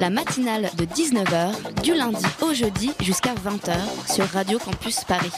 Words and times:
La 0.00 0.10
matinale 0.10 0.70
de 0.76 0.84
19h, 0.84 1.82
du 1.82 1.94
lundi 1.94 2.24
au 2.42 2.54
jeudi 2.54 2.92
jusqu'à 3.00 3.34
20h 3.34 3.74
sur 4.12 4.24
Radio 4.26 4.58
Campus 4.58 5.02
Paris. 5.04 5.32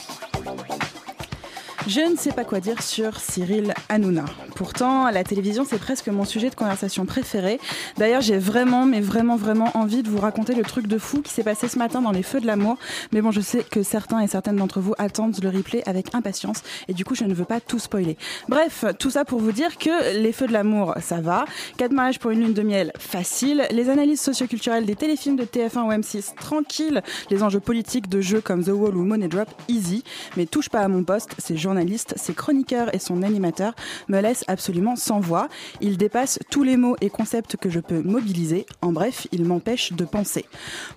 Je 1.87 2.01
ne 2.01 2.15
sais 2.15 2.31
pas 2.31 2.45
quoi 2.45 2.59
dire 2.59 2.81
sur 2.81 3.19
Cyril 3.19 3.73
Hanouna. 3.89 4.25
Pourtant, 4.61 5.09
la 5.09 5.23
télévision, 5.23 5.65
c'est 5.67 5.79
presque 5.79 6.07
mon 6.09 6.23
sujet 6.23 6.51
de 6.51 6.53
conversation 6.53 7.07
préféré. 7.07 7.59
D'ailleurs, 7.97 8.21
j'ai 8.21 8.37
vraiment, 8.37 8.85
mais 8.85 9.01
vraiment, 9.01 9.35
vraiment 9.35 9.71
envie 9.73 10.03
de 10.03 10.07
vous 10.07 10.19
raconter 10.19 10.53
le 10.53 10.61
truc 10.61 10.85
de 10.85 10.99
fou 10.99 11.23
qui 11.23 11.33
s'est 11.33 11.41
passé 11.41 11.67
ce 11.67 11.79
matin 11.79 11.99
dans 11.99 12.11
les 12.11 12.21
Feux 12.21 12.39
de 12.39 12.45
l'amour. 12.45 12.77
Mais 13.11 13.21
bon, 13.21 13.31
je 13.31 13.41
sais 13.41 13.63
que 13.63 13.81
certains 13.81 14.19
et 14.19 14.27
certaines 14.27 14.57
d'entre 14.57 14.79
vous 14.79 14.93
attendent 14.99 15.35
le 15.41 15.49
replay 15.49 15.81
avec 15.87 16.13
impatience 16.13 16.61
et 16.87 16.93
du 16.93 17.03
coup, 17.03 17.15
je 17.15 17.23
ne 17.23 17.33
veux 17.33 17.43
pas 17.43 17.59
tout 17.59 17.79
spoiler. 17.79 18.17
Bref, 18.49 18.85
tout 18.99 19.09
ça 19.09 19.25
pour 19.25 19.39
vous 19.39 19.51
dire 19.51 19.79
que 19.79 20.21
les 20.21 20.31
Feux 20.31 20.45
de 20.45 20.53
l'amour, 20.53 20.93
ça 21.01 21.21
va. 21.21 21.45
Quatre 21.77 21.91
mariages 21.91 22.19
pour 22.19 22.29
une 22.29 22.41
lune 22.41 22.53
de 22.53 22.61
miel, 22.61 22.93
facile. 22.99 23.65
Les 23.71 23.89
analyses 23.89 24.21
socioculturelles 24.21 24.85
des 24.85 24.95
téléfilms 24.95 25.37
de 25.37 25.43
TF1 25.43 25.87
ou 25.87 25.91
M6, 25.91 26.35
tranquille. 26.35 27.01
Les 27.31 27.41
enjeux 27.41 27.61
politiques 27.61 28.09
de 28.09 28.21
jeux 28.21 28.41
comme 28.41 28.63
The 28.63 28.69
Wall 28.69 28.95
ou 28.95 29.05
Money 29.05 29.27
Drop, 29.27 29.49
easy. 29.69 30.03
Mais 30.37 30.45
touche 30.45 30.69
pas 30.69 30.81
à 30.81 30.87
mon 30.87 31.03
poste, 31.03 31.31
ces 31.39 31.57
journalistes, 31.57 32.13
ses 32.15 32.35
chroniqueurs 32.35 32.93
et 32.93 32.99
son 32.99 33.23
animateur 33.23 33.73
me 34.07 34.21
laissent 34.21 34.45
absolument 34.51 34.95
sans 34.95 35.19
voix. 35.19 35.49
Ils 35.81 35.97
dépassent 35.97 36.39
tous 36.49 36.63
les 36.63 36.77
mots 36.77 36.95
et 37.01 37.09
concepts 37.09 37.57
que 37.57 37.69
je 37.69 37.79
peux 37.79 38.01
mobiliser. 38.01 38.65
En 38.81 38.91
bref, 38.91 39.27
ils 39.31 39.45
m'empêchent 39.45 39.93
de 39.93 40.05
penser. 40.05 40.45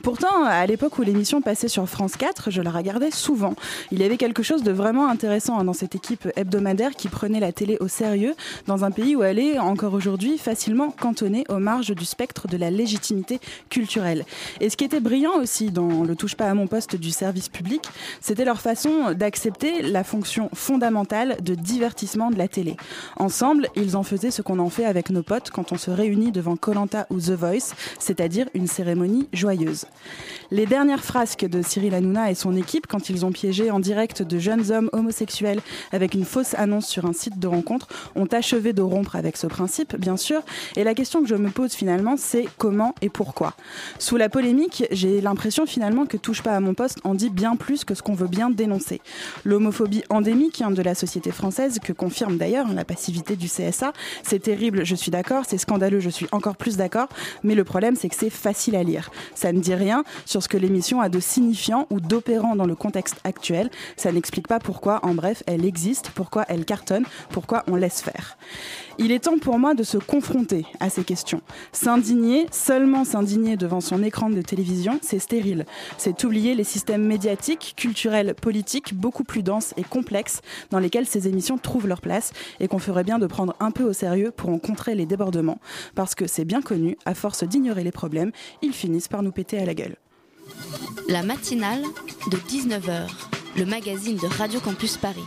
Pourtant, 0.03 0.45
à 0.45 0.67
l'époque 0.67 0.99
où 0.99 1.03
l'émission 1.03 1.41
passait 1.41 1.69
sur 1.69 1.89
France 1.89 2.17
4, 2.17 2.51
je 2.51 2.61
la 2.61 2.71
regardais 2.71 3.11
souvent. 3.11 3.55
Il 3.91 4.01
y 4.01 4.05
avait 4.05 4.17
quelque 4.17 4.43
chose 4.43 4.63
de 4.63 4.73
vraiment 4.73 5.09
intéressant 5.09 5.59
hein, 5.59 5.65
dans 5.65 5.73
cette 5.73 5.95
équipe 5.95 6.29
hebdomadaire 6.37 6.93
qui 6.93 7.09
prenait 7.09 7.41
la 7.41 7.53
télé 7.53 7.77
au 7.81 7.89
sérieux 7.89 8.35
dans 8.67 8.85
un 8.85 8.91
pays 8.91 9.17
où 9.17 9.23
elle 9.23 9.39
est 9.39 9.59
encore 9.59 9.95
aujourd'hui 9.95 10.39
facilement 10.39 10.91
cantonnée 10.91 11.45
aux 11.49 11.59
marges 11.59 11.95
du 11.95 12.05
spectre 12.05 12.49
de 12.49 12.57
la 12.57 12.71
légitimité 12.71 13.41
culturelle. 13.71 14.25
Et 14.61 14.71
ce 14.71 14.77
qui 14.77 14.85
était 14.85 15.01
brillant 15.01 15.39
aussi 15.41 15.71
dans 15.71 16.03
le 16.03 16.17
touche 16.17 16.35
pas 16.35 16.51
à 16.51 16.55
mon 16.55 16.67
poste 16.67 16.97
du 16.97 17.11
service 17.11 17.49
public, 17.49 17.83
c'était 18.21 18.45
leur 18.45 18.61
façon 18.61 19.13
d'accepter 19.13 19.83
la 19.83 20.05
fonction 20.05 20.51
fondamentale 20.53 21.37
de 21.43 21.55
divertissement 21.55 22.31
de 22.31 22.37
la 22.37 22.49
télé. 22.49 22.77
Ensemble, 23.35 23.69
ils 23.75 23.97
en 23.97 24.05
faisaient 24.05 24.31
ce 24.31 24.43
qu'on 24.43 24.61
en 24.61 24.71
fait 24.71 24.85
avec 24.85 25.11
nos 25.11 25.25
potes 25.25 25.51
quand 25.51 25.73
on 25.73 25.77
se 25.77 25.91
réunit 25.91 26.31
devant 26.31 26.55
Colanta 26.55 27.09
ou 27.11 27.19
The 27.19 27.31
Voice, 27.31 27.75
c'est-à-dire 27.99 28.47
une 28.55 28.69
cérémonie 28.69 29.29
joyeuse. 29.33 29.87
Les 30.53 30.67
dernières 30.67 31.03
frasques 31.03 31.45
de 31.45 31.61
Cyril 31.61 31.95
Hanouna 31.95 32.31
et 32.31 32.37
son 32.37 32.55
équipe, 32.55 32.87
quand 32.87 33.11
ils 33.11 33.27
ont 33.27 33.33
piégé 33.33 33.73
en 33.73 33.81
direct 33.81 34.23
de 34.23 34.39
jeunes 34.39 34.71
hommes 34.71 34.89
homosexuels 34.93 35.61
avec 35.91 36.15
une 36.15 36.25
fausse 36.25 36.55
annonce 36.55 36.87
sur 36.87 37.07
un 37.07 37.13
site 37.13 37.41
de 37.41 37.49
rencontre, 37.49 37.89
ont 38.15 38.27
achevé 38.27 38.73
de 38.73 38.83
rompre 38.83 39.17
avec 39.17 39.37
ce 39.37 39.49
principe, 39.49 39.97
bien 39.97 40.17
sûr. 40.17 40.43
Et 40.77 40.85
la 40.85 40.95
question 40.95 41.21
que 41.21 41.27
je 41.27 41.35
me 41.35 41.51
pose 41.51 41.73
finalement, 41.73 42.15
c'est 42.17 42.47
comment 42.57 42.95
et 43.03 43.09
pourquoi? 43.09 43.55
Sous 43.99 44.17
la 44.17 44.29
polémique, 44.29 44.85
j'ai 44.93 45.21
l'impression 45.21 45.67
finalement 45.67 46.07
que 46.07 46.19
Touche 46.19 46.45
pas 46.45 46.55
à 46.55 46.61
mon 46.61 46.75
poste 46.75 46.99
en 47.03 47.17
dit 47.17 47.31
bien 47.31 47.57
plus 47.57 47.85
que 47.85 47.97
ce 47.97 48.03
qu'on 48.03 48.15
veut 48.15 48.29
bien 48.29 48.49
dénoncer. 48.49 49.01
L'homophobie 49.43 50.05
endémique 50.09 50.63
hein, 50.63 50.71
de 50.71 50.83
la 50.83 50.95
société 50.95 51.33
française, 51.33 51.81
que 51.83 51.93
confirme 51.93 52.37
d'ailleurs 52.37 52.73
la 52.73 52.85
passivité 52.85 53.24
du 53.33 53.49
CSA, 53.49 53.93
c'est 54.23 54.41
terrible, 54.41 54.85
je 54.85 54.95
suis 54.95 55.11
d'accord, 55.11 55.45
c'est 55.49 55.59
scandaleux, 55.59 56.01
je 56.01 56.11
suis 56.11 56.27
encore 56.33 56.57
plus 56.57 56.77
d'accord, 56.77 57.09
mais 57.43 57.55
le 57.55 57.65
problème 57.65 57.97
c'est 57.97 58.09
que 58.09 58.17
c'est 58.17 58.31
facile 58.31 58.77
à 58.77 58.83
lire. 58.83 59.11
Ça 59.35 59.53
ne 59.53 59.61
dit 59.61 59.75
rien 59.75 60.05
sur 60.27 60.43
ce 60.43 60.49
que 60.49 60.57
l'émission 60.57 61.01
a 61.01 61.09
de 61.09 61.21
signifiant 61.21 61.87
ou 61.91 62.01
d'opérant 62.01 62.57
dans 62.57 62.67
le 62.67 62.75
contexte 62.75 63.17
actuel, 63.25 63.71
ça 63.97 64.13
n'explique 64.13 64.49
pas 64.49 64.59
pourquoi, 64.59 65.05
en 65.05 65.15
bref, 65.15 65.43
elle 65.47 65.65
existe, 65.65 66.11
pourquoi 66.11 66.45
elle 66.49 66.65
cartonne, 66.65 67.05
pourquoi 67.31 67.65
on 67.67 67.77
laisse 67.77 68.03
faire. 68.03 68.37
Il 68.99 69.11
est 69.11 69.25
temps 69.25 69.39
pour 69.39 69.59
moi 69.59 69.75
de 69.75 69.83
se 69.83 69.99
confronter 69.99 70.67
à 70.79 70.89
ces 70.89 71.03
questions. 71.03 71.41
S'indigner, 71.73 72.47
seulement 72.53 73.05
s'indigner 73.05 73.57
devant 73.57 73.81
son 73.81 74.03
écran 74.03 74.31
de 74.31 74.41
télévision, 74.41 74.99
c'est 75.03 75.19
stérile. 75.19 75.67
C'est 75.99 76.23
oublier 76.25 76.55
les 76.55 76.65
systèmes 76.65 77.05
médiatiques, 77.05 77.75
culturels, 77.77 78.35
politiques, 78.35 78.95
beaucoup 78.95 79.25
plus 79.25 79.43
denses 79.43 79.75
et 79.77 79.83
complexes 79.83 80.41
dans 80.71 80.79
lesquels 80.79 81.07
ces 81.07 81.27
émissions 81.29 81.59
trouvent 81.59 81.89
leur 81.89 82.01
place 82.01 82.33
et 82.61 82.69
qu'on 82.69 82.79
ferait 82.79 83.05
bien 83.05 83.19
de 83.19 83.27
prendre 83.27 83.55
un 83.59 83.73
peu 83.73 83.85
au 83.85 83.93
sérieux 83.93 84.31
pour 84.31 84.51
en 84.51 84.59
contrer 84.59 84.95
les 84.95 85.07
débordements. 85.07 85.59
Parce 85.95 86.15
que 86.15 86.27
c'est 86.27 86.45
bien 86.45 86.63
connu, 86.63 86.97
à 87.05 87.15
force 87.15 87.45
d'ignorer 87.45 87.85
les 87.85 87.93
problèmes, 87.93 88.31
ils 88.63 88.73
finissent 88.73 89.09
par 89.09 89.23
nous 89.23 89.33
péter 89.33 89.59
à 89.59 89.65
la 89.65 89.75
gueule. 89.75 89.97
La 91.09 91.23
matinale 91.23 91.83
de 92.31 92.37
19h, 92.37 93.09
le 93.57 93.65
magazine 93.65 94.17
de 94.17 94.27
Radio 94.27 94.61
Campus 94.61 94.97
Paris. 94.97 95.25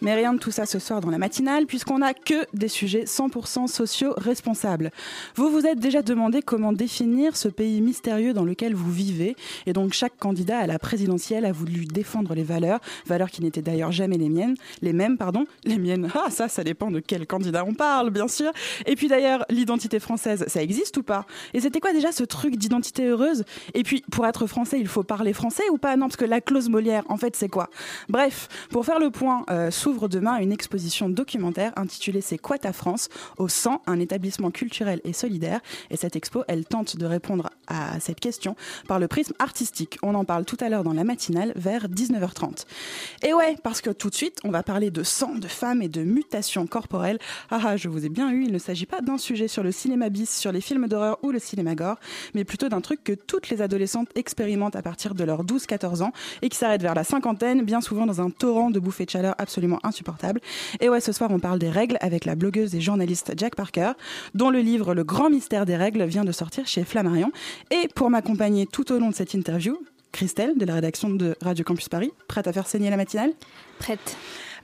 Mais 0.00 0.14
rien 0.14 0.32
de 0.32 0.38
tout 0.38 0.50
ça 0.50 0.66
ce 0.66 0.78
soir 0.78 1.00
dans 1.00 1.10
la 1.10 1.18
matinale, 1.18 1.66
puisqu'on 1.66 1.98
n'a 1.98 2.14
que 2.14 2.46
des 2.54 2.68
sujets 2.68 3.04
100% 3.04 3.66
sociaux 3.66 4.14
responsables. 4.16 4.90
Vous 5.34 5.50
vous 5.50 5.66
êtes 5.66 5.78
déjà 5.78 6.02
demandé 6.02 6.42
comment 6.42 6.72
définir 6.72 7.36
ce 7.36 7.48
pays 7.48 7.80
mystérieux 7.80 8.32
dans 8.32 8.44
lequel 8.44 8.74
vous 8.74 8.90
vivez, 8.90 9.36
et 9.66 9.72
donc 9.72 9.92
chaque 9.92 10.16
candidat 10.18 10.58
à 10.58 10.66
la 10.66 10.78
présidentielle 10.78 11.44
a 11.44 11.52
voulu 11.52 11.84
défendre 11.84 12.34
les 12.34 12.42
valeurs, 12.42 12.80
valeurs 13.06 13.30
qui 13.30 13.42
n'étaient 13.42 13.62
d'ailleurs 13.62 13.92
jamais 13.92 14.16
les 14.16 14.28
miennes, 14.28 14.54
les 14.82 14.92
mêmes, 14.92 15.18
pardon, 15.18 15.46
les 15.64 15.78
miennes. 15.78 16.08
Ah, 16.22 16.28
ça, 16.28 16.48
ça 16.48 16.62
dépend 16.64 16.90
de 16.90 17.00
quel 17.00 17.26
candidat 17.26 17.64
on 17.64 17.72
parle, 17.72 18.10
bien 18.10 18.28
sûr. 18.28 18.52
Et 18.84 18.94
puis 18.94 19.08
d'ailleurs, 19.08 19.46
l'identité 19.48 20.00
française, 20.00 20.44
ça 20.48 20.62
existe 20.62 20.98
ou 20.98 21.02
pas? 21.02 21.24
Et 21.54 21.60
c'était 21.60 21.80
quoi 21.80 21.94
déjà 21.94 22.12
ce 22.12 22.24
truc 22.24 22.56
d'identité 22.56 23.06
heureuse? 23.06 23.44
Et 23.72 23.84
puis, 23.84 24.04
pour 24.10 24.26
être 24.26 24.46
français, 24.46 24.78
il 24.78 24.88
faut 24.88 25.02
parler 25.02 25.32
français 25.32 25.62
ou 25.72 25.78
pas? 25.78 25.96
Non, 25.96 26.06
parce 26.06 26.16
que 26.16 26.26
la 26.26 26.42
clause 26.42 26.68
Molière, 26.68 27.04
en 27.08 27.16
fait, 27.16 27.36
c'est 27.36 27.48
quoi? 27.48 27.70
Bref, 28.10 28.48
pour 28.70 28.84
faire 28.84 28.98
le 28.98 29.10
point, 29.10 29.44
euh, 29.50 29.70
s'ouvre 29.90 30.08
demain 30.08 30.36
une 30.36 30.52
exposition 30.52 31.08
documentaire 31.08 31.72
intitulée 31.74 32.20
C'est 32.20 32.38
quoi 32.38 32.58
ta 32.58 32.72
France 32.72 33.08
au 33.38 33.48
100, 33.48 33.82
un 33.88 33.98
établissement 33.98 34.52
culturel 34.52 35.00
et 35.02 35.12
solidaire. 35.12 35.58
Et 35.90 35.96
cette 35.96 36.14
expo, 36.14 36.44
elle 36.46 36.64
tente 36.64 36.96
de 36.96 37.06
répondre 37.06 37.50
à 37.66 37.98
cette 37.98 38.20
question 38.20 38.54
par 38.86 39.00
le 39.00 39.08
prisme 39.08 39.32
artistique. 39.40 39.98
On 40.04 40.14
en 40.14 40.24
parle 40.24 40.44
tout 40.44 40.56
à 40.60 40.68
l'heure 40.68 40.84
dans 40.84 40.92
la 40.92 41.02
matinale 41.02 41.52
vers 41.56 41.88
19h30. 41.88 42.66
Et 43.24 43.34
ouais, 43.34 43.56
parce 43.64 43.80
que 43.80 43.90
tout 43.90 44.10
de 44.10 44.14
suite, 44.14 44.38
on 44.44 44.50
va 44.50 44.62
parler 44.62 44.92
de 44.92 45.02
sang, 45.02 45.34
de 45.34 45.48
femmes 45.48 45.82
et 45.82 45.88
de 45.88 46.04
mutations 46.04 46.68
corporelles. 46.68 47.18
Ah 47.50 47.60
ah, 47.64 47.76
je 47.76 47.88
vous 47.88 48.06
ai 48.06 48.10
bien 48.10 48.30
eu, 48.30 48.44
il 48.44 48.52
ne 48.52 48.58
s'agit 48.58 48.86
pas 48.86 49.00
d'un 49.00 49.18
sujet 49.18 49.48
sur 49.48 49.64
le 49.64 49.72
cinéma 49.72 50.08
bis, 50.08 50.30
sur 50.30 50.52
les 50.52 50.60
films 50.60 50.86
d'horreur 50.86 51.18
ou 51.24 51.32
le 51.32 51.40
cinéma 51.40 51.74
gore, 51.74 51.96
mais 52.34 52.44
plutôt 52.44 52.68
d'un 52.68 52.80
truc 52.80 53.02
que 53.02 53.12
toutes 53.12 53.50
les 53.50 53.60
adolescentes 53.60 54.08
expérimentent 54.14 54.76
à 54.76 54.82
partir 54.82 55.16
de 55.16 55.24
leurs 55.24 55.44
12-14 55.44 56.02
ans 56.02 56.12
et 56.42 56.48
qui 56.48 56.56
s'arrête 56.56 56.80
vers 56.80 56.94
la 56.94 57.02
cinquantaine, 57.02 57.62
bien 57.62 57.80
souvent 57.80 58.06
dans 58.06 58.20
un 58.20 58.30
torrent 58.30 58.70
de 58.70 58.78
bouffées 58.78 59.04
de 59.04 59.10
chaleur 59.10 59.34
absolument 59.38 59.79
insupportable. 59.82 60.40
Et 60.80 60.88
ouais, 60.88 61.00
ce 61.00 61.12
soir, 61.12 61.30
on 61.32 61.38
parle 61.38 61.58
des 61.58 61.70
règles 61.70 61.96
avec 62.00 62.24
la 62.24 62.34
blogueuse 62.34 62.74
et 62.74 62.80
journaliste 62.80 63.32
Jack 63.36 63.54
Parker, 63.54 63.92
dont 64.34 64.50
le 64.50 64.60
livre 64.60 64.94
Le 64.94 65.04
grand 65.04 65.30
mystère 65.30 65.66
des 65.66 65.76
règles 65.76 66.04
vient 66.04 66.24
de 66.24 66.32
sortir 66.32 66.66
chez 66.66 66.84
Flammarion. 66.84 67.32
Et 67.70 67.88
pour 67.94 68.10
m'accompagner 68.10 68.66
tout 68.66 68.92
au 68.92 68.98
long 68.98 69.10
de 69.10 69.14
cette 69.14 69.34
interview, 69.34 69.78
Christelle, 70.12 70.58
de 70.58 70.64
la 70.64 70.74
rédaction 70.74 71.10
de 71.10 71.36
Radio 71.40 71.64
Campus 71.64 71.88
Paris, 71.88 72.12
prête 72.28 72.46
à 72.46 72.52
faire 72.52 72.66
saigner 72.66 72.90
la 72.90 72.96
matinale? 72.96 73.32
Prête. 73.78 74.16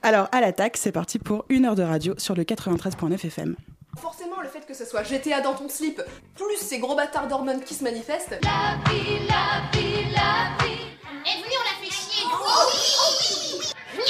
Alors, 0.03 0.27
à 0.31 0.41
l'attaque, 0.41 0.77
c'est 0.77 0.91
parti 0.91 1.19
pour 1.19 1.45
une 1.49 1.65
heure 1.65 1.75
de 1.75 1.83
radio 1.83 2.13
sur 2.17 2.35
le 2.35 2.43
93.9 2.43 3.25
FM. 3.25 3.55
Forcément, 3.99 4.41
le 4.41 4.47
fait 4.47 4.65
que 4.65 4.75
ce 4.75 4.85
soit 4.85 5.03
GTA 5.03 5.41
dans 5.41 5.55
ton 5.55 5.69
slip, 5.69 6.01
plus 6.35 6.57
ces 6.57 6.77
gros 6.79 6.95
bâtards 6.95 7.27
d'hormones 7.27 7.61
qui 7.61 7.73
se 7.73 7.83
manifestent, 7.83 8.37
La 8.43 8.77
vie, 8.91 9.19
la 9.27 9.71
vie, 9.73 10.03
la 10.13 10.63
vie. 10.63 10.81
Et 11.25 11.41
venez, 11.41 11.55
on 11.55 11.63
la 11.63 11.85
fait 11.85 11.91
chier. 11.91 12.23
Oh 12.31 12.69
oui, 12.71 12.79
oh 12.99 13.97
oui. 13.97 14.03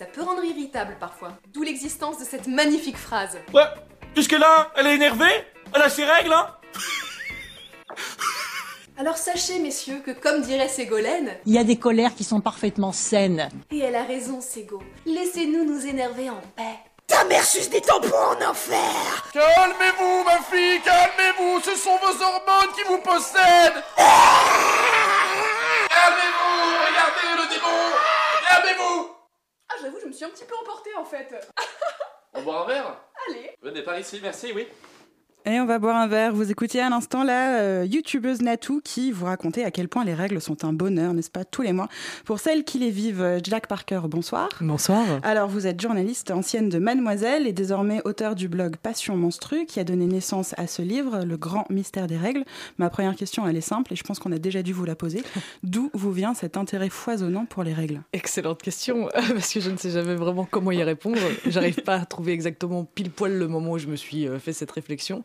Ça 0.00 0.06
peut 0.06 0.22
rendre 0.22 0.42
irritable 0.42 0.96
parfois. 0.98 1.32
D'où 1.52 1.62
l'existence 1.62 2.18
de 2.18 2.24
cette 2.24 2.46
magnifique 2.46 2.96
phrase. 2.96 3.36
Ouais, 3.52 3.66
jusque 4.16 4.32
là, 4.32 4.72
elle 4.76 4.86
est 4.86 4.94
énervée 4.94 5.44
Elle 5.74 5.82
a 5.82 5.90
ses 5.90 6.06
règles, 6.06 6.32
hein 6.32 6.46
Alors 8.96 9.18
sachez, 9.18 9.58
messieurs, 9.58 10.00
que 10.02 10.12
comme 10.12 10.40
dirait 10.40 10.68
Ségolène, 10.68 11.36
Il 11.44 11.52
y 11.52 11.58
a 11.58 11.64
des 11.64 11.76
colères 11.76 12.14
qui 12.14 12.24
sont 12.24 12.40
parfaitement 12.40 12.92
saines. 12.92 13.50
et 13.70 13.80
elle 13.80 13.94
a 13.94 14.04
raison, 14.04 14.40
Ségo, 14.40 14.82
laissez-nous 15.04 15.64
nous 15.66 15.84
énerver 15.86 16.30
en 16.30 16.40
paix. 16.56 16.78
Ta 17.06 17.22
mère 17.24 17.44
suce 17.44 17.68
des 17.68 17.82
tampons 17.82 18.08
en 18.16 18.50
enfer 18.50 19.28
Calmez-vous, 19.34 20.24
ma 20.24 20.38
fille, 20.50 20.80
calmez-vous 20.80 21.60
Ce 21.62 21.74
sont 21.76 21.98
vos 21.98 22.22
hormones 22.24 22.72
qui 22.74 22.84
vous 22.88 22.98
possèdent 23.02 23.82
Calmez-vous 25.90 26.86
Regardez 26.88 27.42
le 27.42 27.48
démon 27.54 27.80
Calmez-vous 28.48 29.19
Ah, 29.70 29.76
j'avoue, 29.80 29.98
je 30.00 30.06
me 30.06 30.12
suis 30.12 30.24
un 30.24 30.30
petit 30.30 30.44
peu 30.44 30.54
emportée 30.60 30.94
en 30.96 31.04
fait. 31.04 31.34
On 32.34 32.42
boit 32.42 32.62
un 32.62 32.66
verre? 32.66 32.96
Allez. 33.28 33.56
Venez 33.62 33.82
par 33.82 33.98
ici, 33.98 34.18
merci, 34.22 34.52
oui. 34.52 34.66
Et 35.46 35.58
on 35.58 35.64
va 35.64 35.78
boire 35.78 35.96
un 35.96 36.06
verre. 36.06 36.34
Vous 36.34 36.50
écoutiez 36.50 36.80
à 36.80 36.90
l'instant 36.90 37.24
la 37.24 37.60
euh, 37.60 37.86
youtubeuse 37.88 38.42
Natou 38.42 38.82
qui 38.84 39.10
vous 39.10 39.24
racontait 39.24 39.64
à 39.64 39.70
quel 39.70 39.88
point 39.88 40.04
les 40.04 40.12
règles 40.12 40.38
sont 40.38 40.66
un 40.66 40.74
bonheur, 40.74 41.14
n'est-ce 41.14 41.30
pas, 41.30 41.46
tous 41.46 41.62
les 41.62 41.72
mois. 41.72 41.88
Pour 42.26 42.38
celles 42.38 42.62
qui 42.62 42.78
les 42.78 42.90
vivent, 42.90 43.22
euh, 43.22 43.40
Jack 43.42 43.66
Parker, 43.66 44.02
bonsoir. 44.04 44.50
Bonsoir. 44.60 45.02
Alors, 45.22 45.48
vous 45.48 45.66
êtes 45.66 45.80
journaliste 45.80 46.30
ancienne 46.30 46.68
de 46.68 46.78
Mademoiselle 46.78 47.46
et 47.46 47.54
désormais 47.54 48.02
auteur 48.04 48.34
du 48.34 48.48
blog 48.48 48.76
Passion 48.76 49.16
Monstru 49.16 49.64
qui 49.64 49.80
a 49.80 49.84
donné 49.84 50.04
naissance 50.04 50.54
à 50.58 50.66
ce 50.66 50.82
livre, 50.82 51.24
Le 51.24 51.38
grand 51.38 51.64
mystère 51.70 52.06
des 52.06 52.18
règles. 52.18 52.44
Ma 52.76 52.90
première 52.90 53.16
question, 53.16 53.48
elle 53.48 53.56
est 53.56 53.62
simple 53.62 53.94
et 53.94 53.96
je 53.96 54.02
pense 54.02 54.18
qu'on 54.18 54.32
a 54.32 54.38
déjà 54.38 54.62
dû 54.62 54.74
vous 54.74 54.84
la 54.84 54.94
poser. 54.94 55.22
D'où 55.62 55.90
vous 55.94 56.12
vient 56.12 56.34
cet 56.34 56.58
intérêt 56.58 56.90
foisonnant 56.90 57.46
pour 57.46 57.62
les 57.62 57.72
règles? 57.72 58.02
Excellente 58.12 58.60
question, 58.60 59.08
parce 59.14 59.54
que 59.54 59.60
je 59.60 59.70
ne 59.70 59.78
sais 59.78 59.90
jamais 59.90 60.16
vraiment 60.16 60.46
comment 60.48 60.70
y 60.70 60.82
répondre. 60.82 61.18
J'arrive 61.46 61.80
pas 61.80 61.94
à 61.94 62.04
trouver 62.04 62.32
exactement 62.32 62.84
pile 62.84 63.10
poil 63.10 63.38
le 63.38 63.48
moment 63.48 63.72
où 63.72 63.78
je 63.78 63.86
me 63.86 63.96
suis 63.96 64.28
euh, 64.28 64.38
fait 64.38 64.52
cette 64.52 64.70
réflexion. 64.70 65.24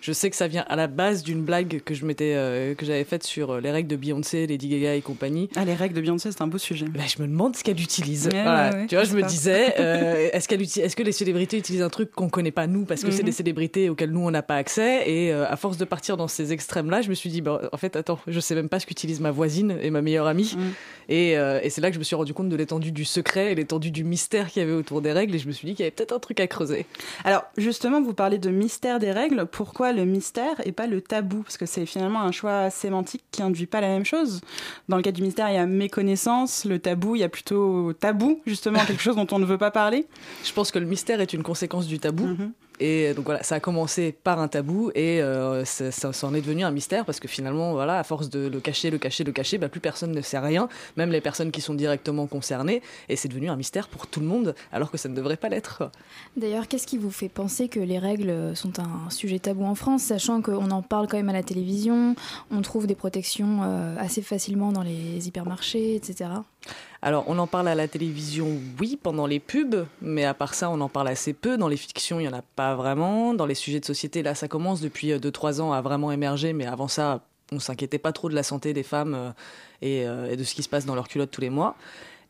Je 0.00 0.12
sais 0.12 0.30
que 0.30 0.36
ça 0.36 0.46
vient 0.48 0.64
à 0.68 0.76
la 0.76 0.86
base 0.86 1.22
d'une 1.22 1.42
blague 1.42 1.80
que 1.84 1.92
je 1.94 2.04
m'étais 2.06 2.34
euh, 2.36 2.74
que 2.74 2.86
j'avais 2.86 3.04
faite 3.04 3.24
sur 3.24 3.50
euh, 3.54 3.60
les 3.60 3.70
règles 3.70 3.88
de 3.88 3.96
Beyoncé, 3.96 4.46
Lady 4.46 4.68
Gaga 4.68 4.94
et 4.94 5.00
compagnie. 5.02 5.48
Ah, 5.56 5.64
les 5.64 5.74
règles 5.74 5.94
de 5.94 6.00
Beyoncé, 6.00 6.30
c'est 6.30 6.40
un 6.42 6.46
beau 6.46 6.58
sujet. 6.58 6.86
Bah, 6.86 7.00
je 7.06 7.20
me 7.22 7.26
demande 7.28 7.56
ce 7.56 7.64
qu'elle 7.64 7.80
utilise. 7.80 8.26
Ouais, 8.26 8.42
Voilà. 8.42 8.70
ouais, 8.70 8.76
ouais, 8.76 8.86
tu 8.86 8.94
vois, 8.94 9.04
je 9.04 9.14
me 9.16 9.22
disais, 9.22 9.74
euh, 9.80 10.28
est-ce 10.32 10.46
qu'elle 10.48 10.62
est-ce 10.62 10.94
que 10.96 11.02
les 11.02 11.12
célébrités 11.12 11.58
utilisent 11.58 11.82
un 11.82 11.88
truc 11.90 12.12
qu'on 12.12 12.28
connaît 12.28 12.50
pas 12.52 12.66
nous 12.66 12.84
parce 12.84 13.02
que 13.02 13.10
c'est 13.10 13.18
Mhm. 13.22 13.26
des 13.26 13.32
célébrités 13.32 13.88
auxquelles 13.90 14.10
nous 14.12 14.20
on 14.26 14.30
n'a 14.30 14.42
pas 14.42 14.56
accès? 14.56 15.02
Et 15.10 15.32
euh, 15.32 15.46
à 15.48 15.56
force 15.56 15.76
de 15.78 15.84
partir 15.84 16.16
dans 16.16 16.28
ces 16.28 16.52
extrêmes-là, 16.52 17.02
je 17.02 17.08
me 17.10 17.14
suis 17.14 17.30
dit, 17.30 17.40
bah, 17.40 17.60
en 17.72 17.76
fait, 17.76 17.96
attends, 17.96 18.18
je 18.26 18.38
sais 18.40 18.54
même 18.54 18.68
pas 18.68 18.78
ce 18.80 18.86
qu'utilise 18.86 19.20
ma 19.20 19.30
voisine 19.32 19.76
et 19.82 19.90
ma 19.90 20.00
meilleure 20.02 20.26
amie. 20.26 20.54
Mhm. 20.56 20.72
Et, 21.10 21.32
et 21.32 21.70
c'est 21.70 21.80
là 21.80 21.88
que 21.88 21.94
je 21.94 21.98
me 21.98 22.04
suis 22.04 22.16
rendu 22.16 22.34
compte 22.34 22.50
de 22.50 22.56
l'étendue 22.56 22.92
du 22.92 23.04
secret 23.06 23.52
et 23.52 23.54
l'étendue 23.54 23.90
du 23.90 24.04
mystère 24.04 24.48
qu'il 24.48 24.60
y 24.62 24.64
avait 24.64 24.74
autour 24.74 25.00
des 25.00 25.12
règles 25.12 25.34
et 25.34 25.38
je 25.38 25.46
me 25.48 25.52
suis 25.52 25.66
dit 25.66 25.74
qu'il 25.74 25.82
y 25.84 25.86
avait 25.86 25.90
peut-être 25.90 26.12
un 26.12 26.18
truc 26.18 26.38
à 26.40 26.46
creuser. 26.46 26.84
Alors, 27.24 27.44
justement, 27.56 28.02
vous 28.02 28.12
parlez 28.12 28.38
de 28.38 28.50
mystère 28.50 28.98
des 28.98 29.10
règles. 29.10 29.46
Pourquoi 29.50 29.87
le 29.92 30.04
mystère 30.04 30.54
et 30.64 30.72
pas 30.72 30.86
le 30.86 31.00
tabou 31.00 31.42
Parce 31.42 31.56
que 31.56 31.66
c'est 31.66 31.86
finalement 31.86 32.20
un 32.22 32.32
choix 32.32 32.70
sémantique 32.70 33.24
qui 33.30 33.42
induit 33.42 33.66
pas 33.66 33.80
la 33.80 33.88
même 33.88 34.04
chose. 34.04 34.40
Dans 34.88 34.96
le 34.96 35.02
cas 35.02 35.12
du 35.12 35.22
mystère, 35.22 35.48
il 35.50 35.54
y 35.54 35.58
a 35.58 35.66
méconnaissance. 35.66 36.64
Le 36.64 36.78
tabou, 36.78 37.16
il 37.16 37.20
y 37.20 37.24
a 37.24 37.28
plutôt 37.28 37.92
tabou, 37.92 38.40
justement, 38.46 38.78
quelque 38.86 39.02
chose 39.02 39.16
dont 39.16 39.26
on 39.30 39.38
ne 39.38 39.44
veut 39.44 39.58
pas 39.58 39.70
parler. 39.70 40.06
Je 40.44 40.52
pense 40.52 40.70
que 40.70 40.78
le 40.78 40.86
mystère 40.86 41.20
est 41.20 41.32
une 41.32 41.42
conséquence 41.42 41.86
du 41.86 41.98
tabou. 41.98 42.26
Mhm. 42.26 42.52
Et 42.80 43.14
donc 43.14 43.24
voilà, 43.24 43.42
ça 43.42 43.56
a 43.56 43.60
commencé 43.60 44.12
par 44.12 44.38
un 44.38 44.48
tabou 44.48 44.90
et 44.94 45.20
euh, 45.22 45.64
ça, 45.64 46.10
en 46.22 46.34
est 46.34 46.40
devenu 46.40 46.64
un 46.64 46.70
mystère 46.70 47.04
parce 47.04 47.20
que 47.20 47.28
finalement, 47.28 47.72
voilà, 47.72 47.98
à 47.98 48.04
force 48.04 48.30
de 48.30 48.46
le 48.46 48.60
cacher, 48.60 48.90
le 48.90 48.98
cacher, 48.98 49.24
le 49.24 49.32
cacher, 49.32 49.58
bah, 49.58 49.68
plus 49.68 49.80
personne 49.80 50.12
ne 50.12 50.20
sait 50.20 50.38
rien, 50.38 50.68
même 50.96 51.10
les 51.10 51.20
personnes 51.20 51.50
qui 51.50 51.60
sont 51.60 51.74
directement 51.74 52.26
concernées. 52.26 52.82
Et 53.08 53.16
c'est 53.16 53.28
devenu 53.28 53.48
un 53.48 53.56
mystère 53.56 53.88
pour 53.88 54.06
tout 54.06 54.20
le 54.20 54.26
monde, 54.26 54.54
alors 54.72 54.90
que 54.90 54.98
ça 54.98 55.08
ne 55.08 55.14
devrait 55.14 55.36
pas 55.36 55.48
l'être. 55.48 55.90
D'ailleurs, 56.36 56.68
qu'est-ce 56.68 56.86
qui 56.86 56.98
vous 56.98 57.10
fait 57.10 57.28
penser 57.28 57.68
que 57.68 57.80
les 57.80 57.98
règles 57.98 58.54
sont 58.54 58.78
un 58.78 59.10
sujet 59.10 59.38
tabou 59.38 59.64
en 59.64 59.74
France, 59.74 60.02
sachant 60.02 60.42
qu'on 60.42 60.70
en 60.70 60.82
parle 60.82 61.08
quand 61.08 61.16
même 61.16 61.28
à 61.28 61.32
la 61.32 61.42
télévision, 61.42 62.14
on 62.50 62.62
trouve 62.62 62.86
des 62.86 62.94
protections 62.94 63.60
euh, 63.62 63.96
assez 63.98 64.22
facilement 64.22 64.72
dans 64.72 64.82
les 64.82 65.26
hypermarchés, 65.28 65.94
etc. 65.94 66.30
Alors, 67.00 67.24
on 67.28 67.38
en 67.38 67.46
parle 67.46 67.68
à 67.68 67.76
la 67.76 67.86
télévision, 67.86 68.58
oui, 68.80 68.98
pendant 69.00 69.26
les 69.26 69.38
pubs, 69.38 69.86
mais 70.02 70.24
à 70.24 70.34
part 70.34 70.54
ça, 70.54 70.68
on 70.68 70.80
en 70.80 70.88
parle 70.88 71.08
assez 71.08 71.32
peu. 71.32 71.56
Dans 71.56 71.68
les 71.68 71.76
fictions, 71.76 72.18
il 72.18 72.24
n'y 72.24 72.28
en 72.28 72.36
a 72.36 72.42
pas 72.42 72.74
vraiment. 72.74 73.34
Dans 73.34 73.46
les 73.46 73.54
sujets 73.54 73.78
de 73.78 73.84
société, 73.84 74.22
là, 74.22 74.34
ça 74.34 74.48
commence 74.48 74.80
depuis 74.80 75.12
2-3 75.12 75.60
ans 75.60 75.72
à 75.72 75.80
vraiment 75.80 76.10
émerger, 76.10 76.52
mais 76.52 76.66
avant 76.66 76.88
ça, 76.88 77.22
on 77.52 77.60
s'inquiétait 77.60 77.98
pas 77.98 78.12
trop 78.12 78.28
de 78.28 78.34
la 78.34 78.42
santé 78.42 78.72
des 78.72 78.82
femmes 78.82 79.14
euh, 79.14 79.30
euh, 79.84 80.30
et 80.30 80.36
de 80.36 80.44
ce 80.44 80.54
qui 80.54 80.62
se 80.62 80.68
passe 80.68 80.86
dans 80.86 80.94
leurs 80.94 81.08
culottes 81.08 81.30
tous 81.30 81.40
les 81.40 81.50
mois. 81.50 81.76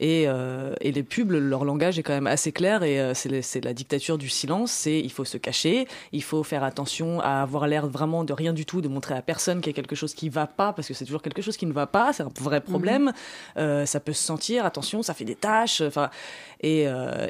Et, 0.00 0.24
euh, 0.28 0.74
et 0.80 0.92
les 0.92 1.02
pubs, 1.02 1.32
leur 1.32 1.64
langage 1.64 1.98
est 1.98 2.02
quand 2.04 2.12
même 2.12 2.28
assez 2.28 2.52
clair 2.52 2.82
et 2.84 3.00
euh, 3.00 3.14
c'est 3.14 3.64
la 3.64 3.74
dictature 3.74 4.16
du 4.16 4.28
silence. 4.28 4.70
C'est 4.70 5.00
il 5.00 5.10
faut 5.10 5.24
se 5.24 5.36
cacher, 5.38 5.88
il 6.12 6.22
faut 6.22 6.42
faire 6.44 6.62
attention 6.62 7.20
à 7.20 7.42
avoir 7.42 7.66
l'air 7.66 7.86
vraiment 7.88 8.22
de 8.24 8.32
rien 8.32 8.52
du 8.52 8.64
tout, 8.64 8.80
de 8.80 8.88
montrer 8.88 9.14
à 9.14 9.22
personne 9.22 9.60
qu'il 9.60 9.72
y 9.72 9.74
a 9.74 9.76
quelque 9.76 9.96
chose 9.96 10.14
qui 10.14 10.28
va 10.28 10.46
pas 10.46 10.72
parce 10.72 10.86
que 10.86 10.94
c'est 10.94 11.04
toujours 11.04 11.22
quelque 11.22 11.42
chose 11.42 11.56
qui 11.56 11.66
ne 11.66 11.72
va 11.72 11.86
pas, 11.86 12.12
c'est 12.12 12.22
un 12.22 12.30
vrai 12.40 12.60
problème. 12.60 13.12
Euh, 13.56 13.86
ça 13.86 13.98
peut 14.00 14.12
se 14.12 14.22
sentir, 14.22 14.64
attention, 14.64 15.02
ça 15.02 15.14
fait 15.14 15.24
des 15.24 15.34
taches. 15.34 15.80
Enfin, 15.80 16.10
et, 16.60 16.86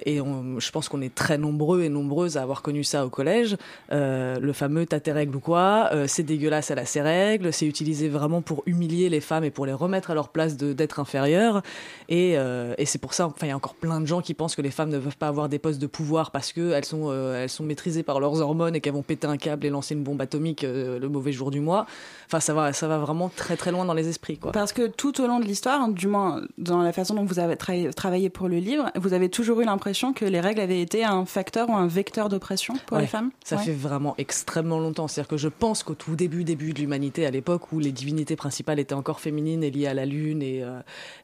et 0.07 0.21
on- 0.23 0.59
je 0.59 0.71
pense 0.71 0.89
qu'on 0.89 1.03
est 1.03 1.15
très 1.15 1.37
nombreux 1.37 1.83
et 1.83 1.89
nombreuses 1.91 2.37
à 2.39 2.43
avoir 2.43 2.63
connu 2.63 2.83
ça 2.85 3.05
au 3.05 3.11
collège. 3.11 3.57
Le 3.91 4.53
fameux 4.53 4.87
t'as 4.87 5.01
tes 5.01 5.13
règles 5.13 5.37
ou 5.37 5.41
quoi, 5.41 5.91
c'est 6.07 6.23
dégueulasse, 6.23 6.71
elle 6.71 6.79
a 6.79 6.87
ses 6.87 7.01
règles, 7.03 7.53
c'est 7.53 7.67
utilisé 7.67 8.09
vraiment 8.09 8.41
pour 8.43 8.63
humilier 8.67 9.09
les 9.11 9.21
femmes 9.21 9.45
et 9.45 9.51
pour 9.51 9.67
les 9.67 9.73
remettre 9.75 10.11
à 10.11 10.15
leur 10.15 10.29
place 10.29 10.57
d'être 10.57 10.99
inférieures. 11.01 11.63
Et, 12.09 12.37
euh, 12.59 12.75
et 12.79 12.87
c'est 12.87 12.99
pour 12.99 13.15
ça, 13.15 13.27
enfin, 13.27 13.47
il 13.47 13.49
y 13.49 13.53
a 13.53 13.57
encore 13.57 13.75
plein 13.75 14.01
de 14.01 14.07
gens 14.07 14.21
qui 14.21 14.35
pensent 14.35 14.55
que 14.57 14.63
les 14.63 14.71
femmes 14.71 14.91
ne 14.91 14.99
peuvent 14.99 15.17
pas 15.17 15.29
avoir 15.29 15.49
des 15.49 15.59
postes 15.59 15.79
de 15.81 15.87
pouvoir 15.87 16.31
parce 16.31 16.53
que 16.53 16.73
elles 16.73 16.85
sont, 16.85 17.05
euh, 17.11 17.43
elles 17.43 17.49
sont 17.49 17.65
maîtrisées 17.65 18.03
par 18.03 18.21
leurs 18.21 18.41
hormones 18.41 18.75
et 18.77 18.81
qu'elles 18.81 18.93
vont 18.93 19.03
péter 19.03 19.27
un 19.27 19.37
câble 19.37 19.67
et 19.67 19.71
lancer 19.71 19.95
une 19.95 20.03
bombe 20.03 20.21
atomique 20.21 20.65
euh, 20.65 20.99
le 20.99 21.09
mauvais 21.09 21.33
jour 21.33 21.51
du 21.51 21.61
mois. 21.61 21.87
Enfin, 22.27 22.41
ça 22.41 22.55
va, 22.55 22.73
ça 22.73 22.89
va 22.89 22.99
vraiment 22.99 23.31
très 23.35 23.57
très 23.57 23.73
loin 23.73 23.85
dans 23.85 23.95
les 23.95 24.09
esprits, 24.09 24.39
quoi. 24.39 24.53
Parce 24.53 24.73
que 24.73 24.87
tout 24.89 25.21
au 25.21 25.27
long 25.27 25.41
de 25.41 25.45
l'histoire, 25.45 25.81
hein, 25.81 25.89
du 25.89 26.07
moins 26.09 26.43
dans 26.59 26.83
la 26.83 26.93
façon 26.93 27.15
dont 27.15 27.25
vous 27.25 27.39
avez 27.39 27.55
tra- 27.55 27.93
travaillé 27.95 28.29
pour 28.31 28.49
le 28.49 28.57
livre, 28.59 28.91
vous 28.97 29.13
avez 29.13 29.29
toujours 29.29 29.61
eu 29.61 29.65
l'impression 29.65 30.13
que 30.13 30.25
les 30.25 30.41
règles 30.41 30.61
avaient 30.61 30.81
été 30.81 31.05
un 31.05 31.25
facteur 31.25 31.69
ou 31.71 31.75
un 31.75 31.87
vecteur 31.87 32.29
d'oppression 32.29 32.75
pour 32.87 32.97
Ouais, 32.97 33.03
les 33.03 33.09
femmes? 33.09 33.31
Ça 33.45 33.57
Ouais. 33.57 33.63
fait 33.63 33.73
vraiment 33.73 34.15
extrêmement 34.19 34.79
longtemps. 34.79 35.09
C'est-à-dire 35.09 35.29
que 35.29 35.37
je 35.37 35.49
pense 35.49 35.83
qu'au 35.83 35.95
tout 35.95 36.17
début, 36.17 36.45
début 36.45 36.73
de 36.73 36.79
l'humanité, 36.81 37.27
à 37.27 37.31
l'époque 37.31 37.73
où 37.73 37.79
les 37.79 37.93
divinités 37.93 38.37
principales 38.37 38.79
étaient 38.79 38.95
encore 38.95 39.21
féminines 39.21 39.63
et 39.63 39.71
liées 39.71 39.87
à 39.87 39.95
la 39.95 40.07
lune 40.07 40.43
et, 40.43 40.65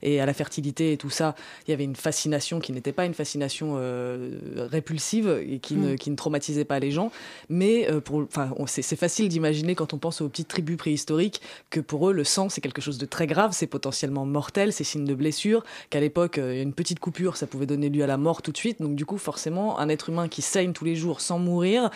et 0.02 0.20
à 0.20 0.26
la 0.26 0.34
fertilité 0.34 0.92
et 0.92 0.96
tout 0.96 1.10
ça, 1.10 1.23
il 1.66 1.70
y 1.70 1.74
avait 1.74 1.84
une 1.84 1.96
fascination 1.96 2.60
qui 2.60 2.72
n'était 2.72 2.92
pas 2.92 3.06
une 3.06 3.14
fascination 3.14 3.74
euh, 3.76 4.38
répulsive 4.70 5.28
et 5.46 5.58
qui, 5.60 5.74
ne, 5.74 5.84
Mm. 5.92 5.96
qui 5.96 6.10
ne 6.10 6.16
traumatisait 6.16 6.64
pas 6.64 6.78
les 6.78 6.90
gens. 6.90 7.10
Mais 7.48 7.90
euh, 7.90 8.00
pour, 8.00 8.26
c'est 8.66 8.96
facile 8.96 9.28
d'imaginer 9.28 9.74
quand 9.74 9.94
on 9.94 9.98
pense 9.98 10.20
aux 10.20 10.28
petites 10.28 10.48
tribus 10.48 10.76
préhistoriques 10.76 11.40
que 11.70 11.80
pour 11.80 12.08
eux, 12.08 12.12
le 12.12 12.24
sang, 12.24 12.48
c'est 12.48 12.60
quelque 12.60 12.80
chose 12.80 12.98
de 12.98 13.06
très 13.06 13.26
grave, 13.26 13.52
c'est 13.52 13.66
potentiellement 13.66 14.26
mortel, 14.26 14.72
c'est 14.72 14.84
signe 14.84 15.04
de 15.04 15.14
blessure, 15.14 15.64
qu'à 15.90 16.00
l'époque, 16.00 16.38
euh, 16.38 16.62
une 16.62 16.72
petite 16.72 16.98
coupure, 16.98 17.36
ça 17.36 17.46
pouvait 17.46 17.66
donner 17.66 17.88
lieu 17.88 18.02
à 18.02 18.06
la 18.06 18.16
mort 18.16 18.42
tout 18.42 18.52
de 18.52 18.56
suite. 18.56 18.80
Donc 18.80 18.96
du 18.96 19.06
coup, 19.06 19.18
forcément, 19.18 19.78
un 19.78 19.88
être 19.88 20.08
humain 20.08 20.28
qui 20.28 20.42
saigne 20.42 20.72
tous 20.72 20.84
les 20.84 20.96
jours 20.96 21.20
sans 21.20 21.38
mourir, 21.38 21.90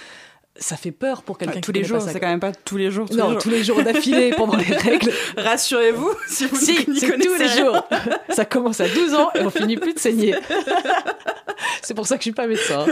ça 0.58 0.76
fait 0.76 0.93
peur 0.93 1.22
pour 1.22 1.38
quelqu'un 1.38 1.55
Ah, 1.56 1.60
qui 1.60 1.62
tous 1.62 1.72
les 1.72 1.84
jours, 1.84 2.00
c'est 2.00 2.20
quand 2.20 2.28
même 2.28 2.40
pas 2.40 2.52
tous 2.52 2.76
les 2.76 2.90
jours. 2.90 3.08
Tous 3.08 3.16
non, 3.16 3.26
les 3.26 3.32
jours. 3.32 3.43
tous 3.43 3.50
les 3.50 3.64
jours 3.64 3.82
d'affilée 3.82 4.31
pendant 4.37 4.56
les 4.56 4.64
règles. 4.76 5.10
Rassurez-vous, 5.37 6.10
si 6.26 6.46
vous 6.46 6.56
Si, 6.56 6.76
c'est 6.99 7.19
tous 7.19 7.34
les 7.38 7.49
jours. 7.49 7.82
Ça 8.31 8.44
commence 8.44 8.81
à 8.81 8.88
12 8.88 9.14
ans 9.14 9.31
et 9.34 9.40
on 9.43 9.50
finit 9.50 9.76
plus 9.76 9.94
de 9.94 9.99
saigner. 9.99 10.34
C'est 11.82 11.94
pour 11.94 12.06
ça 12.06 12.16
que 12.16 12.20
je 12.20 12.25
suis 12.25 12.32
pas 12.32 12.46
médecin. 12.46 12.87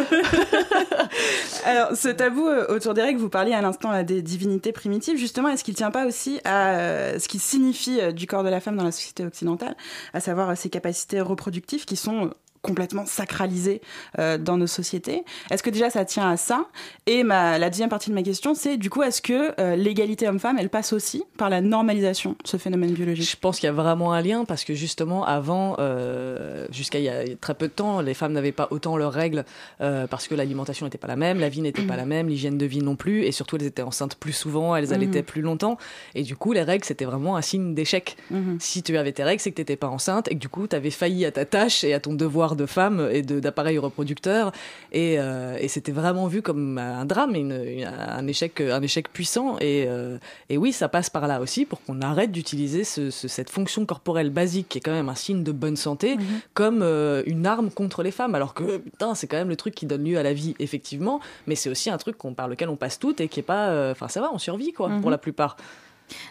Alors, 1.64 1.94
ce 1.94 2.08
tabou 2.08 2.46
euh, 2.46 2.66
autour 2.74 2.94
des 2.94 3.02
règles, 3.02 3.20
vous 3.20 3.28
parliez 3.28 3.52
à 3.52 3.60
l'instant 3.60 3.90
là, 3.90 4.02
des 4.04 4.22
divinités 4.22 4.72
primitives. 4.72 5.18
Justement, 5.18 5.48
est-ce 5.48 5.64
qu'il 5.64 5.74
ne 5.74 5.76
tient 5.76 5.90
pas 5.90 6.06
aussi 6.06 6.40
à 6.44 6.70
euh, 6.70 7.18
ce 7.18 7.28
qui 7.28 7.38
signifie 7.38 8.00
euh, 8.00 8.12
du 8.12 8.26
corps 8.26 8.42
de 8.44 8.48
la 8.48 8.60
femme 8.60 8.76
dans 8.76 8.84
la 8.84 8.92
société 8.92 9.25
occidentale, 9.25 9.76
à 10.14 10.20
savoir 10.20 10.56
ses 10.56 10.70
capacités 10.70 11.20
reproductives 11.20 11.85
qui 11.85 11.96
sont 11.96 12.30
complètement 12.66 13.06
sacralisées 13.06 13.80
euh, 14.18 14.38
dans 14.38 14.56
nos 14.56 14.66
sociétés 14.66 15.25
Est-ce 15.50 15.62
que 15.62 15.70
déjà 15.70 15.90
ça 15.90 16.04
tient 16.04 16.28
à 16.30 16.37
ça? 16.37 16.66
Et 17.06 17.23
ma, 17.23 17.58
la 17.58 17.70
deuxième 17.70 17.88
partie 17.88 18.11
de 18.11 18.14
ma 18.14 18.23
question, 18.23 18.54
c'est 18.54 18.76
du 18.76 18.90
coup, 18.90 19.02
est-ce 19.02 19.23
que 19.23 19.58
euh, 19.61 19.76
l'égalité 19.76 20.28
homme-femme, 20.28 20.56
elle 20.58 20.68
passe 20.70 20.92
aussi 20.92 21.25
par 21.38 21.50
la 21.50 21.61
normalisation 21.61 22.30
de 22.32 22.49
ce 22.49 22.56
phénomène 22.56 22.92
biologique? 22.92 23.28
Je 23.30 23.37
pense 23.37 23.58
qu'il 23.61 23.66
y 23.66 23.70
a 23.70 23.73
vraiment 23.73 24.12
un 24.12 24.20
lien 24.23 24.44
parce 24.44 24.64
que 24.64 24.75
justement 24.75 25.25
avant, 25.25 25.76
euh, 25.78 26.66
jusqu'à 26.70 26.99
il 26.99 27.04
y 27.04 27.08
a 27.08 27.25
très 27.40 27.54
peu 27.54 27.68
de 27.68 27.73
temps, 27.73 28.00
les 28.00 28.14
femmes 28.14 28.32
n'avaient 28.32 28.52
pas 28.52 28.68
autant 28.70 28.96
leurs 28.96 29.12
règles 29.12 29.44
parce 29.78 30.26
que 30.28 30.35
l'alimentation 30.35 30.87
n'était 30.87 30.99
pas 30.99 31.06
la 31.08 31.16
même, 31.16 31.38
la 31.38 31.49
vie 31.49 31.61
n'était 31.61 31.82
pas 31.82 31.96
la 31.96 32.04
même, 32.06 32.28
l'hygiène 32.28 32.58
de 32.58 32.66
vie 32.66 32.82
non 32.82 32.96
plus, 32.96 33.23
et 33.25 33.32
surtout 33.32 33.56
elles 33.56 33.64
étaient 33.66 33.82
enceintes 33.82 34.16
plus 34.16 34.32
souvent, 34.32 34.75
elles 34.76 34.92
allaitaient 34.92 35.18
Mhm. 35.20 35.25
plus 35.25 35.42
longtemps, 35.42 35.78
et 36.14 36.23
du 36.23 36.37
coup 36.37 36.52
les 36.52 36.62
règles 36.62 36.85
c'était 36.85 37.04
vraiment 37.04 37.37
un 37.37 37.42
signe 37.42 37.75
d'échec. 37.75 38.16
Mhm. 38.30 38.58
Si 38.61 38.82
tu 38.82 38.96
avais 38.96 39.12
tes 39.12 39.23
règles, 39.25 39.40
c'est 39.40 39.50
que 39.50 39.56
tu 39.56 39.61
n'étais 39.62 39.76
pas 39.76 39.88
enceinte 39.88 40.28
et 40.28 40.35
que 40.35 40.40
du 40.40 40.49
coup 40.49 40.66
tu 40.66 40.75
avais 40.76 40.90
failli 40.90 41.25
à 41.25 41.30
ta 41.30 41.44
tâche 41.44 41.85
et 41.85 41.94
à 41.94 42.00
ton 42.00 42.14
devoir 42.14 42.55
de 42.56 42.66
femme 42.66 43.08
et 43.12 43.22
de- 43.22 43.40
d'appareil 43.40 43.78
reproducteur, 43.78 44.52
et, 44.92 45.16
euh, 45.18 45.56
et 45.60 45.68
c'était 45.68 45.92
vraiment 45.92 46.26
vu 46.26 46.42
comme 46.42 46.78
un 46.78 47.04
drame, 47.04 47.34
une- 47.34 47.62
une- 47.64 47.84
un 47.86 48.26
échec, 48.26 48.60
un 48.60 48.82
échec 48.82 49.12
puissant, 49.12 49.56
et, 49.60 49.84
euh, 49.88 50.18
et 50.48 50.56
oui 50.58 50.72
ça 50.72 50.88
passe 50.88 51.10
par 51.10 51.26
là 51.28 51.40
aussi 51.40 51.64
pour 51.64 51.82
qu'on 51.82 52.00
arrête 52.00 52.32
d'utiliser 52.32 52.84
ce- 52.84 53.10
ce- 53.10 53.28
cette 53.28 53.50
fonction 53.50 53.84
corporelle 53.86 54.30
basique 54.30 54.68
qui 54.68 54.78
est 54.78 54.80
quand 54.80 54.92
même 54.92 55.08
un 55.08 55.14
signe 55.14 55.42
de 55.44 55.52
bonne 55.52 55.76
santé 55.76 56.16
Mhm. 56.16 56.25
comme 56.54 56.80
euh, 56.82 57.22
une 57.26 57.46
arme 57.46 57.70
contre 57.70 58.02
les 58.02 58.10
femmes. 58.10 58.34
Alors 58.34 58.54
que 58.54 58.78
putain, 58.78 59.14
c'est 59.14 59.26
quand 59.26 59.36
même 59.36 59.48
le 59.48 59.56
truc 59.56 59.75
qui 59.75 59.86
donne 59.86 60.04
lieu 60.04 60.18
à 60.18 60.22
la 60.22 60.32
vie, 60.32 60.54
effectivement, 60.58 61.20
mais 61.46 61.54
c'est 61.54 61.68
aussi 61.70 61.90
un 61.90 61.98
truc 61.98 62.16
par 62.36 62.48
lequel 62.48 62.68
on 62.68 62.76
passe 62.76 62.98
toutes 62.98 63.20
et 63.20 63.28
qui 63.28 63.40
est 63.40 63.42
pas. 63.44 63.90
Enfin, 63.90 64.08
ça 64.08 64.20
va, 64.20 64.30
on 64.32 64.38
survit 64.38 64.72
quoi, 64.72 64.88
Mhm. 64.88 65.00
pour 65.00 65.10
la 65.10 65.18
plupart. 65.18 65.56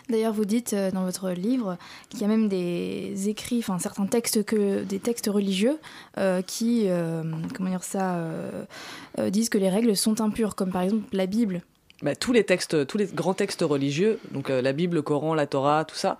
D'ailleurs, 0.10 0.34
vous 0.34 0.46
dites 0.46 0.74
euh, 0.74 0.92
dans 0.92 1.04
votre 1.04 1.32
livre 1.32 1.78
qu'il 2.10 2.22
y 2.22 2.24
a 2.24 2.28
même 2.28 2.48
des 2.48 3.30
écrits, 3.30 3.60
enfin 3.60 3.80
certains 3.80 4.06
textes 4.06 4.44
que 4.44 4.84
des 4.84 5.00
textes 5.00 5.28
religieux 5.28 5.78
euh, 6.18 6.42
qui, 6.42 6.84
euh, 6.86 7.24
comment 7.56 7.70
dire 7.70 7.84
ça, 7.84 8.20
disent 9.30 9.50
que 9.50 9.58
les 9.58 9.70
règles 9.70 9.96
sont 9.96 10.22
impures, 10.22 10.56
comme 10.56 10.72
par 10.72 10.82
exemple 10.82 11.04
la 11.12 11.26
Bible. 11.26 11.62
Bah, 12.02 12.16
tous 12.16 12.34
les 12.34 12.44
textes, 12.44 12.86
tous 12.88 12.98
les 12.98 13.06
grands 13.06 13.34
textes 13.34 13.62
religieux, 13.62 14.20
donc 14.32 14.50
la 14.50 14.74
Bible, 14.74 14.96
le 14.96 15.02
Coran, 15.02 15.34
la 15.34 15.48
Torah, 15.48 15.86
tout 15.86 15.96
ça, 15.96 16.18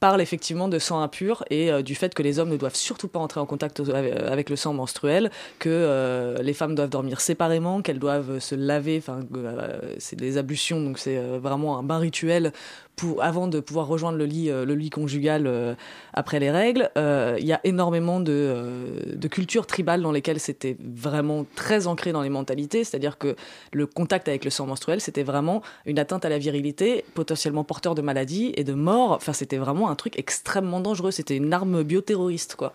parle 0.00 0.20
effectivement 0.20 0.68
de 0.68 0.78
sang 0.78 1.00
impur 1.00 1.44
et 1.50 1.82
du 1.82 1.96
fait 1.96 2.14
que 2.14 2.22
les 2.22 2.38
hommes 2.38 2.50
ne 2.50 2.56
doivent 2.56 2.76
surtout 2.76 3.08
pas 3.08 3.18
entrer 3.18 3.40
en 3.40 3.46
contact 3.46 3.80
avec 3.80 4.48
le 4.48 4.54
sang 4.54 4.72
menstruel, 4.72 5.30
que 5.58 6.36
les 6.40 6.54
femmes 6.54 6.76
doivent 6.76 6.90
dormir 6.90 7.20
séparément, 7.20 7.82
qu'elles 7.82 7.98
doivent 7.98 8.38
se 8.38 8.54
laver, 8.54 8.98
enfin 8.98 9.20
c'est 9.98 10.16
des 10.16 10.38
ablutions, 10.38 10.80
donc 10.80 10.98
c'est 10.98 11.18
vraiment 11.38 11.78
un 11.78 11.82
bain 11.82 11.98
rituel 11.98 12.52
avant 13.20 13.48
de 13.48 13.60
pouvoir 13.60 13.86
rejoindre 13.86 14.18
le 14.18 14.24
lit, 14.24 14.48
le 14.48 14.74
lit 14.74 14.90
conjugal 14.90 15.76
après 16.14 16.40
les 16.40 16.50
règles. 16.50 16.90
Il 16.96 17.44
y 17.44 17.52
a 17.52 17.60
énormément 17.64 18.20
de, 18.20 19.14
de 19.14 19.28
cultures 19.28 19.66
tribales 19.66 20.02
dans 20.02 20.12
lesquelles 20.12 20.40
c'était 20.40 20.76
vraiment 20.80 21.46
très 21.54 21.86
ancré 21.86 22.12
dans 22.12 22.22
les 22.22 22.28
mentalités, 22.28 22.84
c'est-à-dire 22.84 23.18
que 23.18 23.36
le 23.72 23.86
contact 23.86 24.28
avec 24.28 24.44
le 24.44 24.50
sang 24.50 24.66
menstruel, 24.66 25.00
c'était 25.00 25.22
vraiment 25.22 25.62
une 25.86 25.98
atteinte 25.98 26.24
à 26.24 26.28
la 26.28 26.38
virilité, 26.38 27.04
potentiellement 27.14 27.64
porteur 27.64 27.94
de 27.94 28.02
maladies 28.02 28.52
et 28.56 28.64
de 28.64 28.74
mort. 28.74 29.12
Enfin, 29.12 29.32
c'était 29.32 29.56
vraiment 29.56 29.90
un 29.90 29.94
truc 29.94 30.18
extrêmement 30.18 30.80
dangereux. 30.80 31.10
C'était 31.10 31.36
une 31.36 31.52
arme 31.52 31.82
bioterroriste, 31.82 32.56
quoi. 32.56 32.72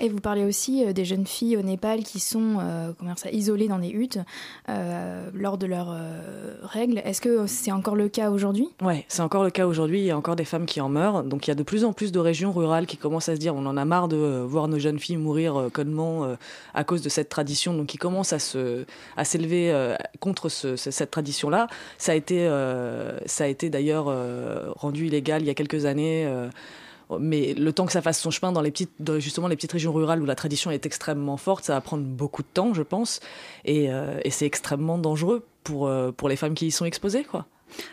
Et 0.00 0.08
vous 0.08 0.20
parlez 0.20 0.44
aussi 0.44 0.84
euh, 0.84 0.92
des 0.92 1.04
jeunes 1.04 1.26
filles 1.26 1.56
au 1.56 1.62
Népal 1.62 2.02
qui 2.02 2.20
sont 2.20 2.58
euh, 2.60 2.92
comment 2.98 3.16
ça, 3.16 3.30
isolées 3.30 3.68
dans 3.68 3.78
des 3.78 3.90
huttes 3.90 4.18
euh, 4.68 5.28
lors 5.34 5.58
de 5.58 5.66
leurs 5.66 5.94
règles. 6.62 6.98
Est-ce 7.04 7.20
que 7.20 7.46
c'est 7.46 7.72
encore 7.72 7.96
le 7.96 8.08
cas 8.08 8.30
aujourd'hui? 8.30 8.68
Oui, 8.82 9.04
c'est 9.08 9.22
encore 9.22 9.44
le 9.44 9.50
cas 9.50 9.66
aujourd'hui. 9.66 10.00
Il 10.00 10.04
y 10.04 10.10
a 10.10 10.16
encore 10.16 10.36
des 10.36 10.44
femmes 10.44 10.66
qui 10.66 10.80
en 10.80 10.88
meurent. 10.88 11.24
Donc 11.24 11.46
il 11.46 11.50
y 11.50 11.52
a 11.52 11.54
de 11.54 11.62
plus 11.62 11.84
en 11.84 11.92
plus 11.92 12.12
de 12.12 12.18
régions 12.18 12.52
rurales 12.52 12.86
qui 12.86 12.96
commencent 12.96 13.28
à 13.28 13.34
se 13.34 13.40
dire 13.40 13.54
on 13.54 13.66
en 13.66 13.76
a 13.76 13.84
marre 13.84 14.08
de 14.08 14.16
voir 14.46 14.68
nos 14.68 14.78
jeunes 14.78 14.98
filles 14.98 15.16
mourir 15.16 15.68
connement 15.72 16.36
à 16.74 16.84
cause 16.84 17.02
de 17.02 17.08
cette 17.08 17.28
tradition. 17.28 17.74
Donc 17.74 17.94
ils 17.94 17.98
commencent 17.98 18.32
à 18.32 18.38
se 18.38 18.84
à 19.16 19.24
s'élever 19.24 19.96
contre 20.20 20.48
cette 20.48 21.10
tradition-là. 21.10 21.68
Ça 21.98 22.12
a 22.12 22.14
été 22.14 22.46
ça 23.26 23.44
a 23.44 23.46
été 23.46 23.70
d'ailleurs 23.70 24.12
rendu 24.76 25.06
illégal 25.06 25.42
il 25.42 25.46
y 25.46 25.50
a 25.50 25.54
quelques 25.54 25.84
années 25.84 26.28
mais 27.18 27.54
le 27.54 27.72
temps 27.72 27.86
que 27.86 27.92
ça 27.92 28.02
fasse 28.02 28.20
son 28.20 28.30
chemin 28.30 28.52
dans 28.52 28.60
les 28.60 28.70
petites, 28.70 28.90
justement 29.18 29.48
les 29.48 29.56
petites 29.56 29.72
régions 29.72 29.92
rurales 29.92 30.22
où 30.22 30.26
la 30.26 30.34
tradition 30.34 30.70
est 30.70 30.84
extrêmement 30.84 31.36
forte, 31.36 31.64
ça 31.64 31.74
va 31.74 31.80
prendre 31.80 32.04
beaucoup 32.04 32.42
de 32.42 32.48
temps, 32.52 32.74
je 32.74 32.82
pense, 32.82 33.20
et, 33.64 33.90
euh, 33.90 34.20
et 34.24 34.30
c'est 34.30 34.46
extrêmement 34.46 34.98
dangereux 34.98 35.46
pour, 35.64 35.86
euh, 35.86 36.12
pour 36.12 36.28
les 36.28 36.36
femmes 36.36 36.54
qui 36.54 36.66
y 36.66 36.70
sont 36.70 36.84
exposées, 36.84 37.24
quoi. 37.24 37.46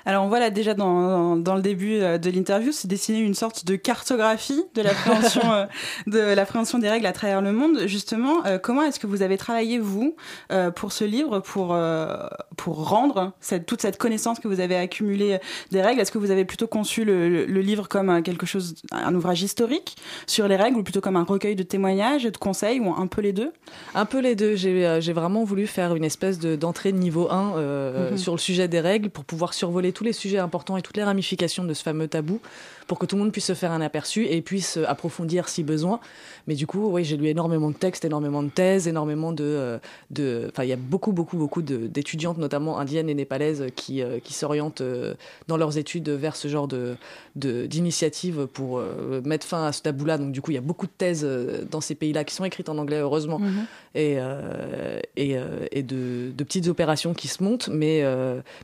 Alors 0.06 0.24
on 0.24 0.28
voit 0.28 0.40
là 0.40 0.50
déjà 0.50 0.74
dans, 0.74 1.36
dans 1.36 1.56
le 1.56 1.62
début 1.62 2.00
euh, 2.02 2.18
de 2.18 2.30
l'interview 2.30 2.72
se 2.72 2.88
dessiner 2.88 3.20
une 3.20 3.34
sorte 3.34 3.66
de 3.66 3.76
cartographie 3.76 4.64
de 4.74 4.82
l'appréhension 4.82 5.42
euh, 5.54 5.66
de 6.08 6.20
l'appréhension 6.20 6.80
des 6.80 6.90
règles 6.90 7.06
à 7.06 7.14
travers 7.14 7.42
le 7.42 7.52
monde. 7.52 7.82
Justement, 7.86 8.46
euh, 8.46 8.58
comment 8.58 8.84
est-ce 8.84 9.00
que 9.00 9.08
vous 9.08 9.22
avez 9.22 9.38
travaillé 9.38 9.80
vous 9.80 10.16
pour 10.76 10.92
ce 10.92 11.04
livre, 11.04 11.40
pour 11.40 11.78
pour 12.58 12.90
rendre 12.90 13.34
cette, 13.40 13.66
toute 13.66 13.82
cette 13.82 13.98
connaissance 13.98 14.40
que 14.40 14.48
vous 14.48 14.60
avez 14.60 14.76
accumulée 14.76 15.40
des 15.72 15.82
règles? 15.82 16.02
Est-ce 16.02 16.12
que 16.12 16.18
vous 16.18 16.32
avez 16.32 16.46
plutôt 16.46 16.68
conçu 16.68 17.04
le, 17.06 17.46
le, 17.46 17.62
livre 17.62 17.88
comme 17.88 18.22
quelque 18.24 18.46
chose, 18.46 18.76
un 18.92 19.14
ouvrage 19.16 19.42
historique 19.42 19.96
sur 20.28 20.48
les 20.48 20.56
règles, 20.56 20.78
ou 20.78 20.84
plutôt 20.84 21.02
comme 21.02 21.16
un 21.16 21.24
recueil 21.24 21.56
de 21.56 21.64
témoignages, 21.64 22.24
de 22.24 22.38
conseils, 22.38 22.80
ou 22.80 22.94
un 22.94 23.08
peu 23.08 23.22
les 23.22 23.34
deux? 23.34 23.52
Un 23.94 24.06
peu 24.06 24.20
les 24.20 24.36
deux. 24.36 24.56
J'ai 24.56 25.14
vraiment 25.14 25.44
voulu 25.44 25.68
faire 25.68 25.96
une 25.96 26.04
espèce 26.04 26.40
d'entrée 26.40 26.92
de, 26.92 26.98
niveau 26.98 27.30
1 27.30 28.12
mhm. 28.12 28.18
sur 28.18 28.34
le 28.34 28.40
sujet 28.40 28.68
des 28.68 28.80
règles 28.80 29.10
pour 29.10 29.26
pouvoir 29.26 29.54
sur 29.54 29.65
survoler 29.66 29.92
tous 29.94 30.04
les 30.04 30.14
sujets 30.14 30.38
importants 30.38 30.78
et 30.78 30.84
toutes 30.84 30.98
les 30.98 31.04
ramifications 31.04 31.64
de 31.64 31.74
ce 31.74 31.82
fameux 31.82 32.08
tabou 32.08 32.40
pour 32.88 33.00
que 33.00 33.06
tout 33.06 33.16
le 33.16 33.24
monde 33.24 33.32
puisse 33.32 33.46
se 33.46 33.54
faire 33.54 33.72
un 33.72 33.82
aperçu 33.82 34.26
et 34.26 34.42
puisse 34.42 34.78
euh, 34.78 34.86
approfondir 34.88 35.50
si 35.50 35.64
besoin. 35.64 36.00
Mais 36.48 36.56
du 36.56 36.68
coup, 36.68 36.90
oui, 36.92 37.04
j'ai 37.04 37.18
lu 37.18 37.28
énormément 37.28 37.70
de 37.72 37.76
textes, 37.76 38.06
énormément 38.06 38.44
de 38.44 38.50
thèses, 38.50 38.88
énormément 38.88 39.32
de... 39.32 39.44
Euh, 39.44 39.78
de 40.12 40.48
enfin, 40.52 40.64
il 40.64 40.70
y 40.70 40.74
a 40.74 40.78
beaucoup, 40.78 41.12
beaucoup, 41.12 41.38
beaucoup 41.38 41.62
d'étudiantes, 41.62 42.38
notamment 42.38 42.78
indiennes 42.78 43.10
et 43.10 43.16
népalaises, 43.16 43.66
qui, 43.76 44.02
euh, 44.02 44.20
qui 44.20 44.34
s'orientent 44.34 44.84
dans 45.48 45.58
leurs 45.58 45.78
études 45.78 46.10
vers 46.10 46.36
ce 46.36 46.48
genre 46.48 46.68
de 46.68 46.96
d'initiatives 47.36 48.48
pour 48.48 48.82
mettre 49.26 49.46
fin 49.46 49.66
à 49.66 49.74
ce 49.74 49.82
tabou-là. 49.82 50.18
Donc 50.18 50.32
du 50.32 50.42
coup, 50.42 50.52
il 50.52 50.54
y 50.54 50.58
a 50.58 50.62
beaucoup 50.62 50.86
de 50.86 50.92
thèses 50.98 51.28
dans 51.70 51.82
ces 51.82 51.94
pays-là 51.94 52.24
qui 52.24 52.34
sont 52.34 52.46
écrites 52.46 52.70
en 52.70 52.78
anglais, 52.78 53.00
heureusement, 53.00 53.40
mhm. 53.40 53.66
et, 53.94 54.18
et, 55.18 55.36
et 55.72 55.84
de, 55.84 56.32
de, 56.32 56.44
petites 56.46 56.68
opérations 56.68 57.14
qui 57.14 57.28
se 57.28 57.44
montent. 57.44 57.68
Mais, 57.68 58.06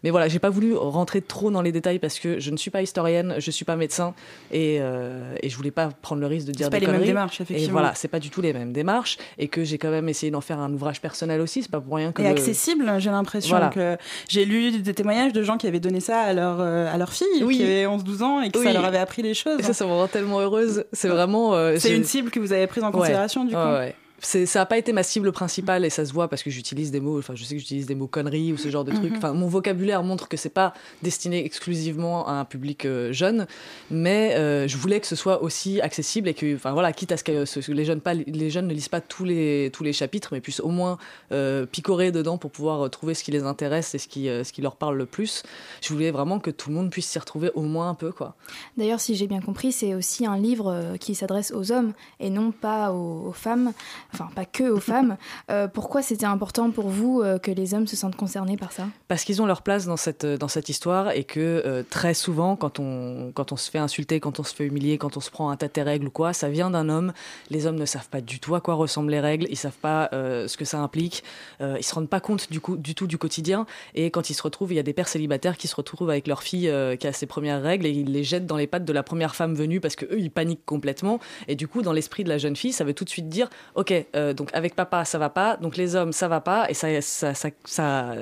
mais 0.03 0.09
voilà, 0.09 0.29
j'ai 0.29 0.39
pas 0.39 0.49
voulu 0.49 0.73
rentrer 0.73 1.21
trop 1.21 1.51
dans 1.51 1.61
les 1.61 1.73
détails 1.73 1.99
parce 1.99 2.17
que 2.17 2.39
je 2.39 2.49
ne 2.49 2.55
suis 2.55 2.71
pas 2.71 2.81
historienne, 2.81 3.35
je 3.39 3.51
suis 3.51 3.65
pas 3.65 3.75
médecin 3.75 4.10
et, 4.51 4.77
euh, 4.79 5.35
et 5.41 5.49
je 5.49 5.57
voulais 5.57 5.71
pas 5.71 5.89
prendre 6.01 6.21
le 6.21 6.27
risque 6.27 6.47
de 6.47 6.51
dire 6.51 6.69
des 6.69 6.79
pas 6.79 6.85
les 6.85 6.91
mêmes 6.91 7.05
démarches, 7.05 7.41
effectivement. 7.41 7.69
Et 7.69 7.71
voilà, 7.71 7.93
c'est 7.95 8.07
pas 8.07 8.19
du 8.19 8.29
tout 8.29 8.41
les 8.41 8.53
mêmes 8.53 8.73
démarches 8.73 9.17
et 9.37 9.47
que 9.47 9.63
j'ai 9.63 9.77
quand 9.77 9.91
même 9.91 10.09
essayé 10.09 10.31
d'en 10.31 10.41
faire 10.41 10.59
un 10.59 10.71
ouvrage 10.73 11.01
personnel 11.01 11.41
aussi. 11.41 11.63
C'est 11.63 11.71
pas 11.71 11.81
pour 11.81 11.95
rien 11.95 12.11
que 12.11 12.21
et 12.21 12.27
accessible. 12.27 12.91
J'ai 12.99 13.11
l'impression 13.11 13.69
que 13.73 13.97
j'ai 14.29 14.45
lu 14.45 14.79
des 14.79 14.93
témoignages 14.93 15.33
de 15.33 15.43
gens 15.43 15.57
qui 15.57 15.67
avaient 15.67 15.79
donné 15.79 15.99
ça 15.99 16.19
à 16.19 16.33
leur 16.33 16.59
euh, 16.59 16.93
à 16.93 16.97
leur 16.97 17.13
fille 17.13 17.27
qui 17.51 17.63
avait 17.63 17.85
11-12 17.85 18.23
ans 18.23 18.41
et 18.41 18.49
que 18.49 18.63
ça 18.63 18.73
leur 18.73 18.85
avait 18.85 18.97
appris 18.97 19.21
des 19.21 19.33
choses. 19.33 19.59
Et 19.59 19.63
ça, 19.63 19.73
ça 19.73 19.85
me 19.85 19.91
rend 19.91 20.07
tellement 20.07 20.39
heureuse. 20.39 20.85
C'est 20.93 21.09
vraiment. 21.09 21.55
Euh, 21.55 21.75
c'est 21.77 21.95
une 21.95 22.03
cible 22.03 22.31
que 22.31 22.39
vous 22.39 22.53
avez 22.53 22.67
prise 22.67 22.83
en 22.83 22.91
considération 22.91 23.45
du 23.45 23.53
coup. 23.53 23.59
Ouais, 23.59 23.95
ça 24.21 24.59
n'a 24.59 24.65
pas 24.65 24.77
été 24.77 24.93
ma 24.93 25.03
cible 25.03 25.31
principale 25.31 25.83
et 25.83 25.89
ça 25.89 26.05
se 26.05 26.13
voit 26.13 26.27
parce 26.27 26.43
que 26.43 26.49
j'utilise 26.49 26.91
des 26.91 26.99
mots, 26.99 27.17
enfin 27.17 27.33
je 27.35 27.43
sais 27.43 27.55
que 27.55 27.59
j'utilise 27.59 27.87
des 27.87 27.95
mots 27.95 28.07
conneries 28.07 28.53
ou 28.53 28.57
ce 28.57 28.69
genre 28.69 28.83
de 28.83 28.91
trucs. 28.91 29.11
Mhm. 29.11 29.17
Enfin, 29.17 29.33
mon 29.33 29.47
vocabulaire 29.47 30.03
montre 30.03 30.27
que 30.27 30.37
c'est 30.37 30.49
pas 30.49 30.73
destiné 31.01 31.43
exclusivement 31.43 32.27
à 32.27 32.33
un 32.33 32.45
public 32.45 32.85
euh, 32.85 33.11
jeune, 33.11 33.47
mais 33.89 34.35
euh, 34.35 34.67
je 34.67 34.77
voulais 34.77 34.99
que 34.99 35.07
ce 35.07 35.15
soit 35.15 35.41
aussi 35.41 35.81
accessible 35.81 36.29
et 36.29 36.33
que, 36.33 36.55
enfin 36.55 36.71
voilà, 36.71 36.93
quitte 36.93 37.11
à 37.11 37.17
ce 37.17 37.23
que, 37.23 37.71
les 37.71 37.85
jeunes 37.85 38.01
pas, 38.01 38.13
les 38.13 38.49
jeunes 38.49 38.67
ne 38.67 38.73
lisent 38.73 38.89
pas 38.89 39.01
tous 39.01 39.25
les 39.25 39.71
tous 39.73 39.83
les 39.83 39.93
chapitres, 39.93 40.29
mais 40.31 40.41
puissent 40.41 40.59
au 40.59 40.69
moins 40.69 40.97
euh, 41.31 41.65
picorer 41.65 42.11
dedans 42.11 42.37
pour 42.37 42.51
pouvoir 42.51 42.89
trouver 42.89 43.15
ce 43.15 43.23
qui 43.23 43.31
les 43.31 43.43
intéresse 43.43 43.95
et 43.95 43.97
ce 43.97 44.07
qui 44.07 44.25
ce 44.25 44.51
qui 44.53 44.61
leur 44.61 44.75
parle 44.75 44.97
le 44.97 45.05
plus. 45.05 45.43
Je 45.81 45.91
voulais 45.93 46.11
vraiment 46.11 46.39
que 46.39 46.51
tout 46.51 46.69
le 46.69 46.75
monde 46.75 46.91
puisse 46.91 47.07
s'y 47.07 47.17
retrouver 47.17 47.49
au 47.55 47.61
moins 47.61 47.89
un 47.89 47.95
peu, 47.95 48.11
quoi. 48.11 48.35
D'ailleurs, 48.77 48.99
si 48.99 49.15
j'ai 49.15 49.27
bien 49.27 49.41
compris, 49.41 49.71
c'est 49.71 49.95
aussi 49.95 50.25
un 50.25 50.37
livre 50.37 50.95
qui 50.99 51.15
s'adresse 51.15 51.51
aux 51.51 51.71
hommes 51.71 51.93
et 52.19 52.29
non 52.29 52.51
pas 52.51 52.91
aux 52.91 53.31
femmes 53.31 53.73
enfin 54.13 54.29
pas 54.35 54.45
que 54.45 54.69
aux 54.69 54.79
femmes. 54.79 55.17
Euh, 55.49 55.67
pourquoi 55.67 56.01
c'était 56.01 56.25
important 56.25 56.71
pour 56.71 56.87
vous 56.87 57.21
euh, 57.21 57.37
que 57.37 57.51
les 57.51 57.73
hommes 57.73 57.87
se 57.87 57.95
sentent 57.95 58.15
concernés 58.15 58.57
par 58.57 58.71
ça? 58.71 58.87
Parce 59.07 59.23
qu'ils 59.23 59.41
ont 59.41 59.45
leur 59.45 59.63
place 59.63 59.85
dans 59.85 59.97
cette, 59.97 60.25
dans 60.25 60.47
cette 60.47 60.69
histoire 60.69 61.11
et 61.11 61.23
que 61.23 61.39
euh, 61.65 61.83
très 61.89 62.13
souvent, 62.13 62.55
quand 62.55 62.79
on, 62.79 63.31
quand 63.33 63.51
on 63.51 63.57
se 63.57 63.69
fait 63.69 63.79
insulter, 63.79 64.19
quand 64.19 64.39
on 64.39 64.43
se 64.43 64.53
fait 64.53 64.65
humilier, 64.65 64.97
quand 64.97 65.17
on 65.17 65.19
se 65.19 65.31
prend 65.31 65.49
un 65.49 65.57
tâté 65.57 65.81
règles 65.81 66.07
ou 66.07 66.11
quoi, 66.11 66.33
ça 66.33 66.49
vient 66.49 66.69
d'un 66.69 66.89
homme. 66.89 67.11
Les 67.49 67.65
hommes 67.65 67.75
ne 67.75 67.85
savent 67.85 68.07
pas 68.07 68.21
du 68.21 68.39
tout 68.39 68.55
à 68.55 68.61
quoi 68.61 68.75
ressemblent 68.75 69.11
les 69.11 69.19
règles, 69.19 69.47
ils 69.49 69.57
savent 69.57 69.77
pas 69.81 70.09
ce 70.11 70.55
que 70.55 70.65
ça 70.65 70.79
implique, 70.79 71.23
ils 71.59 71.83
se 71.83 71.93
rendent 71.93 72.09
pas 72.09 72.19
compte 72.19 72.49
du, 72.51 72.59
coup, 72.59 72.77
du 72.77 72.95
tout 72.95 73.07
du 73.07 73.17
quotidien. 73.17 73.65
Et 73.95 74.11
quand 74.11 74.29
ils 74.29 74.33
se 74.33 74.43
retrouvent, 74.43 74.71
il 74.71 74.75
y 74.75 74.79
a 74.79 74.83
des 74.83 74.93
pères 74.93 75.07
célibataires 75.07 75.57
qui 75.57 75.67
se 75.67 75.75
retrouvent 75.75 76.09
avec 76.09 76.27
leur 76.27 76.43
fille 76.43 76.71
qui 76.99 77.07
a 77.07 77.13
ses 77.13 77.25
premières 77.25 77.61
règles 77.61 77.85
et 77.85 77.91
ils 77.91 78.11
les 78.11 78.23
jettent 78.23 78.45
dans 78.45 78.57
les 78.57 78.67
pattes 78.67 78.85
de 78.85 78.93
la 78.93 79.03
première 79.03 79.35
femme 79.35 79.55
venue 79.55 79.79
parce 79.79 79.95
que 79.95 80.05
eux 80.05 80.19
ils 80.19 80.31
paniquent 80.31 80.65
complètement. 80.65 81.19
Et 81.47 81.55
du 81.55 81.67
coup, 81.67 81.81
dans 81.81 81.93
l'esprit 81.93 82.23
de 82.23 82.29
la 82.29 82.37
jeune 82.37 82.55
fille, 82.55 82.73
ça 82.73 82.83
veut 82.83 82.93
tout 82.93 83.03
de 83.03 83.09
suite 83.09 83.29
dire, 83.29 83.49
ok, 83.75 84.00
euh, 84.15 84.33
donc 84.33 84.49
avec 84.53 84.75
papa, 84.75 85.05
ça 85.05 85.17
va 85.17 85.29
pas. 85.29 85.57
Donc 85.57 85.77
les 85.77 85.95
hommes, 85.95 86.13
ça 86.13 86.27
va 86.27 86.41
pas. 86.41 86.69
Et 86.69 86.73
ça, 86.73 87.01
ça, 87.01 87.33
ça, 87.33 87.49
ça 87.65 88.13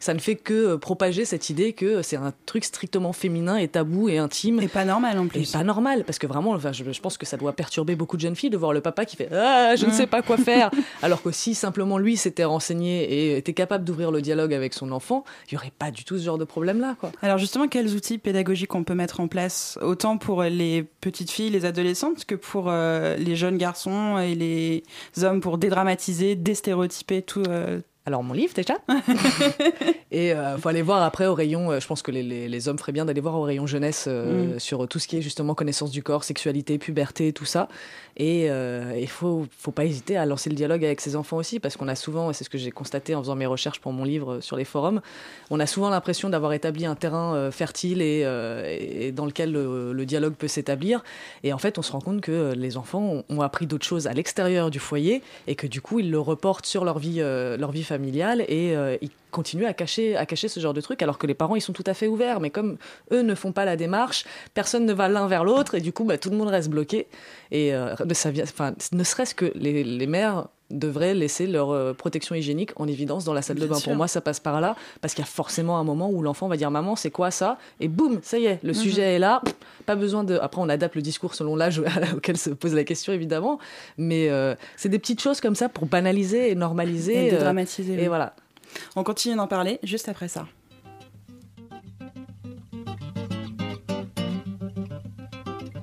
ça 0.00 0.14
ne 0.14 0.18
fait 0.18 0.36
que 0.36 0.54
euh, 0.54 0.78
propager 0.78 1.24
cette 1.24 1.50
idée 1.50 1.72
que 1.72 2.02
c'est 2.02 2.16
un 2.16 2.32
truc 2.46 2.64
strictement 2.64 3.12
féminin 3.12 3.56
et 3.56 3.68
tabou 3.68 4.08
et 4.08 4.18
intime. 4.18 4.60
Et 4.60 4.68
pas 4.68 4.84
normal 4.84 5.18
en 5.18 5.26
plus. 5.26 5.48
Et 5.48 5.52
pas 5.52 5.64
normal, 5.64 6.04
parce 6.04 6.18
que 6.18 6.26
vraiment, 6.26 6.52
enfin, 6.52 6.72
je, 6.72 7.00
pense 7.00 7.18
que 7.18 7.26
ça 7.26 7.36
doit 7.36 7.52
perturber 7.52 7.96
beaucoup 7.96 8.16
de 8.16 8.22
jeunes 8.22 8.36
filles 8.36 8.50
de 8.50 8.56
voir 8.56 8.72
le 8.72 8.80
papa 8.80 9.04
qui 9.04 9.16
fait 9.16 9.28
Ah, 9.32 9.76
je 9.76 9.86
ne 9.86 9.90
sais 9.90 10.06
pas 10.06 10.22
quoi 10.22 10.36
faire. 10.36 10.70
Alors 11.02 11.22
que 11.22 11.30
si 11.30 11.54
simplement 11.54 11.98
lui 11.98 12.16
s'était 12.16 12.44
renseigné 12.44 13.04
et 13.04 13.36
était 13.36 13.52
capable 13.52 13.84
d'ouvrir 13.84 14.10
le 14.10 14.22
dialogue 14.22 14.54
avec 14.54 14.74
son 14.74 14.92
enfant, 14.92 15.24
il 15.50 15.54
n'y 15.54 15.58
aurait 15.58 15.72
pas 15.76 15.90
du 15.90 16.04
tout 16.04 16.18
ce 16.18 16.24
genre 16.24 16.38
de 16.38 16.44
problème-là. 16.44 16.96
Quoi. 17.00 17.12
Alors 17.22 17.38
justement, 17.38 17.68
quels 17.68 17.94
outils 17.94 18.18
pédagogiques 18.18 18.74
on 18.74 18.84
peut 18.84 18.94
mettre 18.94 19.20
en 19.20 19.28
place, 19.28 19.78
autant 19.82 20.18
pour 20.18 20.42
les 20.42 20.84
petites 21.00 21.30
filles, 21.30 21.50
les 21.50 21.64
adolescentes, 21.64 22.24
que 22.24 22.34
pour 22.34 22.66
euh, 22.68 23.16
les 23.16 23.36
jeunes 23.36 23.58
garçons 23.58 24.18
et 24.18 24.34
les 24.34 24.82
hommes, 25.22 25.40
pour 25.40 25.58
dédramatiser, 25.58 26.34
déstéréotyper 26.34 27.22
tout, 27.22 27.42
euh, 27.48 27.80
alors 28.08 28.24
mon 28.24 28.32
livre 28.32 28.54
déjà. 28.54 28.74
et 30.10 30.32
euh, 30.32 30.56
faut 30.56 30.68
aller 30.68 30.82
voir 30.82 31.02
après 31.02 31.26
au 31.26 31.34
rayon, 31.34 31.70
euh, 31.70 31.80
je 31.80 31.86
pense 31.86 32.02
que 32.02 32.10
les, 32.10 32.22
les, 32.22 32.68
hommes 32.68 32.78
feraient 32.78 32.92
bien 32.92 33.04
d'aller 33.04 33.20
voir 33.20 33.34
au 33.36 33.42
rayon 33.42 33.66
jeunesse 33.66 34.06
euh, 34.08 34.56
mm. 34.56 34.58
sur 34.58 34.88
tout 34.88 34.98
ce 34.98 35.06
qui 35.06 35.18
est 35.18 35.22
justement 35.22 35.54
connaissance 35.54 35.90
du 35.90 36.02
corps, 36.02 36.24
sexualité, 36.24 36.78
puberté, 36.78 37.32
tout 37.32 37.44
ça. 37.44 37.68
Et 38.16 38.46
il 38.46 39.08
faut, 39.08 39.46
faut 39.56 39.70
pas 39.70 39.84
hésiter 39.84 40.16
à 40.16 40.26
lancer 40.26 40.50
le 40.50 40.56
dialogue 40.56 40.84
avec 40.84 41.00
ses 41.00 41.14
enfants 41.14 41.36
aussi, 41.36 41.60
parce 41.60 41.76
qu'on 41.76 41.86
a 41.86 41.94
souvent, 41.94 42.32
et 42.32 42.34
c'est 42.34 42.42
ce 42.42 42.50
que 42.50 42.58
j'ai 42.58 42.72
constaté 42.72 43.14
en 43.14 43.22
faisant 43.22 43.36
mes 43.36 43.46
recherches 43.46 43.78
pour 43.78 43.92
mon 43.92 44.02
livre 44.02 44.40
sur 44.40 44.56
les 44.56 44.64
forums, 44.64 45.00
on 45.50 45.60
a 45.60 45.66
souvent 45.66 45.88
l'impression 45.88 46.28
d'avoir 46.28 46.52
établi 46.52 46.84
un 46.84 46.96
terrain 46.96 47.52
fertile 47.52 48.02
et, 48.02 48.22
et, 49.00 49.12
dans 49.12 49.24
lequel 49.24 49.52
le, 49.52 50.04
dialogue 50.04 50.34
peut 50.34 50.48
s'établir. 50.48 51.04
Et 51.44 51.52
en 51.52 51.58
fait, 51.58 51.78
on 51.78 51.82
se 51.82 51.92
rend 51.92 52.00
compte 52.00 52.20
que 52.20 52.54
les 52.56 52.76
enfants 52.76 53.22
ont, 53.28 53.40
appris 53.40 53.68
d'autres 53.68 53.86
choses 53.86 54.08
à 54.08 54.12
l'extérieur 54.14 54.72
du 54.72 54.80
foyer 54.80 55.22
et 55.46 55.54
que 55.54 55.68
du 55.68 55.80
coup, 55.80 56.00
ils 56.00 56.10
le 56.10 56.18
reportent 56.18 56.66
sur 56.66 56.84
leur 56.84 56.98
vie, 56.98 57.20
leur 57.20 57.70
vie 57.70 57.84
familiale 57.84 57.97
et 58.04 58.76
euh, 58.76 58.96
ils 59.00 59.10
continuent 59.30 59.66
à 59.66 59.74
cacher, 59.74 60.16
à 60.16 60.26
cacher 60.26 60.48
ce 60.48 60.60
genre 60.60 60.74
de 60.74 60.80
trucs 60.80 61.02
alors 61.02 61.18
que 61.18 61.26
les 61.26 61.34
parents 61.34 61.56
ils 61.56 61.60
sont 61.60 61.72
tout 61.72 61.84
à 61.86 61.94
fait 61.94 62.06
ouverts. 62.06 62.40
Mais 62.40 62.50
comme 62.50 62.78
eux 63.12 63.22
ne 63.22 63.34
font 63.34 63.52
pas 63.52 63.64
la 63.64 63.76
démarche, 63.76 64.24
personne 64.54 64.86
ne 64.86 64.92
va 64.92 65.08
l'un 65.08 65.26
vers 65.26 65.44
l'autre 65.44 65.74
et 65.74 65.80
du 65.80 65.92
coup 65.92 66.04
bah, 66.04 66.18
tout 66.18 66.30
le 66.30 66.36
monde 66.36 66.48
reste 66.48 66.70
bloqué. 66.70 67.06
Et 67.50 67.74
euh, 67.74 67.94
ça 68.12 68.30
vient, 68.30 68.44
enfin, 68.44 68.74
ne 68.92 69.04
serait-ce 69.04 69.34
que 69.34 69.52
les, 69.54 69.84
les 69.84 70.06
mères 70.06 70.48
devraient 70.70 71.14
laisser 71.14 71.46
leur 71.46 71.70
euh, 71.70 71.92
protection 71.94 72.34
hygiénique 72.34 72.72
en 72.76 72.86
évidence 72.86 73.24
dans 73.24 73.32
la 73.32 73.42
salle 73.42 73.58
de 73.58 73.66
bain. 73.66 73.74
sûr. 73.76 73.84
Pour 73.84 73.96
moi, 73.96 74.06
ça 74.08 74.20
passe 74.20 74.38
par 74.40 74.60
là, 74.60 74.76
parce 75.00 75.14
qu'il 75.14 75.22
y 75.22 75.26
a 75.26 75.30
forcément 75.30 75.78
un 75.78 75.84
moment 75.84 76.10
où 76.10 76.20
l'enfant 76.22 76.46
va 76.48 76.56
dire 76.56 76.70
Maman, 76.70 76.94
c'est 76.96 77.10
quoi 77.10 77.30
ça? 77.30 77.58
Et 77.80 77.88
boum, 77.88 78.18
ça 78.22 78.38
y 78.38 78.46
est, 78.46 78.58
le 78.62 78.68
Mhm. 78.70 78.74
sujet 78.74 79.14
est 79.14 79.18
là. 79.18 79.40
Pas 79.86 79.96
besoin 79.96 80.24
de. 80.24 80.38
Après, 80.42 80.60
on 80.60 80.68
adapte 80.68 80.94
le 80.94 81.02
discours 81.02 81.34
selon 81.34 81.56
l'âge 81.56 81.80
auquel 82.16 82.36
se 82.36 82.50
pose 82.50 82.74
la 82.74 82.84
question, 82.84 83.12
évidemment. 83.12 83.58
Mais 83.96 84.28
euh, 84.28 84.54
c'est 84.76 84.88
des 84.90 84.98
petites 84.98 85.22
choses 85.22 85.40
comme 85.40 85.54
ça 85.54 85.68
pour 85.68 85.86
banaliser 85.86 86.50
et 86.50 86.54
normaliser. 86.54 87.14
Et 87.26 87.28
euh, 87.28 87.30
dédramatiser, 87.38 87.94
et 87.94 88.00
oui. 88.00 88.06
voilà. 88.08 88.34
On 88.96 89.02
continue 89.04 89.34
d'en 89.36 89.46
parler 89.46 89.78
juste 89.82 90.08
après 90.10 90.28
ça. 90.28 90.46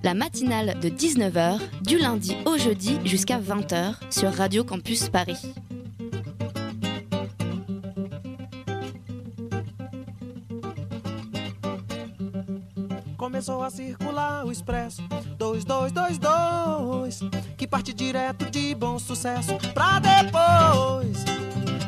La 0.06 0.14
matinale 0.14 0.80
de 0.80 0.88
19h, 0.88 1.58
du 1.82 1.98
lundi 1.98 2.38
au 2.46 2.60
jeudi 2.60 3.00
jusqu'à 3.06 3.40
20h 3.40 3.96
sur 4.12 4.32
Radio 4.32 4.64
Campus 4.64 5.10
Paris. 5.10 5.40
Começou 13.18 13.64
a 13.64 13.72
circular 13.72 14.46
o 14.46 14.52
expresso 14.52 15.02
2222 15.40 17.32
Que 17.58 17.66
parte 17.66 17.92
direto 17.92 18.52
de 18.52 18.76
bom 18.76 19.00
sucesso 19.00 19.58
pra 19.74 20.00
depois 20.00 21.45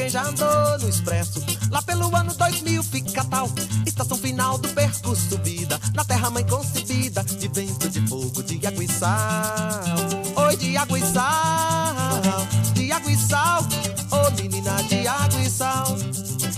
quem 0.00 0.08
já 0.08 0.22
andou 0.22 0.78
no 0.80 0.88
expresso. 0.88 1.44
Lá 1.70 1.82
pelo 1.82 2.14
ano 2.16 2.32
2000 2.34 2.82
fica 2.82 3.22
tal. 3.24 3.50
Estação 3.86 4.16
final 4.16 4.56
do 4.56 4.68
percurso 4.70 5.28
subida. 5.28 5.78
Na 5.94 6.02
terra 6.04 6.30
mãe 6.30 6.44
concebida 6.46 7.22
De 7.22 7.48
vento, 7.48 7.88
de 7.90 8.00
fogo, 8.08 8.42
de 8.42 8.66
água 8.66 8.82
e 8.82 8.88
sal. 8.88 9.82
Oi, 10.36 10.56
de 10.56 10.76
água 10.76 10.98
e 10.98 11.02
sal 11.02 12.46
De 12.72 12.90
água 12.90 13.12
e 13.12 13.16
sal. 13.16 13.62
Ô 14.10 14.30
menina, 14.40 14.82
de 14.84 15.06
água 15.06 15.40
e 15.42 15.50
sal. 15.50 15.94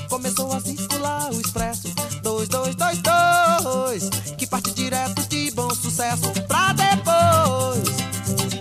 Começou 0.09 0.53
a 0.53 0.61
circular 0.61 1.33
o 1.33 1.41
expresso. 1.41 1.89
2222 2.23 4.09
Que 4.39 4.47
parte 4.47 4.73
direto 4.73 5.27
de 5.29 5.51
bom 5.51 5.71
sucesso. 5.75 6.31
Pra 6.47 6.73
depois 6.75 8.03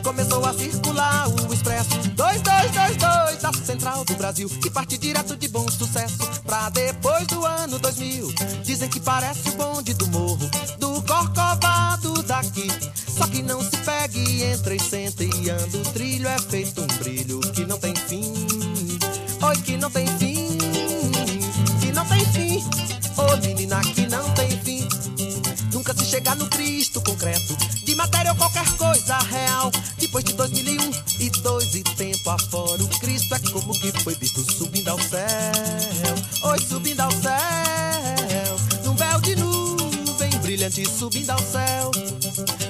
Começou 0.04 0.44
a 0.44 0.54
circular 0.54 1.28
o 1.30 1.54
expresso. 1.54 1.90
2222 2.16 2.98
da 2.98 3.11
Do 4.06 4.16
Brasil 4.16 4.50
Que 4.50 4.70
parte 4.70 4.98
direto 4.98 5.36
de 5.36 5.48
bom 5.48 5.68
sucesso 5.70 6.18
Pra 6.46 6.70
depois 6.70 7.28
do 7.28 7.46
ano 7.46 7.78
2000 7.78 8.34
Dizem 8.64 8.90
que 8.90 9.00
parece 9.00 9.50
o 9.50 9.52
bonde 9.54 9.94
do 9.94 10.08
morro 10.08 10.50
Do 10.80 11.02
Corcovado 11.04 12.22
daqui. 12.24 12.68
Só 12.96 13.28
que 13.28 13.42
não 13.42 13.62
se 13.62 13.76
pegue, 13.78 14.44
entra 14.44 14.74
e 14.74 14.80
senta 14.80 15.24
e 15.24 15.50
anda. 15.50 15.78
O 15.78 15.84
trilho 15.94 16.28
é 16.28 16.40
feito 16.40 16.82
um 16.82 16.88
brilho 16.98 17.40
que 17.52 17.66
não 17.66 17.78
tem 17.78 17.94
fim. 17.96 18.34
Oi, 19.42 19.58
que 19.58 19.78
não 19.78 19.92
tem 19.92 20.08
fim 20.18 20.31
subindo 41.02 41.32
ao 41.32 41.40
céu. 41.40 41.90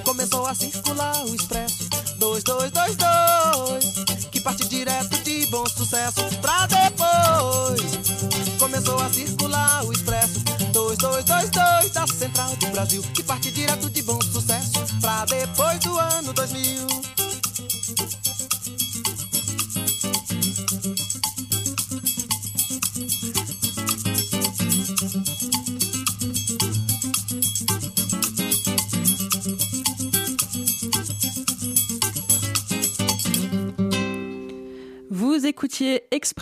Começou 0.04 0.46
a 0.46 0.54
circular 0.54 1.22
o 1.26 1.34
expresso. 1.34 1.86
2222 2.16 4.30
Que 4.30 4.40
parte 4.40 4.66
direto 4.68 5.18
de 5.22 5.44
bom 5.46 5.66
sucesso 5.66 6.22
Pra 6.40 6.66
depois. 6.66 7.82
Começou 8.58 8.98
a 8.98 9.10
circular 9.10 9.84
o 9.84 9.92
expresso. 9.92 10.40
2222 10.72 11.90
da 11.90 12.06
Central 12.06 12.56
do 12.56 12.68
Brasil 12.68 13.02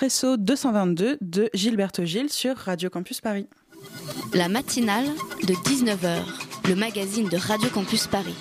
Expresso 0.03 0.39
222 0.39 1.19
de 1.21 1.51
Gilberto 1.53 2.07
Gilles 2.07 2.31
sur 2.31 2.57
Radio 2.57 2.89
Campus 2.89 3.21
Paris. 3.21 3.47
La 4.33 4.49
matinale 4.49 5.05
de 5.43 5.53
19h, 5.53 6.23
le 6.67 6.75
magazine 6.75 7.29
de 7.29 7.37
Radio 7.37 7.69
Campus 7.69 8.07
Paris. 8.07 8.35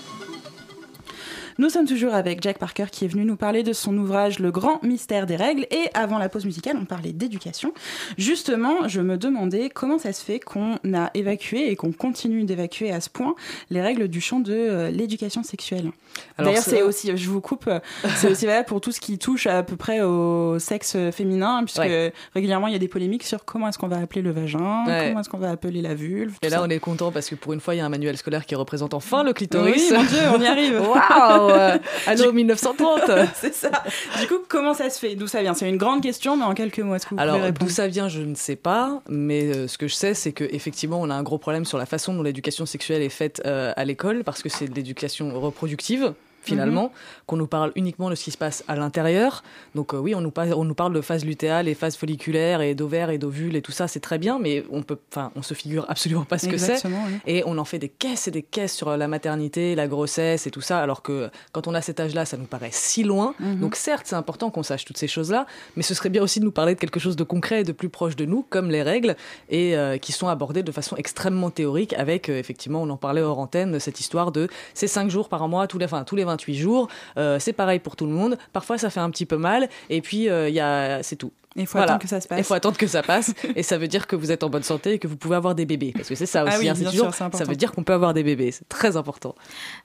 Nous 1.60 1.69
sommes 1.69 1.86
toujours 1.86 2.13
avec 2.13 2.41
Jack 2.41 2.58
Parker 2.58 2.86
qui 2.89 3.04
est 3.04 3.10
venu 3.10 3.26
nous 3.26 3.36
parler 3.36 3.63
de 3.63 3.74
son 3.74 3.98
ouvrage 3.98 4.39
Le 4.39 4.50
grand 4.50 4.82
mystère 4.82 5.26
des 5.26 5.36
règles 5.36 5.67
et 5.72 5.89
avant 5.93 6.17
la 6.17 6.30
pause 6.30 6.45
musicale 6.45 6.78
on 6.82 6.86
parlait 6.86 7.12
d'éducation. 7.12 7.74
Justement 8.17 8.88
je 8.88 9.02
me 9.02 9.17
demandais 9.17 9.69
comment 9.69 10.00
ça 10.00 10.13
se 10.13 10.24
fait 10.24 10.39
qu'on 10.39 10.76
a 10.93 11.12
évacué 11.15 11.69
et 11.69 11.76
qu'on 11.76 11.91
continue 11.91 12.45
d'évacuer 12.45 12.91
à 12.93 13.02
ce 13.02 13.10
point 13.10 13.36
les 13.72 13.82
règles 13.82 14.08
du 14.08 14.22
champ 14.22 14.39
de 14.39 14.54
euh, 14.54 14.89
l'éducation 14.89 15.43
sexuelle. 15.43 15.91
D'ailleurs 16.38 16.63
c'est- 16.63 16.82
aussi, 16.82 17.12
je 17.15 17.30
vous 17.30 17.41
coupe, 17.41 17.67
euh, 17.67 17.80
c'est 18.15 18.32
aussi 18.32 18.45
valable 18.45 18.65
pour 18.65 18.80
tout 18.80 18.93
ce 18.93 19.02
qui 19.02 19.17
touche 19.17 19.45
à 19.45 19.62
peu 19.62 19.76
près 19.76 20.00
au 20.02 20.60
sexe 20.60 20.95
féminin 21.12 21.63
puisque 21.65 21.80
Ouais. 21.80 22.13
régulièrement 22.34 22.67
il 22.67 22.74
y 22.74 22.76
a 22.78 22.80
des 22.80 22.88
polémiques 22.88 23.24
sur 23.24 23.43
comment 23.43 23.67
est-ce 23.67 23.78
qu'on 23.78 23.89
va 23.89 23.98
appeler 23.98 24.22
le 24.22 24.32
vagin, 24.32 24.86
Ouais. 24.88 25.08
comment 25.10 25.19
est-ce 25.19 25.30
qu'on 25.30 25.38
va 25.38 25.50
appeler 25.52 25.82
la 25.82 25.93
vulve. 25.93 26.36
Et 26.41 26.48
là, 26.48 26.58
ça. 26.58 26.63
on 26.63 26.69
est 26.69 26.80
content 26.80 27.12
parce 27.12 27.28
que 27.30 27.36
pour 27.36 27.52
une 27.52 27.60
fois, 27.60 27.76
il 27.76 27.80
y 27.80 27.82
a 27.82 27.86
un 27.86 27.89
manuel 27.89 28.15
scolaire 28.15 28.45
qui 28.45 28.56
représente 28.56 28.93
enfin 28.93 29.24
le 29.24 29.34
clitoris. 29.34 29.89
Oui, 29.91 29.98
mon 29.98 30.04
Dieu, 30.04 30.19
on 30.36 30.41
y 30.41 30.48
arrive. 30.48 30.80
Waouh 30.82 31.48
euh, 31.49 31.77
Allô, 32.07 32.31
1930 32.31 33.01
C'est 33.35 33.53
ça. 33.53 33.71
Du 34.19 34.27
coup, 34.27 34.39
comment 34.47 34.73
ça 34.73 34.89
se 34.89 34.99
fait? 34.99 35.15
D'où 35.15 35.27
ça 35.27 35.41
vient? 35.41 35.53
C'est 35.53 35.69
une 35.69 35.77
grande 35.77 36.01
question, 36.01 36.38
mais 36.38 36.43
en 36.43 36.53
quelques 36.53 36.79
mots, 36.79 36.95
est-ce 36.95 37.05
que 37.05 37.15
vous 37.15 37.21
Alors, 37.21 37.51
d'où 37.51 37.69
ça 37.69 37.88
vient, 37.88 38.09
je 38.09 38.21
ne 38.21 38.35
sais 38.35 38.55
pas, 38.55 39.01
mais 39.09 39.45
euh, 39.45 39.67
ce 39.67 39.77
que 39.77 39.88
je 39.88 39.95
sais, 39.95 40.13
c'est 40.13 40.31
qu'effectivement, 40.31 40.99
on 41.01 41.09
a 41.09 41.15
un 41.15 41.23
gros 41.23 41.38
problème 41.38 41.65
sur 41.65 41.77
la 41.77 41.85
façon 41.85 42.13
dont 42.13 42.23
l'éducation 42.23 42.65
sexuelle 42.65 43.01
est 43.01 43.09
faite 43.09 43.41
euh, 43.45 43.73
à 43.75 43.85
l'école, 43.85 44.23
parce 44.23 44.41
que 44.41 44.49
c'est 44.49 44.67
de 44.67 44.75
l'éducation 44.75 45.39
reproductive 45.39 46.13
finalement, 46.41 46.84
Mhm. 46.84 46.89
qu'on 47.28 47.38
nous 47.38 47.47
parle 47.47 47.71
uniquement 47.75 48.10
de 48.10 48.15
ce 48.15 48.23
qui 48.23 48.32
se 48.32 48.38
passe 48.38 48.63
à 48.67 48.75
l'intérieur. 48.75 49.43
Donc 49.75 49.93
euh, 49.93 49.97
oui, 49.97 50.15
on 50.15 50.21
nous, 50.21 50.32
parle, 50.32 50.54
on 50.54 50.63
nous 50.63 50.73
parle 50.73 50.93
de 50.93 51.02
phase 51.02 51.25
lutéale 51.25 51.67
et 51.67 51.73
phase 51.73 51.95
folliculaire 51.95 52.62
et 52.62 52.75
d'ovaires 52.75 53.10
et 53.10 53.17
d'ovules 53.17 53.56
et 53.56 53.62
tout 53.62 53.71
ça, 53.71 53.88
c'est 53.88 53.99
très 53.99 54.17
bien, 54.17 54.39
mais 54.39 54.63
on 54.71 54.82
peut, 54.84 54.97
enfin, 55.12 55.32
on 55.36 55.41
se 55.41 55.54
figure 55.54 55.86
absolument 55.89 56.23
pas 56.25 56.38
ce 56.38 56.47
que 56.47 56.58
c'est. 56.58 56.84
Oui. 56.86 56.91
Et 57.28 57.43
on 57.45 57.58
en 57.58 57.65
fait 57.65 57.80
des 57.80 57.89
caisses 57.89 58.28
et 58.28 58.32
des 58.32 58.41
caisses 58.43 58.75
sur 58.75 58.95
la 58.95 59.08
maternité, 59.08 59.75
la 59.75 59.88
grossesse 59.88 60.47
et 60.47 60.52
tout 60.52 60.62
ça, 60.62 60.80
alors 60.80 61.02
que 61.02 61.30
quand 61.52 61.67
on 61.67 61.73
a 61.73 61.82
cet 61.82 61.99
âge-là, 61.99 62.25
ça 62.25 62.38
nous 62.38 62.45
paraît 62.45 62.69
si 62.71 63.04
loin. 63.04 63.34
Mhm. 63.39 63.60
Donc 63.60 63.75
certes, 63.75 64.06
c'est 64.08 64.15
important 64.15 64.49
qu'on 64.49 64.63
sache 64.63 64.86
toutes 64.86 64.97
ces 64.97 65.08
choses-là, 65.08 65.45
mais 65.75 65.84
ce 65.84 65.93
serait 65.93 66.10
bien 66.10 66.23
aussi 66.23 66.39
de 66.39 66.45
nous 66.45 66.52
parler 66.52 66.75
de 66.75 66.80
quelque 66.80 66.99
chose 66.99 67.15
de 67.15 67.23
concret 67.23 67.62
et 67.62 67.63
de 67.63 67.71
plus 67.71 67.89
proche 67.89 68.15
de 68.15 68.25
nous, 68.25 68.45
comme 68.49 68.69
les 68.69 68.82
règles, 68.84 69.15
et 69.49 69.75
euh, 69.78 69.97
qui 69.97 70.12
sont 70.12 70.28
abordées 70.28 70.63
de 70.63 70.71
façon 70.71 70.95
extrêmement 70.95 71.49
théorique, 71.49 71.93
avec 71.93 72.30
euh, 72.30 72.38
effectivement, 72.39 72.82
on 72.82 72.89
en 72.89 72.97
parlait 72.97 73.21
hors 73.21 73.39
antenne, 73.39 73.80
cette 73.80 73.99
histoire 73.99 74.32
de 74.32 74.47
c'est 74.73 74.88
5 74.88 75.10
jours 75.10 75.30
par 75.30 75.47
mois, 75.47 75.67
tous 75.67 75.78
les, 75.78 75.86
enfin, 75.86 76.04
tous 76.04 76.15
les 76.15 76.23
28 76.30 76.56
jours, 76.56 76.88
euh, 77.18 77.38
c'est 77.39 77.54
pareil 77.54 77.80
pour 77.80 77.96
tout 77.96 78.06
le 78.06 78.13
monde. 78.13 78.38
Parfois, 78.54 78.78
ça 78.78 78.89
fait 78.89 79.00
un 79.02 79.10
petit 79.10 79.26
peu 79.26 79.38
mal, 79.38 79.70
et 79.89 80.02
puis 80.02 80.30
euh, 80.30 80.50
il 80.50 80.56
y 80.56 80.60
a, 80.60 81.04
c'est 81.04 81.15
tout. 81.18 81.32
Il 81.56 81.65
faut 81.65 81.80
attendre 81.80 82.00
que 82.00 82.08
ça 82.08 82.22
se 82.22 82.28
passe. 82.28 82.38
Il 82.38 82.44
faut 82.44 82.54
attendre 82.54 82.78
que 82.78 82.86
ça 82.86 83.02
passe, 83.02 83.34
et 83.56 83.63
ça 83.63 83.80
veut 83.80 83.88
dire 83.88 84.06
que 84.06 84.15
vous 84.15 84.32
êtes 84.32 84.44
en 84.44 84.50
bonne 84.50 84.62
santé 84.63 84.94
et 84.94 85.00
que 85.00 85.08
vous 85.08 85.18
pouvez 85.18 85.36
avoir 85.36 85.56
des 85.56 85.65
bébés, 85.65 85.92
parce 85.96 86.08
que 86.08 86.13
c'est 86.13 86.28
ça 86.28 86.44
Ah 86.46 86.50
aussi. 86.50 86.60
oui, 86.60 86.70
hein, 86.70 86.74
c'est 86.76 86.82
bien 86.84 86.92
toujours- 86.92 87.13
sûr, 87.13 87.28
c'est 87.32 87.38
ça 87.38 87.44
veut 87.44 87.56
dire 87.56 87.72
qu'on 87.72 87.84
peut 87.84 87.92
avoir 87.94 88.13
des 88.13 88.22
bébés, 88.24 88.52
c'est 88.52 88.70
très 88.70 88.96
important. 88.98 89.34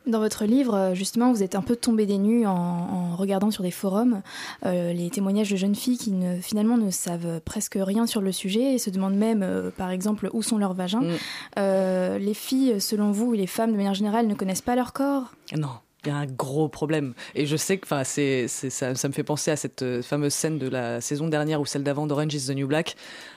Dans 0.07 0.19
votre 0.21 0.45
livre, 0.45 0.75
euh, 0.75 0.95
justement, 0.95 1.33
vous 1.33 1.43
êtes 1.43 1.55
un 1.55 1.63
peu 1.63 1.75
tombé 1.75 2.05
des 2.05 2.19
nues 2.19 2.47
en, 2.47 2.53
en 2.53 3.17
regardant 3.17 3.51
sur 3.51 3.63
des 3.63 3.71
forums 3.71 4.21
euh, 4.67 4.93
les 4.93 5.09
témoignages 5.09 5.51
de 5.51 5.57
jeunes 5.57 5.75
filles 5.75 5.97
qui 5.99 6.13
ne, 6.13 6.39
finalement 6.39 6.77
ne 6.77 6.91
savent 6.91 7.41
presque 7.41 7.79
rien 7.81 8.07
sur 8.07 8.21
le 8.21 8.31
sujet 8.31 8.75
et 8.75 8.79
se 8.79 8.91
demandent 8.91 9.17
même, 9.17 9.43
euh, 9.43 9.71
par 9.75 9.91
exemple, 9.91 10.29
où 10.35 10.43
sont 10.43 10.59
leurs 10.59 10.75
vagins. 10.75 11.01
Mm. 11.01 11.13
Euh, 11.59 12.19
les 12.19 12.35
filles, 12.35 12.79
selon 12.81 13.11
vous, 13.11 13.35
et 13.35 13.39
les 13.39 13.47
femmes 13.47 13.73
de 13.73 13.77
manière 13.77 13.95
générale, 13.95 14.27
ne 14.27 14.35
connaissent 14.35 14.61
pas 14.63 14.77
leur 14.77 14.93
corps? 14.93 15.33
Non. 15.57 15.71
Il 16.05 16.09
y 16.09 16.13
a 16.13 16.17
un 16.17 16.27
gros 16.27 16.69
problème. 16.69 17.15
Et 17.35 17.47
je 17.47 17.57
sais 17.57 17.79
que 17.79 17.87
enfin, 17.87 18.05
c'est, 18.05 18.49
ça, 18.49 18.95
ça 18.95 19.09
me 19.09 19.13
fait 19.13 19.23
penser 19.23 19.51
à 19.51 19.57
cette 19.57 19.83
euh, 19.83 20.03
fameuse 20.03 20.35
scène 20.35 20.59
de 20.59 20.69
la 20.69 21.01
saison 21.01 21.29
dernière 21.29 21.61
ou 21.61 21.67
celle 21.67 21.83
d'avant 21.83 22.07
d'Orange 22.07 22.35
is 22.35 22.47
the 22.47 22.57
New 22.57 22.67
Black, 22.67 22.97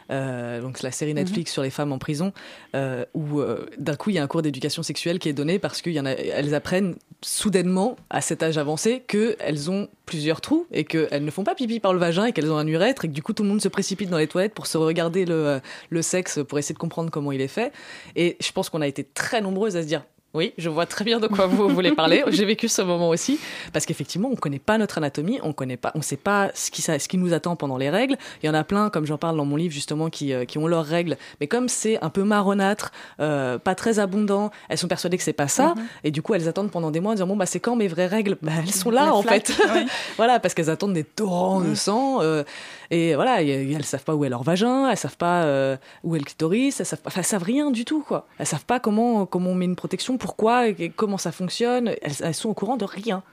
euh, 0.09 0.61
donc 0.61 0.81
la 0.81 0.91
série 0.91 1.13
Netflix 1.13 1.51
sur 1.51 1.63
les 1.63 1.69
femmes 1.69 1.91
en 1.91 1.97
prison, 1.97 2.31
euh, 2.75 3.05
où 3.13 3.39
euh, 3.39 3.65
d'un 3.77 3.95
coup 3.95 4.09
il 4.09 4.15
y 4.15 4.19
a 4.19 4.23
un 4.23 4.27
cours 4.27 4.41
d'éducation 4.41 4.83
sexuelle 4.83 5.19
qui 5.19 5.29
est 5.29 5.33
donné 5.33 5.59
parce 5.59 5.81
qu'elles 5.81 6.55
apprennent 6.55 6.95
soudainement 7.21 7.97
à 8.09 8.21
cet 8.21 8.43
âge 8.43 8.57
avancé 8.57 9.03
qu'elles 9.07 9.69
ont 9.69 9.89
plusieurs 10.05 10.39
trous 10.39 10.65
et 10.71 10.85
qu'elles 10.85 11.25
ne 11.25 11.31
font 11.31 11.43
pas 11.43 11.55
pipi 11.55 11.79
par 11.79 11.93
le 11.93 11.99
vagin 11.99 12.25
et 12.25 12.31
qu'elles 12.31 12.51
ont 12.51 12.57
un 12.57 12.67
urètre 12.67 13.05
et 13.05 13.07
que 13.07 13.13
du 13.13 13.21
coup 13.21 13.33
tout 13.33 13.43
le 13.43 13.49
monde 13.49 13.61
se 13.61 13.67
précipite 13.67 14.09
dans 14.09 14.17
les 14.17 14.27
toilettes 14.27 14.53
pour 14.53 14.67
se 14.67 14.77
regarder 14.77 15.25
le, 15.25 15.59
le 15.89 16.01
sexe 16.01 16.39
pour 16.47 16.59
essayer 16.59 16.73
de 16.73 16.79
comprendre 16.79 17.11
comment 17.11 17.31
il 17.31 17.41
est 17.41 17.47
fait. 17.47 17.73
Et 18.15 18.37
je 18.39 18.51
pense 18.51 18.69
qu'on 18.69 18.81
a 18.81 18.87
été 18.87 19.03
très 19.03 19.41
nombreuses 19.41 19.75
à 19.75 19.81
se 19.81 19.87
dire 19.87 20.03
oui, 20.33 20.53
je 20.57 20.69
vois 20.69 20.85
très 20.85 21.03
bien 21.05 21.19
de 21.19 21.27
quoi 21.27 21.47
vous 21.47 21.67
voulez 21.69 21.93
parler. 21.93 22.23
J'ai 22.27 22.45
vécu 22.45 22.67
ce 22.67 22.81
moment 22.81 23.09
aussi 23.09 23.39
parce 23.73 23.85
qu'effectivement, 23.85 24.29
on 24.31 24.35
connaît 24.35 24.59
pas 24.59 24.77
notre 24.77 24.97
anatomie, 24.99 25.39
on 25.41 25.53
connaît 25.53 25.77
pas, 25.77 25.91
on 25.95 26.01
sait 26.01 26.17
pas 26.17 26.51
ce 26.53 26.69
qui, 26.69 26.81
ça- 26.81 26.99
ce 26.99 27.07
qui 27.07 27.17
nous 27.17 27.33
attend 27.33 27.55
pendant 27.55 27.77
les 27.77 27.89
règles. 27.89 28.17
Il 28.43 28.45
y 28.45 28.49
en 28.49 28.53
a 28.53 28.63
plein, 28.63 28.89
comme 28.89 29.05
j'en 29.05 29.17
parle 29.17 29.37
dans 29.37 29.45
mon 29.45 29.55
livre 29.55 29.73
justement, 29.73 30.09
qui, 30.09 30.33
euh, 30.33 30.45
qui 30.45 30.57
ont 30.59 30.67
leurs 30.67 30.85
règles, 30.85 31.17
mais 31.41 31.47
comme 31.47 31.67
c'est 31.69 31.97
un 32.03 32.09
peu 32.09 32.23
marronâtre, 32.23 32.91
euh, 33.19 33.57
pas 33.57 33.73
très 33.73 33.99
abondant, 33.99 34.51
elles 34.69 34.77
sont 34.77 34.87
persuadées 34.87 35.17
que 35.17 35.23
c'est 35.23 35.33
pas 35.33 35.47
ça, 35.47 35.73
Mhm. 35.75 35.83
et 36.03 36.11
du 36.11 36.21
coup 36.21 36.33
elles 36.35 36.47
attendent 36.47 36.71
pendant 36.71 36.91
des 36.91 36.99
mois 36.99 37.11
en 37.13 37.15
disant 37.15 37.27
bon 37.27 37.35
bah 37.37 37.45
c'est 37.47 37.59
quand 37.59 37.75
mes 37.75 37.87
vraies 37.87 38.07
règles? 38.07 38.37
Bah 38.41 38.51
elles 38.59 38.71
sont 38.71 38.91
là 38.91 39.05
La 39.05 39.15
en 39.15 39.21
flaque, 39.23 39.47
fait. 39.47 39.63
ouais. 39.63 39.85
voilà, 40.17 40.39
parce 40.39 40.53
qu'elles 40.53 40.69
attendent 40.69 40.93
des 40.93 41.03
torrents 41.05 41.61
de 41.61 41.69
Mhm. 41.69 41.75
sang. 41.75 42.21
euh, 42.21 42.43
et 42.91 43.15
voilà, 43.15 43.41
y- 43.41 43.73
elles 43.73 43.83
savent 43.85 44.03
pas 44.03 44.15
où 44.15 44.23
est 44.23 44.29
leur 44.29 44.43
vagin, 44.43 44.89
elles 44.89 44.97
savent 44.97 45.17
pas 45.17 45.43
euh, 45.43 45.77
où 46.03 46.15
est 46.15 46.19
le 46.19 46.25
clitoris, 46.25 46.79
elles 46.79 46.85
savent, 46.85 46.99
pas, 47.01 47.07
enfin, 47.09 47.21
elles 47.21 47.25
savent 47.25 47.43
rien 47.43 47.71
du 47.71 47.85
tout, 47.85 48.01
quoi. 48.01 48.27
Elles 48.39 48.45
savent 48.45 48.65
pas 48.65 48.79
comment, 48.79 49.25
comment 49.25 49.49
on 49.51 49.55
met 49.55 49.65
une 49.65 49.75
protection, 49.75 50.16
pourquoi, 50.17 50.67
et 50.67 50.89
comment 50.95 51.17
ça 51.17 51.31
fonctionne. 51.31 51.89
Elles, 52.01 52.13
elles 52.21 52.33
sont 52.35 52.49
au 52.49 52.53
courant 52.53 52.77
de 52.77 52.85
rien. 52.85 53.23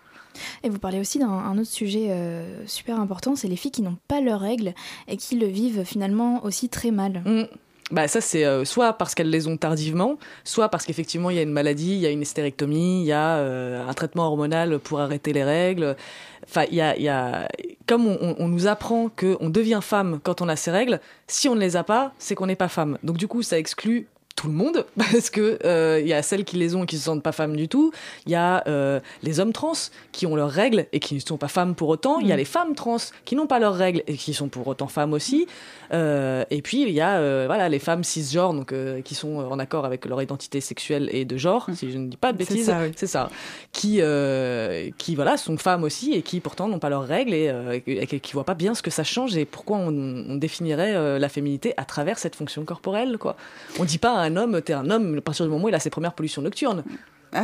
Et 0.65 0.69
vous 0.69 0.79
parlez 0.81 0.99
aussi 0.99 1.19
d'un 1.21 1.29
un 1.29 1.57
autre 1.59 1.71
sujet 1.71 2.07
euh, 2.11 2.67
super 2.67 2.99
important, 2.99 3.37
c'est 3.37 3.47
les 3.49 3.55
filles 3.57 3.71
qui 3.71 3.83
n'ont 3.83 3.99
pas 4.09 4.21
leurs 4.21 4.41
règles 4.41 4.75
et 5.07 5.17
qui 5.17 5.37
le 5.37 5.47
vivent 5.47 5.85
finalement 5.85 6.45
aussi 6.45 6.69
très 6.69 6.91
mal. 6.91 7.23
Mm. 7.25 7.45
Bah 7.91 8.09
ça 8.09 8.21
c'est 8.23 8.45
euh, 8.47 8.65
soit 8.65 8.95
parce 8.95 9.15
qu'elles 9.15 9.29
les 9.31 9.47
ont 9.47 9.59
tardivement, 9.59 10.17
soit 10.43 10.71
parce 10.71 10.87
qu'effectivement 10.87 11.29
il 11.31 11.37
y 11.37 11.39
a 11.39 11.43
une 11.43 11.53
maladie, 11.53 11.93
il 11.93 11.99
y 11.99 12.07
a 12.07 12.11
une 12.11 12.23
hystérectomie, 12.23 13.03
il 13.03 13.07
y 13.07 13.13
a 13.13 13.37
euh, 13.37 13.87
un 13.87 13.93
traitement 13.93 14.27
hormonal 14.27 14.79
pour 14.79 15.01
arrêter 15.01 15.33
les 15.35 15.45
règles. 15.45 15.95
Enfin 16.49 16.65
il 16.71 16.77
y 16.77 16.81
a, 16.81 16.97
il 16.97 17.03
y 17.03 17.09
a 17.11 17.47
comme 17.87 18.07
on, 18.07 18.17
on- 18.21 18.37
on 18.39 18.49
nous 18.49 18.67
apprend 18.67 19.11
que 19.15 19.37
on 19.39 19.51
devient 19.51 19.81
femme 19.83 20.19
quand 20.23 20.41
on 20.41 20.49
a 20.49 20.57
ses 20.57 20.71
règles, 20.71 20.99
si 21.29 21.47
on 21.49 21.55
ne 21.55 21.61
les 21.61 21.77
a 21.77 21.85
pas, 21.85 22.13
c'est 22.19 22.35
qu'on 22.35 22.47
n'est 22.47 22.57
pas 22.57 22.69
femme. 22.69 22.99
Donc 23.05 23.19
du 23.19 23.29
coup 23.29 23.43
ça 23.43 23.59
exclut 23.59 24.09
tout 24.37 24.49
le 24.49 24.53
monde 24.55 24.85
parce 24.99 25.31
que 25.31 25.59
euh, 25.65 26.01
il 26.01 26.09
y 26.09 26.13
a 26.13 26.23
celles 26.23 26.45
qui 26.45 26.57
les 26.57 26.75
ont 26.75 26.83
et 26.83 26.87
qui 26.87 26.99
se 26.99 27.05
sentent 27.05 27.23
pas 27.23 27.33
femmes 27.33 27.57
du 27.57 27.69
tout. 27.69 27.93
Il 28.27 28.33
y 28.33 28.35
a 28.35 28.65
euh, 28.67 29.01
les 29.23 29.41
hommes 29.41 29.53
trans 29.53 29.73
qui 30.13 30.27
ont 30.27 30.35
leurs 30.37 30.51
règles 30.51 30.87
et 30.93 31.01
qui 31.01 31.15
ne 31.15 31.21
sont 31.21 31.37
pas 31.37 31.49
femmes 31.49 31.75
pour 31.75 31.89
autant. 31.89 32.19
Il 32.21 32.27
y 32.27 32.33
a 32.33 32.35
Mm. 32.35 32.39
les 32.39 32.45
femmes 32.45 32.75
trans 32.75 32.97
qui 33.25 33.37
n'ont 33.37 33.47
pas 33.47 33.59
leurs 33.61 33.75
règles 33.77 34.03
et 34.07 34.15
qui 34.17 34.35
sont 34.35 34.49
pour 34.49 34.67
autant 34.67 34.89
femmes 34.89 35.13
aussi. 35.13 35.47
Euh, 35.93 36.45
et 36.51 36.63
puis 36.63 36.83
il 36.83 36.91
y 36.91 37.01
a 37.01 37.47
voilà 37.47 37.69
les 37.69 37.79
femmes 37.79 38.03
cisgenres 38.03 38.55
donc 38.55 38.75
qui 39.05 39.15
sont 39.15 39.37
en 39.37 39.59
accord 39.59 39.85
avec 39.85 40.05
leur 40.07 40.21
identité 40.21 40.61
sexuelle 40.61 41.09
et 41.13 41.25
de 41.25 41.37
genre 41.37 41.67
si 41.75 41.93
je 41.93 41.99
ne 41.99 42.09
dis 42.09 42.17
pas 42.17 42.33
de 42.33 42.43
C'est 42.43 42.51
bêtises 42.55 42.67
ça, 42.67 42.81
oui. 42.83 42.93
c'est 42.97 43.07
ça 43.07 43.29
qui 43.73 44.01
qui 44.99 45.15
voilà 45.15 45.37
sont 45.37 45.57
femmes 45.59 45.85
aussi 45.85 46.15
et 46.15 46.23
qui 46.23 46.41
pourtant 46.41 46.69
n'ont 46.69 46.79
pas 46.79 46.89
leurs 46.89 47.07
règles 47.07 47.35
et, 47.35 47.53
et 47.87 48.07
qui 48.21 48.33
voient 48.33 48.45
pas 48.45 48.55
bien 48.55 48.75
ce 48.75 48.83
que 48.83 48.91
ça 48.91 49.05
change 49.05 49.37
et 49.37 49.45
pourquoi 49.45 49.77
on, 49.77 49.89
on 50.29 50.35
définirait 50.37 51.19
la 51.19 51.29
féminité 51.29 51.75
à 51.77 51.85
travers 51.85 52.19
cette 52.19 52.35
fonction 52.35 52.65
corporelle 52.65 53.19
quoi 53.19 53.37
on 53.79 53.85
dit 53.85 53.99
pas 53.99 54.24
un 54.25 54.37
homme 54.37 54.61
t'es 54.63 54.73
un 54.73 54.91
homme 54.91 55.19
à 55.19 55.21
partir 55.21 55.45
du 55.47 55.51
moment 55.51 55.65
où 55.65 55.69
il 55.69 55.75
a 55.75 55.81
ses 55.81 55.91
premières 55.91 56.15
pollutions 56.15 56.43
nocturnes. 56.43 56.85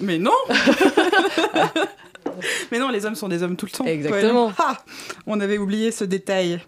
Mais 0.00 0.18
non 0.18 0.32
Mais 2.72 2.78
non, 2.78 2.88
les 2.90 3.06
hommes 3.06 3.14
sont 3.14 3.28
des 3.28 3.42
hommes 3.42 3.56
tout 3.56 3.66
le 3.66 3.70
temps. 3.72 3.84
Exactement. 3.84 4.46
Ouais, 4.48 4.52
ah, 4.58 4.78
on 5.26 5.40
avait 5.40 5.58
oublié 5.58 5.90
ce 5.90 6.04
détail. 6.04 6.60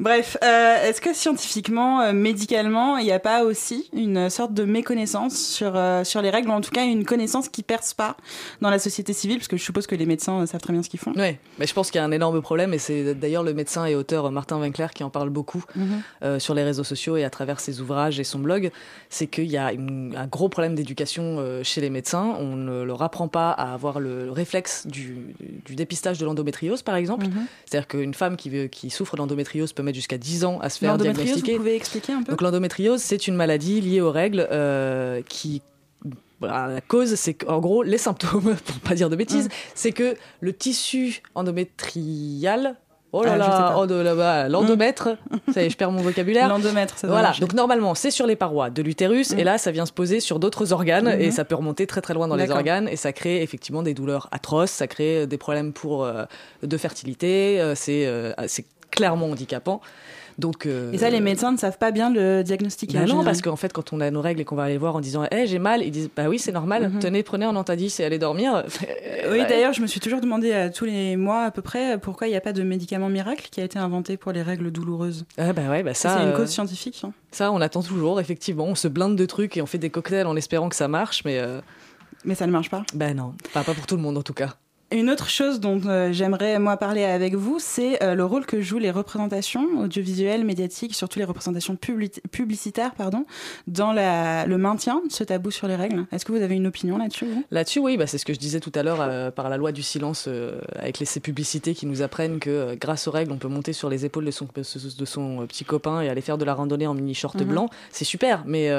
Bref, 0.00 0.36
euh, 0.42 0.88
est-ce 0.88 1.00
que 1.00 1.12
scientifiquement, 1.14 2.00
euh, 2.00 2.12
médicalement, 2.12 2.96
il 2.98 3.04
n'y 3.04 3.12
a 3.12 3.18
pas 3.18 3.44
aussi 3.44 3.88
une 3.92 4.28
sorte 4.30 4.54
de 4.54 4.64
méconnaissance 4.64 5.36
sur, 5.38 5.72
euh, 5.76 6.04
sur 6.04 6.22
les 6.22 6.30
règles, 6.30 6.48
ou 6.48 6.52
en 6.52 6.60
tout 6.60 6.70
cas 6.70 6.84
une 6.84 7.04
connaissance 7.04 7.48
qui 7.48 7.62
perce 7.62 7.94
pas 7.94 8.16
dans 8.60 8.70
la 8.70 8.78
société 8.78 9.12
civile, 9.12 9.38
parce 9.38 9.48
que 9.48 9.56
je 9.56 9.62
suppose 9.62 9.86
que 9.86 9.94
les 9.94 10.06
médecins 10.06 10.44
savent 10.46 10.60
très 10.60 10.72
bien 10.72 10.82
ce 10.82 10.88
qu'ils 10.88 11.00
font. 11.00 11.12
Ouais, 11.14 11.38
mais 11.58 11.66
je 11.66 11.74
pense 11.74 11.90
qu'il 11.90 11.98
y 11.98 12.02
a 12.02 12.04
un 12.04 12.10
énorme 12.12 12.40
problème 12.42 12.74
et 12.74 12.78
c'est 12.78 13.14
d'ailleurs 13.14 13.42
le 13.42 13.54
médecin 13.54 13.84
et 13.86 13.94
auteur 13.94 14.30
Martin 14.30 14.58
Winkler 14.60 14.86
qui 14.94 15.04
en 15.04 15.10
parle 15.10 15.30
beaucoup 15.30 15.64
Mhm. 15.76 16.38
sur 16.40 16.54
les 16.54 16.62
réseaux 16.64 16.84
sociaux 16.84 17.16
et 17.16 17.24
à 17.24 17.30
travers 17.30 17.60
ses 17.60 17.80
ouvrages 17.80 18.18
et 18.20 18.24
son 18.24 18.38
blog. 18.38 18.70
C'est 19.10 19.26
qu'il 19.26 19.50
y 19.50 19.56
a 19.56 19.72
une- 19.72 20.14
un 20.16 20.26
gros 20.26 20.48
problème 20.48 20.74
d'éducation 20.74 21.60
chez 21.62 21.80
les 21.80 21.90
médecins. 21.90 22.34
On 22.38 22.56
ne 22.56 22.82
leur 22.82 23.02
apprend 23.02 23.28
pas 23.28 23.50
à 23.50 23.72
avoir 23.72 24.00
le 24.00 24.30
réflexe 24.30 24.86
du, 24.86 25.13
du 25.66 25.74
dépistage 25.74 26.18
de 26.18 26.24
l'endométriose, 26.24 26.82
par 26.82 26.96
exemple. 26.96 27.26
Mhm. 27.26 27.46
C'est-à-dire 27.66 27.88
qu'une 27.88 28.14
femme 28.14 28.36
qui, 28.36 28.50
veut- 28.50 28.66
qui 28.66 28.90
souffre 28.90 29.16
d'endométriose 29.16 29.72
peut 29.72 29.82
mettre 29.82 29.96
jusqu'à 29.96 30.18
10 30.18 30.44
ans 30.44 30.58
à 30.60 30.68
se 30.70 30.78
faire 30.78 30.92
L'endométriose, 30.92 31.24
diagnostiquer. 31.26 31.52
vous 31.52 31.58
pouvez 31.58 31.76
expliquer 31.76 32.12
un 32.12 32.22
peu? 32.22 32.32
Donc 32.32 32.40
l'endométriose, 32.42 33.00
c'est 33.02 33.26
une 33.26 33.34
maladie 33.36 33.80
liée 33.80 34.00
aux 34.00 34.12
règles 34.12 34.46
euh, 34.50 35.22
qui 35.28 35.62
voilà, 36.40 36.66
la 36.66 36.80
cause, 36.82 37.14
c'est 37.14 37.32
qu'en 37.34 37.58
gros, 37.60 37.82
les 37.82 37.96
symptômes, 37.96 38.54
pour 38.66 38.76
pas 38.80 38.94
dire 38.94 39.08
de 39.08 39.16
bêtises, 39.16 39.48
c'est 39.74 39.92
que 39.92 40.14
le 40.40 40.52
tissu 40.52 41.22
endométrial. 41.34 42.76
Oh 43.16 43.22
là 43.22 43.32
Ah, 43.34 43.36
là, 43.38 43.46
pas. 43.46 43.74
oh 43.78 43.86
de 43.86 43.94
là-bas, 43.94 44.48
l'endomètre, 44.48 45.10
ça 45.52 45.62
y 45.62 45.66
est, 45.66 45.70
je 45.70 45.76
perds 45.76 45.92
mon 45.92 46.02
vocabulaire. 46.02 46.48
L'endomètre, 46.48 46.98
ça 46.98 47.06
Voilà, 47.06 47.32
donc 47.40 47.52
normalement, 47.52 47.94
c'est 47.94 48.10
sur 48.10 48.26
les 48.26 48.34
parois 48.36 48.70
de 48.70 48.82
l'utérus, 48.82 49.30
Mm. 49.32 49.38
et 49.38 49.44
là, 49.44 49.58
ça 49.58 49.70
vient 49.70 49.86
se 49.86 49.92
poser 49.92 50.18
sur 50.20 50.38
d'autres 50.38 50.72
organes, 50.72 51.08
et 51.08 51.30
ça 51.30 51.44
peut 51.44 51.54
remonter 51.54 51.86
très 51.86 52.00
très 52.00 52.12
loin 52.14 52.26
dans 52.28 52.36
les 52.36 52.50
organes, 52.50 52.88
et 52.88 52.96
ça 52.96 53.12
crée 53.12 53.42
effectivement 53.42 53.82
des 53.82 53.94
douleurs 53.94 54.28
atroces, 54.32 54.70
ça 54.70 54.86
crée 54.86 55.26
des 55.26 55.38
problèmes 55.38 55.72
pour, 55.72 56.04
euh, 56.04 56.24
de 56.62 56.76
fertilité, 56.76 57.60
euh, 57.60 57.74
c'est 57.74 58.06
euh, 58.06 58.32
c'est 58.48 58.66
clairement 58.90 59.26
handicapant. 59.26 59.80
Donc, 60.38 60.66
euh, 60.66 60.92
Et 60.92 60.98
ça, 60.98 61.10
les 61.10 61.20
médecins 61.20 61.52
ne 61.52 61.56
savent 61.56 61.78
pas 61.78 61.90
bien 61.92 62.10
le 62.12 62.42
diagnostiquer. 62.42 62.92
bah 62.94 63.00
non, 63.00 63.06
général. 63.06 63.24
parce 63.24 63.40
qu'en 63.40 63.56
fait, 63.56 63.72
quand 63.72 63.92
on 63.92 64.00
a 64.00 64.10
nos 64.10 64.20
règles 64.20 64.40
et 64.40 64.44
qu'on 64.44 64.56
va 64.56 64.64
aller 64.64 64.78
voir 64.78 64.96
en 64.96 65.00
disant 65.00 65.24
Eh, 65.30 65.46
j'ai 65.46 65.58
mal, 65.60 65.82
ils 65.82 65.90
disent 65.92 66.10
Bah 66.14 66.24
oui, 66.28 66.38
c'est 66.38 66.50
normal, 66.52 66.88
Mhm. 66.90 66.98
tenez, 66.98 67.22
prenez 67.22 67.44
un 67.44 67.54
antadis 67.56 67.94
et 68.00 68.04
allez 68.04 68.18
dormir. 68.18 68.64
Oui, 69.30 69.38
Ouais. 69.40 69.46
d'ailleurs, 69.46 69.72
je 69.72 69.80
me 69.80 69.86
suis 69.86 70.00
toujours 70.00 70.20
demandé 70.20 70.52
à 70.52 70.68
tous 70.70 70.84
les 70.84 71.16
mois 71.16 71.44
à 71.44 71.50
peu 71.50 71.62
près 71.62 71.98
pourquoi 71.98 72.26
il 72.26 72.30
n'y 72.30 72.36
a 72.36 72.40
pas 72.42 72.52
de 72.52 72.62
médicament 72.62 73.08
miracle 73.08 73.48
qui 73.50 73.60
a 73.60 73.64
été 73.64 73.78
inventé 73.78 74.16
pour 74.18 74.32
les 74.32 74.42
règles 74.42 74.70
douloureuses? 74.70 75.24
Ah 75.38 75.52
bah 75.54 75.70
ouais, 75.70 75.82
bah 75.82 75.94
ça, 75.94 76.16
c'est 76.16 76.22
une 76.24 76.28
euh, 76.30 76.36
cause 76.36 76.50
scientifique. 76.50 77.00
hein. 77.04 77.12
ça, 77.30 77.50
on 77.52 77.60
attend 77.60 77.82
toujours, 77.82 78.20
effectivement. 78.20 78.64
On 78.66 78.74
se 78.74 78.86
blinde 78.88 79.16
de 79.16 79.24
trucs 79.26 79.56
et 79.56 79.62
on 79.62 79.66
fait 79.66 79.78
des 79.78 79.88
cocktails 79.90 80.26
en 80.26 80.36
espérant 80.36 80.68
que 80.68 80.76
ça 80.76 80.88
marche, 80.88 81.22
mais. 81.24 81.38
euh, 81.38 81.60
Mais 82.24 82.34
ça 82.34 82.46
ne 82.46 82.52
marche 82.52 82.70
pas. 82.70 82.82
Bah 82.94 83.14
non, 83.14 83.34
enfin, 83.46 83.62
pas 83.62 83.72
pour 83.74 83.86
tout 83.86 83.96
le 83.96 84.02
monde 84.02 84.18
en 84.18 84.22
tout 84.22 84.34
cas. 84.34 84.54
Une 84.94 85.10
autre 85.10 85.28
chose 85.28 85.58
dont 85.58 85.80
euh, 85.86 86.12
j'aimerais 86.12 86.60
moi 86.60 86.76
parler 86.76 87.02
avec 87.02 87.34
vous, 87.34 87.58
c'est 87.58 88.00
euh, 88.00 88.14
le 88.14 88.24
rôle 88.24 88.46
que 88.46 88.60
jouent 88.60 88.78
les 88.78 88.92
représentations 88.92 89.66
audiovisuelles, 89.80 90.44
médiatiques, 90.44 90.94
surtout 90.94 91.18
les 91.18 91.24
représentations 91.24 91.74
publi- 91.74 92.20
publicitaires, 92.30 92.94
pardon, 92.94 93.24
dans 93.66 93.92
la, 93.92 94.46
le 94.46 94.56
maintien 94.56 95.02
de 95.04 95.10
ce 95.12 95.24
tabou 95.24 95.50
sur 95.50 95.66
les 95.66 95.74
règles. 95.74 96.06
Est-ce 96.12 96.24
que 96.24 96.30
vous 96.30 96.42
avez 96.42 96.54
une 96.54 96.68
opinion 96.68 96.96
là-dessus 96.96 97.26
Là-dessus, 97.50 97.80
oui, 97.80 97.96
bah, 97.96 98.06
c'est 98.06 98.18
ce 98.18 98.24
que 98.24 98.32
je 98.32 98.38
disais 98.38 98.60
tout 98.60 98.70
à 98.76 98.84
l'heure 98.84 99.00
euh, 99.00 99.32
par 99.32 99.48
la 99.48 99.56
loi 99.56 99.72
du 99.72 99.82
silence 99.82 100.28
avec 100.76 101.00
les, 101.00 101.06
ces 101.06 101.18
publicités 101.18 101.74
qui 101.74 101.86
nous 101.86 102.00
apprennent 102.02 102.38
que 102.38 102.76
grâce 102.76 103.08
aux 103.08 103.10
règles, 103.10 103.32
on 103.32 103.38
peut 103.38 103.48
monter 103.48 103.72
sur 103.72 103.88
les 103.90 104.04
épaules 104.04 104.24
de 104.26 104.30
son, 104.30 104.46
de 104.54 105.04
son 105.04 105.44
petit 105.48 105.64
copain 105.64 106.02
et 106.02 106.08
aller 106.08 106.20
faire 106.20 106.38
de 106.38 106.44
la 106.44 106.54
randonnée 106.54 106.86
en 106.86 106.94
mini 106.94 107.14
short 107.14 107.34
Mhm. 107.40 107.48
blanc. 107.48 107.68
C'est 107.90 108.04
super, 108.04 108.44
mais 108.46 108.70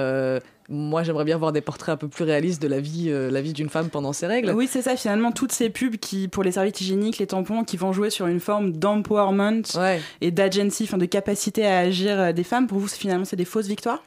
moi 0.70 1.04
j'aimerais 1.04 1.26
bien 1.26 1.38
voir 1.38 1.52
des 1.52 1.62
portraits 1.62 1.94
un 1.94 1.98
peu 1.98 2.08
plus 2.08 2.24
réalistes 2.24 2.62
de 2.62 2.68
la 2.68 2.80
vie, 2.80 3.10
euh, 3.10 3.30
la 3.30 3.42
vie 3.42 3.54
d'une 3.54 3.70
femme 3.70 3.90
pendant 3.90 4.14
ses 4.14 4.28
règles. 4.28 4.52
Oui, 4.52 4.68
c'est 4.70 4.82
ça, 4.82 4.96
finalement, 4.96 5.32
toutes 5.32 5.52
ces 5.52 5.70
pubs 5.70 5.98
qui, 5.98 6.28
pour 6.28 6.44
les 6.44 6.52
serviettes 6.52 6.82
hygiéniques, 6.82 7.18
les 7.18 7.28
tampons, 7.28 7.64
qui 7.64 7.78
vont 7.78 7.94
jouer 7.94 8.10
sur 8.10 8.28
une 8.28 8.40
forme 8.40 8.72
d'empowerment 8.72 9.64
et 10.22 10.32
d'agency, 10.32 10.84
enfin 10.84 10.98
de 10.98 11.06
capacité 11.06 11.66
à 11.66 11.80
agir 11.80 12.20
euh, 12.20 12.32
des 12.32 12.44
femmes, 12.44 12.68
pour 12.68 12.80
vous, 12.80 12.88
finalement, 12.88 13.26
c'est 13.26 13.36
des 13.36 13.46
fausses 13.46 13.68
victoires? 13.68 14.04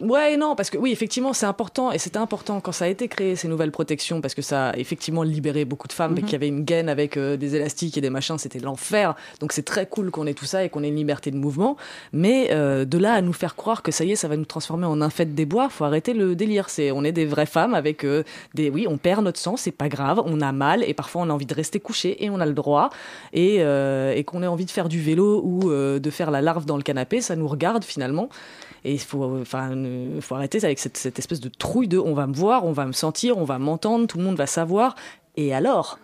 Ouais, 0.00 0.36
non, 0.36 0.56
parce 0.56 0.68
que 0.70 0.78
oui, 0.78 0.90
effectivement, 0.92 1.32
c'est 1.32 1.46
important, 1.46 1.92
et 1.92 1.98
c'était 1.98 2.18
important 2.18 2.60
quand 2.60 2.72
ça 2.72 2.86
a 2.86 2.88
été 2.88 3.08
créé, 3.08 3.36
ces 3.36 3.48
nouvelles 3.48 3.70
protections, 3.70 4.20
parce 4.20 4.34
que 4.34 4.42
ça 4.42 4.70
a 4.70 4.76
effectivement 4.76 5.22
libéré 5.22 5.64
beaucoup 5.64 5.86
de 5.88 5.92
femmes 5.92 6.12
Mhm. 6.14 6.22
qui 6.22 6.34
avaient 6.34 6.48
une 6.48 6.64
gaine 6.64 6.88
avec 6.88 7.16
euh, 7.16 7.36
des 7.36 7.54
élastiques 7.56 7.96
et 7.96 8.00
des 8.00 8.10
machins, 8.10 8.36
c'était 8.38 8.58
l'enfer. 8.58 9.14
Donc 9.40 9.52
c'est 9.52 9.62
très 9.62 9.86
cool 9.86 10.10
qu'on 10.10 10.26
ait 10.26 10.34
tout 10.34 10.44
ça 10.44 10.64
et 10.64 10.68
qu'on 10.68 10.82
ait 10.82 10.88
une 10.88 10.96
liberté 10.96 11.30
de 11.30 11.36
mouvement. 11.36 11.76
Mais 12.12 12.48
euh, 12.50 12.84
de 12.84 12.98
là 12.98 13.14
à 13.14 13.20
nous 13.22 13.32
faire 13.32 13.54
croire 13.54 13.82
que 13.82 13.90
ça 13.92 14.04
y 14.04 14.12
est, 14.12 14.16
ça 14.16 14.28
va 14.28 14.36
nous 14.36 14.44
transformer 14.44 14.86
en 14.86 14.96
nymphette 14.96 15.34
des 15.34 15.46
bois, 15.46 15.68
faut 15.68 15.84
arrêter 15.84 16.14
le 16.14 16.34
délire. 16.36 16.68
C'est, 16.68 16.90
on 16.90 17.04
est 17.04 17.12
des 17.12 17.26
vraies 17.26 17.46
femmes 17.46 17.74
avec 17.74 18.04
euh, 18.04 18.22
des. 18.54 18.70
Oui, 18.70 18.86
on 18.88 18.98
perd 18.98 19.24
notre 19.24 19.38
sang, 19.38 19.56
c'est 19.56 19.70
pas 19.72 19.88
grave, 19.88 20.20
on 20.24 20.40
a 20.40 20.52
mal, 20.52 20.82
et 20.84 20.94
parfois 20.94 21.22
on 21.22 21.30
a 21.30 21.32
envie 21.32 21.46
de 21.46 21.54
rester 21.54 21.80
couché, 21.80 22.22
et 22.24 22.30
on 22.30 22.40
a 22.40 22.46
le 22.46 22.54
droit. 22.54 22.90
Et, 23.32 23.56
et 23.56 24.24
qu'on 24.24 24.42
ait 24.42 24.46
envie 24.46 24.64
de 24.64 24.70
faire 24.70 24.88
du 24.88 25.00
vélo 25.00 25.40
ou 25.44 25.70
de 25.70 26.10
faire 26.10 26.30
la 26.30 26.40
larve 26.42 26.64
dans 26.64 26.76
le 26.76 26.82
canapé, 26.82 27.20
ça 27.20 27.36
nous 27.36 27.48
regarde 27.48 27.84
finalement. 27.84 28.28
Et 28.88 28.92
il 28.92 29.00
faut, 29.00 29.40
enfin, 29.40 29.70
ne- 29.74 30.20
faut 30.20 30.36
arrêter 30.36 30.64
avec 30.64 30.78
cette, 30.78 30.96
cette 30.96 31.18
espèce 31.18 31.40
de 31.40 31.48
trouille 31.48 31.88
de 31.88 31.98
on 31.98 32.14
va 32.14 32.28
me 32.28 32.34
voir, 32.34 32.64
on 32.64 32.70
va 32.72 32.86
me 32.86 32.92
sentir, 32.92 33.36
on 33.36 33.42
va 33.44 33.58
m'entendre, 33.58 34.06
tout 34.06 34.16
le 34.18 34.22
monde 34.22 34.36
va 34.36 34.46
savoir. 34.46 34.94
Et 35.36 35.52
alors? 35.52 35.98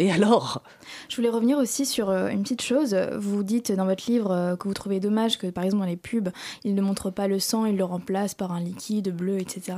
Et 0.00 0.12
alors? 0.12 0.62
Je 1.08 1.16
voulais 1.16 1.28
revenir 1.28 1.58
aussi 1.58 1.84
sur 1.84 2.08
euh, 2.08 2.28
une 2.28 2.42
petite 2.42 2.62
chose. 2.62 2.94
Vous 3.18 3.42
dites 3.42 3.72
dans 3.72 3.84
votre 3.84 4.08
livre 4.08 4.30
euh, 4.30 4.56
que 4.56 4.68
vous 4.68 4.74
trouvez 4.74 5.00
dommage 5.00 5.38
que, 5.38 5.48
par 5.48 5.64
exemple, 5.64 5.82
dans 5.82 5.88
les 5.88 5.96
pubs, 5.96 6.28
ils 6.64 6.74
ne 6.74 6.80
montrent 6.82 7.10
pas 7.10 7.26
le 7.26 7.38
sang, 7.40 7.66
ils 7.66 7.76
le 7.76 7.84
remplacent 7.84 8.34
par 8.34 8.52
un 8.52 8.60
liquide 8.60 9.14
bleu, 9.14 9.38
etc. 9.40 9.76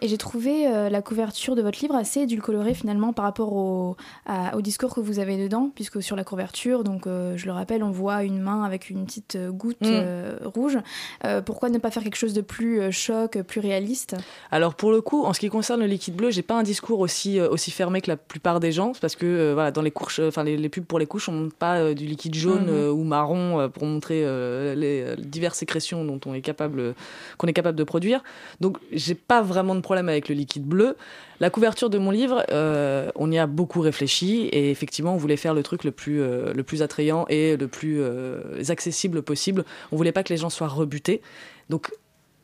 Et 0.00 0.08
j'ai 0.08 0.18
trouvé 0.18 0.66
euh, 0.68 0.90
la 0.90 1.00
couverture 1.00 1.56
de 1.56 1.62
votre 1.62 1.80
livre 1.80 1.94
assez 1.94 2.20
édulcorée 2.20 2.74
finalement 2.74 3.12
par 3.14 3.24
rapport 3.24 3.54
au, 3.54 3.96
à- 4.26 4.54
au 4.56 4.60
discours 4.60 4.94
que 4.94 5.00
vous 5.00 5.18
avez 5.20 5.38
dedans, 5.38 5.70
puisque 5.74 6.02
sur 6.02 6.16
la 6.16 6.24
couverture, 6.24 6.84
donc 6.84 7.06
euh, 7.06 7.36
je 7.38 7.46
le 7.46 7.52
rappelle, 7.52 7.82
on 7.82 7.90
voit 7.90 8.22
une 8.24 8.40
main 8.40 8.62
avec 8.62 8.90
une 8.90 9.06
petite 9.06 9.38
goutte 9.48 9.76
Mm. 9.80 9.86
euh, 9.90 10.38
rouge. 10.44 10.78
Euh, 11.24 11.40
pourquoi 11.42 11.70
ne 11.70 11.78
pas 11.78 11.90
faire 11.90 12.02
quelque 12.02 12.16
chose 12.16 12.34
de 12.34 12.40
plus 12.40 12.92
choc, 12.92 13.40
plus 13.42 13.60
réaliste? 13.60 14.16
Alors 14.50 14.74
pour 14.74 14.90
le 14.90 15.00
coup, 15.00 15.24
en 15.24 15.32
ce 15.32 15.40
qui 15.40 15.48
concerne 15.48 15.80
le 15.80 15.86
liquide 15.86 16.14
bleu, 16.14 16.30
j'ai 16.30 16.42
pas 16.42 16.58
un 16.58 16.62
discours 16.62 17.00
aussi 17.00 17.40
aussi 17.40 17.70
fermé 17.70 18.00
que 18.00 18.10
la 18.10 18.16
plupart 18.16 18.60
des 18.60 18.72
gens, 18.72 18.92
parce 19.00 19.16
que 19.16 19.45
euh, 19.46 19.54
voilà, 19.54 19.70
dans 19.70 19.82
les 19.82 19.90
couches, 19.90 20.20
enfin 20.20 20.44
les, 20.44 20.56
les 20.56 20.68
pubs 20.68 20.84
pour 20.84 20.98
les 20.98 21.06
couches, 21.06 21.28
on 21.28 21.32
montre 21.32 21.54
pas 21.56 21.78
euh, 21.78 21.94
du 21.94 22.06
liquide 22.06 22.34
jaune 22.34 22.66
Mhm. 22.66 22.74
euh, 22.74 22.90
ou 22.90 23.04
marron 23.04 23.60
euh, 23.60 23.68
pour 23.68 23.84
montrer 23.86 24.22
euh, 24.24 24.74
les 24.74 25.02
euh, 25.02 25.16
diverses 25.16 25.58
sécrétions 25.58 26.04
dont 26.04 26.20
on 26.26 26.34
est 26.34 26.40
capable 26.40 26.80
euh, 26.80 26.92
qu'on 27.38 27.46
est 27.46 27.52
capable 27.52 27.78
de 27.78 27.84
produire. 27.84 28.22
Donc 28.60 28.78
j'ai 28.92 29.14
pas 29.14 29.42
vraiment 29.42 29.74
de 29.74 29.80
problème 29.80 30.08
avec 30.08 30.28
le 30.28 30.34
liquide 30.34 30.64
bleu. 30.64 30.96
La 31.40 31.50
couverture 31.50 31.90
de 31.90 31.98
mon 31.98 32.10
livre, 32.10 32.44
euh, 32.50 33.10
on 33.14 33.30
y 33.30 33.38
a 33.38 33.46
beaucoup 33.46 33.80
réfléchi 33.80 34.46
et 34.52 34.70
effectivement, 34.70 35.14
on 35.14 35.18
voulait 35.18 35.36
faire 35.36 35.52
le 35.54 35.62
truc 35.62 35.84
le 35.84 35.90
plus 35.90 36.20
euh, 36.22 36.52
le 36.54 36.62
plus 36.62 36.82
attrayant 36.82 37.26
et 37.28 37.56
le 37.56 37.68
plus 37.68 38.00
euh, 38.00 38.40
accessible 38.68 39.22
possible. 39.22 39.64
On 39.92 39.96
voulait 39.96 40.12
pas 40.12 40.22
que 40.22 40.32
les 40.32 40.38
gens 40.38 40.50
soient 40.50 40.68
rebutés. 40.68 41.20
Donc 41.68 41.90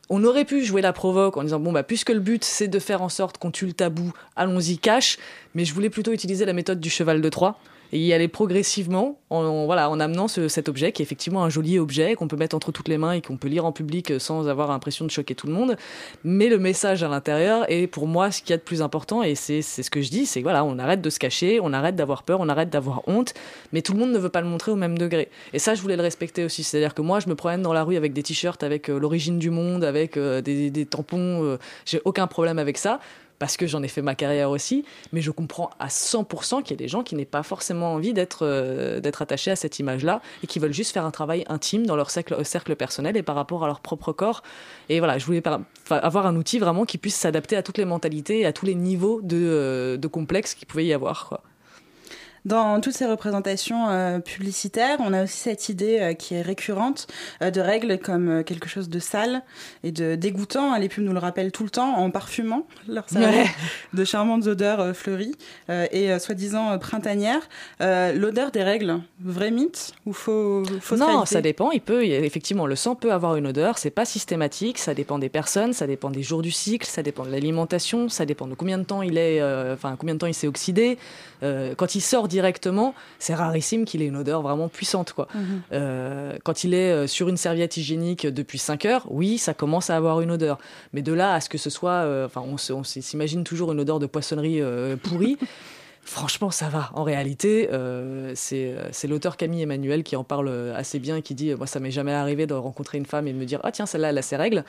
on 0.09 0.23
aurait 0.23 0.45
pu 0.45 0.63
jouer 0.63 0.81
la 0.81 0.93
provoque 0.93 1.37
en 1.37 1.43
disant 1.43 1.59
bon 1.59 1.71
bah 1.71 1.83
puisque 1.83 2.09
le 2.09 2.19
but 2.19 2.43
c'est 2.43 2.67
de 2.67 2.79
faire 2.79 3.01
en 3.01 3.09
sorte 3.09 3.37
qu'on 3.37 3.51
tue 3.51 3.65
le 3.65 3.73
tabou, 3.73 4.13
allons-y 4.35 4.77
cash, 4.77 5.17
mais 5.55 5.65
je 5.65 5.73
voulais 5.73 5.89
plutôt 5.89 6.11
utiliser 6.11 6.45
la 6.45 6.53
méthode 6.53 6.79
du 6.79 6.89
cheval 6.89 7.21
de 7.21 7.29
Troie 7.29 7.57
et 7.93 7.99
y 7.99 8.11
aller 8.11 8.27
progressivement 8.27 9.19
en, 9.29 9.65
voilà 9.65 9.89
en 9.89 9.99
amenant 9.99 10.27
ce- 10.27 10.47
cet 10.47 10.67
objet 10.67 10.91
qui 10.91 11.01
est 11.01 11.05
effectivement 11.05 11.43
un 11.43 11.49
joli 11.49 11.77
objet 11.79 12.15
qu'on 12.15 12.27
peut 12.27 12.35
mettre 12.35 12.55
entre 12.55 12.71
toutes 12.71 12.87
les 12.87 12.97
mains 12.97 13.13
et 13.13 13.21
qu'on 13.21 13.37
peut 13.37 13.47
lire 13.47 13.65
en 13.65 13.71
public 13.71 14.11
euh, 14.11 14.19
sans 14.19 14.47
avoir 14.47 14.67
l'impression 14.69 15.05
de 15.05 15.11
choquer 15.11 15.35
tout 15.35 15.47
le 15.47 15.53
monde, 15.53 15.77
mais 16.23 16.49
le 16.49 16.57
message 16.57 17.03
à 17.03 17.07
l'intérieur 17.07 17.65
est 17.71 17.87
pour 17.87 18.07
moi 18.07 18.31
ce 18.31 18.41
qu'il 18.41 18.49
y 18.49 18.53
a 18.53 18.57
de 18.57 18.63
plus 18.63 18.81
important 18.81 19.21
et 19.23 19.35
c'est 19.35 19.61
ce 19.61 19.89
que 19.89 20.01
je 20.01 20.09
dis, 20.09 20.25
c'est 20.25 20.41
voilà 20.41 20.65
on 20.65 20.79
arrête 20.79 21.01
de 21.01 21.09
se 21.09 21.19
cacher, 21.19 21.59
on 21.61 21.71
arrête 21.71 21.95
d'avoir 21.95 22.23
peur, 22.23 22.39
on 22.41 22.49
arrête 22.49 22.69
d'avoir 22.71 23.07
honte, 23.07 23.33
mais 23.71 23.81
tout 23.83 23.93
le 23.93 23.99
monde 23.99 24.11
ne 24.11 24.17
veut 24.17 24.29
pas 24.29 24.41
le 24.41 24.47
montrer 24.47 24.71
au 24.71 24.75
même 24.75 24.97
degré. 24.97 25.29
Et 25.53 25.59
ça, 25.59 25.75
je 25.75 25.81
voulais 25.81 25.95
le 25.95 26.01
respecter 26.01 26.43
aussi. 26.43 26.63
C'est-à-dire 26.63 26.95
que 26.95 27.01
moi, 27.03 27.19
je 27.19 27.29
me 27.29 27.35
promène 27.35 27.61
dans 27.61 27.73
la 27.73 27.83
rue 27.83 27.95
avec 27.95 28.13
des 28.13 28.23
t-shirts 28.23 28.63
avec 28.63 28.89
euh, 28.89 28.99
l'origine 28.99 29.37
du 29.37 29.51
monde, 29.51 29.83
avec 29.83 30.17
euh, 30.17 30.41
des, 30.41 30.85
tampons. 30.85 31.57
J'ai 31.85 32.01
aucun 32.05 32.27
problème 32.27 32.57
avec 32.59 32.77
ça. 32.77 32.99
Parce 33.43 33.57
que 33.57 33.67
j'en 33.67 33.83
ai 33.83 33.89
fait 33.89 34.01
ma 34.01 34.15
carrière 34.15 34.49
aussi, 34.51 34.85
mais 35.11 35.19
je 35.19 35.29
comprends 35.29 35.69
à 35.77 35.89
100% 35.89 36.63
qu'il 36.63 36.71
y 36.71 36.73
a 36.75 36.77
des 36.77 36.87
gens 36.87 37.03
qui 37.03 37.13
n'aient 37.13 37.25
pas 37.25 37.43
forcément 37.43 37.93
envie 37.93 38.13
d'être 38.13 38.45
euh, 38.45 39.01
d'être 39.01 39.21
attachés 39.21 39.51
à 39.51 39.57
cette 39.57 39.79
image-là 39.79 40.21
et 40.45 40.47
qui 40.47 40.59
veulent 40.59 40.71
juste 40.71 40.93
faire 40.93 41.03
un 41.03 41.11
travail 41.11 41.43
intime 41.49 41.85
dans 41.85 41.97
leur 41.97 42.09
cercle, 42.09 42.35
euh, 42.35 42.75
personnel 42.75 43.17
et 43.17 43.21
par 43.21 43.35
rapport 43.35 43.65
à 43.65 43.67
leur 43.67 43.81
propre 43.81 44.13
corps. 44.13 44.43
Et 44.87 44.99
voilà, 44.99 45.17
je 45.17 45.25
voulais 45.25 45.43
avoir 45.89 46.25
un 46.25 46.37
outil 46.37 46.57
vraiment 46.57 46.85
qui 46.85 46.97
puisse 46.97 47.17
s'adapter 47.17 47.57
à 47.57 47.63
toutes 47.63 47.77
les 47.77 47.83
mentalités 47.83 48.39
et 48.39 48.45
à 48.45 48.53
tous 48.53 48.65
les 48.65 48.75
niveaux 48.75 49.19
de, 49.21 49.35
euh, 49.37 49.97
complexe 50.07 50.53
qu'il 50.53 50.65
pouvait 50.65 50.85
y 50.85 50.93
avoir. 50.93 51.41
Dans 52.45 52.81
toutes 52.81 52.93
ces 52.93 53.05
représentations 53.05 53.87
euh, 53.89 54.19
publicitaires, 54.19 54.97
on 54.99 55.13
a 55.13 55.23
aussi 55.23 55.37
cette 55.37 55.69
idée 55.69 55.99
euh, 56.01 56.13
qui 56.13 56.35
est 56.35 56.41
récurrente 56.41 57.07
euh, 57.41 57.51
de 57.51 57.61
règles 57.61 57.97
comme 57.99 58.43
quelque 58.43 58.67
chose 58.67 58.89
de 58.89 58.99
sale 58.99 59.43
et 59.83 59.91
de 59.93 60.15
dégoûtant. 60.15 60.75
Les 60.77 60.89
pubs 60.89 61.05
nous 61.05 61.13
le 61.13 61.19
rappellent 61.19 61.53
tout 61.53 61.63
le 61.63 61.69
temps 61.69 61.95
en 61.97 62.09
parfumant 62.11 62.65
leur 62.87 63.05
Ouais. 63.15 63.45
de 63.93 64.03
charmantes 64.03 64.47
odeurs 64.47 64.95
fleuries 64.95 65.35
et 65.69 66.17
soi-disant 66.19 66.77
printanières. 66.79 67.47
L'odeur 67.79 68.51
des 68.51 68.63
règles, 68.63 68.99
vrai 69.23 69.51
mythe 69.51 69.93
ou 70.05 70.13
faux, 70.13 70.63
fausse 70.81 70.99
non, 70.99 71.05
réalité 71.07 71.33
ça 71.35 71.41
dépend. 71.41 71.71
Il 71.71 71.81
peut, 71.81 72.03
il 72.05 72.11
y 72.11 72.15
a- 72.15 72.19
effectivement, 72.19 72.65
le 72.65 72.75
sang 72.75 72.95
peut 72.95 73.11
avoir 73.13 73.35
une 73.35 73.47
odeur. 73.47 73.77
C'est 73.77 73.91
pas 73.91 74.05
systématique. 74.05 74.77
Ça 74.79 74.93
dépend 74.93 75.19
des 75.19 75.29
personnes, 75.29 75.73
ça 75.73 75.85
dépend 75.85 76.09
des 76.09 76.23
jours 76.23 76.41
du 76.41 76.51
cycle, 76.51 76.87
ça 76.87 77.03
dépend 77.03 77.23
de 77.25 77.31
l'alimentation, 77.31 78.09
ça 78.09 78.25
dépend 78.25 78.47
de 78.47 78.55
combien 78.55 78.77
de 78.77 78.83
temps 78.83 79.01
il 79.01 79.17
est, 79.17 79.41
enfin 79.71 79.95
combien 79.97 80.15
de 80.15 80.19
temps 80.19 80.27
il 80.27 80.33
s'est 80.33 80.47
oxydé. 80.47 80.97
Quand 81.41 81.95
il 81.95 82.01
sort 82.01 82.27
directement, 82.33 82.95
c'est 83.19 83.35
rarissime 83.35 83.85
qu'il 83.85 84.01
ait 84.01 84.07
une 84.07 84.17
odeur 84.17 84.41
vraiment 84.41 84.67
puissante, 84.67 85.13
quoi. 85.13 85.27
Mhm. 85.35 85.61
Euh, 85.71 86.33
quand 86.43 86.63
il 86.63 86.73
est 86.73 86.91
euh, 86.91 87.07
sur 87.07 87.29
une 87.29 87.37
serviette 87.37 87.77
hygiénique 87.77 88.25
depuis 88.25 88.57
5 88.57 88.85
heures, 88.85 89.05
oui, 89.11 89.37
ça 89.37 89.53
commence 89.53 89.91
à 89.91 89.95
avoir 89.95 90.19
une 90.21 90.31
odeur. 90.31 90.57
Mais 90.93 91.03
de 91.03 91.13
là 91.13 91.35
à 91.35 91.41
ce 91.41 91.47
que 91.47 91.59
ce 91.59 91.69
soit, 91.69 91.91
euh, 91.91 92.25
enfin, 92.25 92.43
on 92.43 92.83
s'imagine 92.83 93.43
toujours 93.43 93.71
une 93.71 93.79
odeur 93.79 93.99
de 93.99 94.07
poissonnerie 94.07 94.61
pourrie. 95.03 95.37
Franchement, 96.05 96.51
ça 96.51 96.67
va. 96.67 96.89
En 96.93 97.03
réalité, 97.03 97.69
euh, 97.71 98.33
c'est 98.35 98.75
c'est 98.91 99.07
l'auteur 99.07 99.37
Camille 99.37 99.61
Emmanuel 99.61 100.03
qui 100.03 100.15
en 100.15 100.23
parle 100.23 100.49
euh, 100.49 100.75
assez 100.75 100.99
bien 100.99 101.15
et 101.17 101.21
qui 101.21 101.33
dit 101.33 101.53
Moi, 101.55 101.65
ça 101.65 101.79
m'est 101.79 101.91
jamais 101.91 102.11
arrivé 102.11 102.45
de 102.45 102.53
rencontrer 102.53 102.97
une 102.97 103.05
femme 103.05 103.27
et 103.27 103.33
de 103.33 103.37
me 103.37 103.45
dire 103.45 103.59
Ah, 103.63 103.71
tiens, 103.71 103.85
celle-là, 103.85 104.09
elle 104.09 104.17
a 104.17 104.21
ses 104.21 104.35
règles. 104.35 104.63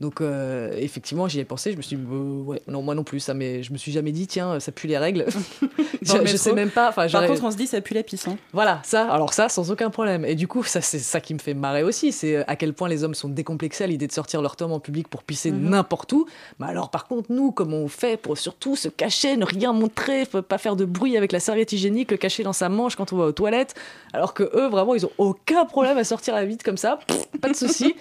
Donc, 0.00 0.20
euh, 0.20 0.72
effectivement, 0.78 1.26
j'y 1.26 1.40
ai 1.40 1.44
pensé. 1.44 1.72
Je 1.72 1.76
me 1.76 1.82
suis 1.82 1.96
dit 1.96 2.02
Euh, 2.10 2.42
Ouais, 2.44 2.62
non, 2.68 2.82
moi 2.82 2.94
non 2.94 3.02
plus. 3.02 3.18
Ça, 3.20 3.34
mais 3.34 3.62
je 3.64 3.72
me 3.72 3.78
suis 3.78 3.90
jamais 3.92 4.12
dit 4.12 4.26
Tiens, 4.28 4.60
ça 4.60 4.70
pue 4.72 4.86
les 4.86 4.96
règles. 4.98 5.26
Je, 6.02 6.18
le 6.18 6.26
je 6.26 6.36
sais 6.36 6.52
même 6.52 6.70
pas. 6.70 6.92
Par 6.92 7.08
contre, 7.26 7.42
on 7.44 7.50
se 7.50 7.56
dit 7.56 7.66
ça 7.66 7.80
pue 7.80 7.94
la 7.94 8.02
pisse. 8.04 8.28
hein. 8.28 8.36
voilà, 8.52 8.80
ça, 8.84 9.10
alors 9.10 9.32
ça, 9.34 9.48
sans 9.48 9.72
aucun 9.72 9.90
problème. 9.90 10.24
Et 10.24 10.36
du 10.36 10.46
coup, 10.46 10.62
ça, 10.62 10.80
c'est 10.80 11.00
ça 11.00 11.20
qui 11.20 11.34
me 11.34 11.38
fait 11.40 11.54
marrer 11.54 11.82
aussi, 11.82 12.12
c'est 12.12 12.36
euh, 12.36 12.44
à 12.46 12.54
quel 12.54 12.74
point 12.74 12.88
les 12.88 13.02
hommes 13.02 13.14
sont 13.14 13.28
décomplexés 13.28 13.82
à 13.84 13.86
l'idée 13.88 14.06
de 14.06 14.12
sortir 14.12 14.40
leur 14.40 14.54
tome 14.54 14.70
en 14.72 14.78
public 14.78 15.08
pour 15.08 15.24
pisser 15.24 15.50
Mhm. 15.50 15.70
n'importe 15.70 16.12
où. 16.12 16.26
Mais 16.60 16.66
alors, 16.66 16.90
par 16.90 17.06
contre, 17.08 17.32
nous, 17.32 17.50
comment 17.50 17.78
on 17.78 17.88
fait 17.88 18.16
pour 18.16 18.38
surtout 18.38 18.76
se 18.76 18.88
cacher, 18.88 19.36
ne 19.36 19.44
rien 19.44 19.72
montrer, 19.72 20.26
pas 20.26 20.58
faire 20.58 20.75
de 20.76 20.84
bruit 20.84 21.16
avec 21.16 21.32
la 21.32 21.40
serviette 21.40 21.72
hygiénique, 21.72 22.10
le 22.10 22.16
cacher 22.16 22.42
dans 22.42 22.52
sa 22.52 22.68
manche 22.68 22.94
quand 22.96 23.12
on 23.12 23.16
va 23.16 23.24
aux 23.24 23.32
toilettes, 23.32 23.74
alors 24.12 24.34
que 24.34 24.44
eux, 24.54 24.68
vraiment, 24.68 24.94
ils 24.94 25.04
ont 25.06 25.10
aucun 25.18 25.64
problème 25.64 25.98
à 25.98 26.04
sortir 26.04 26.34
la 26.34 26.44
vite 26.44 26.62
comme 26.62 26.76
ça, 26.76 26.98
pff, 27.06 27.26
pas 27.40 27.48
de 27.48 27.56
souci. 27.56 27.94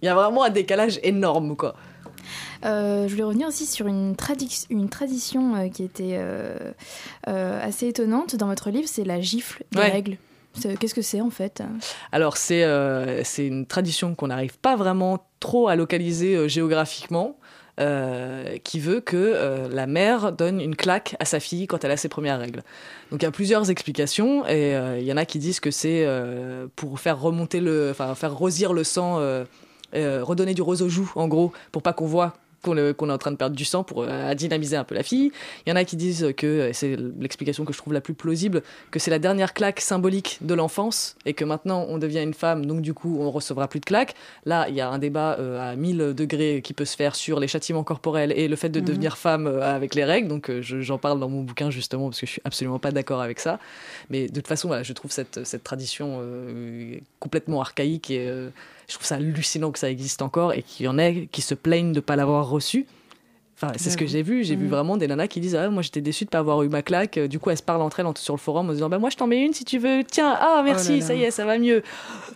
Il 0.00 0.06
y 0.06 0.08
a 0.08 0.14
vraiment 0.14 0.42
un 0.44 0.50
décalage 0.50 0.98
énorme, 1.02 1.56
quoi. 1.56 1.74
Euh, 2.64 3.06
je 3.08 3.12
voulais 3.12 3.24
revenir 3.24 3.48
aussi 3.48 3.66
sur 3.66 3.88
une, 3.88 4.14
tradi- 4.14 4.66
une 4.70 4.88
tradition 4.88 5.56
euh, 5.56 5.68
qui 5.68 5.82
était 5.82 6.16
euh, 6.16 6.70
assez 7.26 7.88
étonnante 7.88 8.36
dans 8.36 8.46
votre 8.46 8.70
livre, 8.70 8.88
c'est 8.88 9.04
la 9.04 9.20
gifle 9.20 9.64
des 9.72 9.78
Ouais. 9.80 9.90
règles. 9.90 10.16
Qu'est-ce 10.78 10.94
que 10.94 11.02
c'est 11.02 11.20
en 11.22 11.30
fait? 11.30 11.62
Alors 12.12 12.36
c'est 12.36 12.62
une 13.38 13.64
tradition 13.66 14.14
qu'on 14.14 14.26
n'arrive 14.26 14.58
pas 14.58 14.76
vraiment 14.76 15.24
trop 15.40 15.66
à 15.68 15.76
localiser 15.76 16.46
géographiquement, 16.48 17.36
euh, 17.80 18.58
qui 18.64 18.80
veut 18.80 19.00
que 19.00 19.16
euh, 19.16 19.66
la 19.70 19.86
mère 19.86 20.32
donne 20.32 20.60
une 20.60 20.76
claque 20.76 21.16
à 21.20 21.24
sa 21.24 21.40
fille 21.40 21.66
quand 21.66 21.82
elle 21.84 21.90
a 21.90 21.96
ses 21.96 22.10
premières 22.10 22.38
règles. 22.38 22.62
Donc 23.10 23.22
il 23.22 23.24
y 23.24 23.28
a 23.28 23.30
plusieurs 23.30 23.70
explications 23.70 24.46
et 24.46 24.76
euh, 24.76 24.98
il 24.98 25.06
y 25.06 25.12
en 25.12 25.16
a 25.16 25.24
qui 25.24 25.38
disent 25.38 25.58
que 25.58 25.70
c'est 25.70 26.06
pour 26.76 27.00
faire 27.00 27.18
remonter 27.18 27.60
le, 27.60 27.88
enfin 27.90 28.14
faire 28.14 28.34
rosir 28.34 28.74
le 28.74 28.84
sang, 28.84 29.20
redonner 29.94 30.52
du 30.52 30.60
rose 30.60 30.82
aux 30.82 30.90
joues 30.90 31.10
en 31.14 31.28
gros, 31.28 31.52
pour 31.72 31.82
pas 31.82 31.94
qu'on 31.94 32.06
voit 32.06 32.34
qu'on 32.62 32.76
est, 32.76 32.94
qu'on 32.96 33.10
est 33.10 33.12
en 33.12 33.18
train 33.18 33.32
de 33.32 33.36
perdre 33.36 33.56
du 33.56 33.64
sang 33.64 33.82
pour 33.84 34.04
euh, 34.06 34.34
dynamiser 34.34 34.76
un 34.76 34.84
peu 34.84 34.94
la 34.94 35.02
fille. 35.02 35.32
Il 35.66 35.70
y 35.70 35.72
en 35.72 35.76
a 35.76 35.84
qui 35.84 35.96
disent 35.96 36.32
que, 36.36 36.68
et 36.68 36.72
c'est 36.72 36.96
l'explication 37.18 37.64
que 37.64 37.72
je 37.72 37.78
trouve 37.78 37.92
la 37.92 38.00
plus 38.00 38.14
plausible, 38.14 38.62
que 38.90 38.98
c'est 38.98 39.10
la 39.10 39.18
dernière 39.18 39.52
claque 39.54 39.80
symbolique 39.80 40.38
de 40.40 40.54
l'enfance 40.54 41.16
et 41.26 41.34
que 41.34 41.44
maintenant 41.44 41.84
on 41.88 41.98
devient 41.98 42.22
une 42.22 42.34
femme, 42.34 42.64
donc 42.66 42.80
du 42.80 42.94
coup 42.94 43.18
on 43.20 43.30
recevra 43.30 43.68
plus 43.68 43.80
de 43.80 43.84
claques. 43.84 44.14
Là, 44.46 44.66
il 44.68 44.74
y 44.74 44.80
a 44.80 44.88
un 44.88 44.98
débat 44.98 45.36
euh, 45.38 45.72
à 45.72 45.76
1000 45.76 46.14
degrés 46.14 46.60
qui 46.62 46.72
peut 46.72 46.84
se 46.84 46.96
faire 46.96 47.14
sur 47.14 47.40
les 47.40 47.48
châtiments 47.48 47.84
corporels 47.84 48.32
et 48.36 48.48
le 48.48 48.56
fait 48.56 48.68
de 48.68 48.80
Mhm. 48.80 48.86
devenir 48.86 49.18
femme 49.18 49.46
euh, 49.46 49.62
avec 49.62 49.94
les 49.94 50.04
règles. 50.04 50.28
Donc 50.28 50.48
euh, 50.50 50.62
je- 50.62 50.80
j'en 50.80 50.98
parle 50.98 51.18
dans 51.20 51.28
mon 51.28 51.42
bouquin 51.42 51.70
justement 51.70 52.08
parce 52.08 52.20
que 52.20 52.26
je 52.26 52.32
suis 52.32 52.42
absolument 52.44 52.78
pas 52.78 52.90
d'accord 52.92 53.20
avec 53.20 53.40
ça. 53.40 53.58
Mais 54.10 54.28
de 54.28 54.34
toute 54.34 54.46
façon, 54.48 54.68
voilà, 54.68 54.82
je 54.82 54.92
trouve 54.92 55.10
cette, 55.10 55.44
cette 55.44 55.64
tradition 55.64 56.18
euh, 56.20 56.96
complètement 57.20 57.60
archaïque 57.60 58.10
et 58.10 58.26
euh, 58.28 58.50
je 58.92 58.98
trouve 58.98 59.06
ça 59.06 59.14
hallucinant 59.14 59.70
que 59.70 59.78
ça 59.78 59.90
existe 59.90 60.20
encore 60.20 60.52
et 60.52 60.62
qu'il 60.62 60.84
y 60.84 60.88
en 60.88 60.98
ait 60.98 61.26
qui 61.32 61.40
se 61.40 61.54
plaignent 61.54 61.92
de 61.92 62.00
pas 62.00 62.14
l'avoir 62.14 62.46
reçu. 62.46 62.86
Enfin, 63.62 63.72
c'est 63.76 63.90
ce 63.90 63.96
que 63.96 64.06
j'ai 64.06 64.22
vu. 64.22 64.42
J'ai 64.44 64.56
vu 64.56 64.64
Mhm. 64.64 64.70
vraiment 64.70 64.96
des 64.96 65.06
nanas 65.06 65.28
qui 65.28 65.40
disent 65.40 65.54
ah, 65.54 65.68
Moi, 65.70 65.82
j'étais 65.82 66.00
déçue 66.00 66.24
de 66.24 66.30
pas 66.30 66.38
avoir 66.38 66.62
eu 66.62 66.68
ma 66.68 66.82
claque. 66.82 67.18
Euh, 67.18 67.28
Du 67.28 67.38
coup, 67.38 67.50
elles 67.50 67.56
se 67.58 67.62
parlent 67.62 67.82
entre 67.82 68.00
elles 68.00 68.06
sur 68.16 68.34
le 68.34 68.40
forum 68.40 68.68
en 68.70 68.72
disant 68.72 68.88
bah, 68.88 68.98
Moi, 68.98 69.10
je 69.10 69.16
t'en 69.16 69.26
mets 69.26 69.40
une 69.40 69.52
si 69.54 69.64
tu 69.64 69.78
veux. 69.78 70.02
Tiens, 70.04 70.36
ah, 70.40 70.62
merci, 70.64 70.92
Oh 70.96 71.00
là 71.00 71.06
ça 71.06 71.14
y 71.14 71.22
est, 71.22 71.30
ça 71.30 71.44
va 71.44 71.58
mieux. 71.58 71.82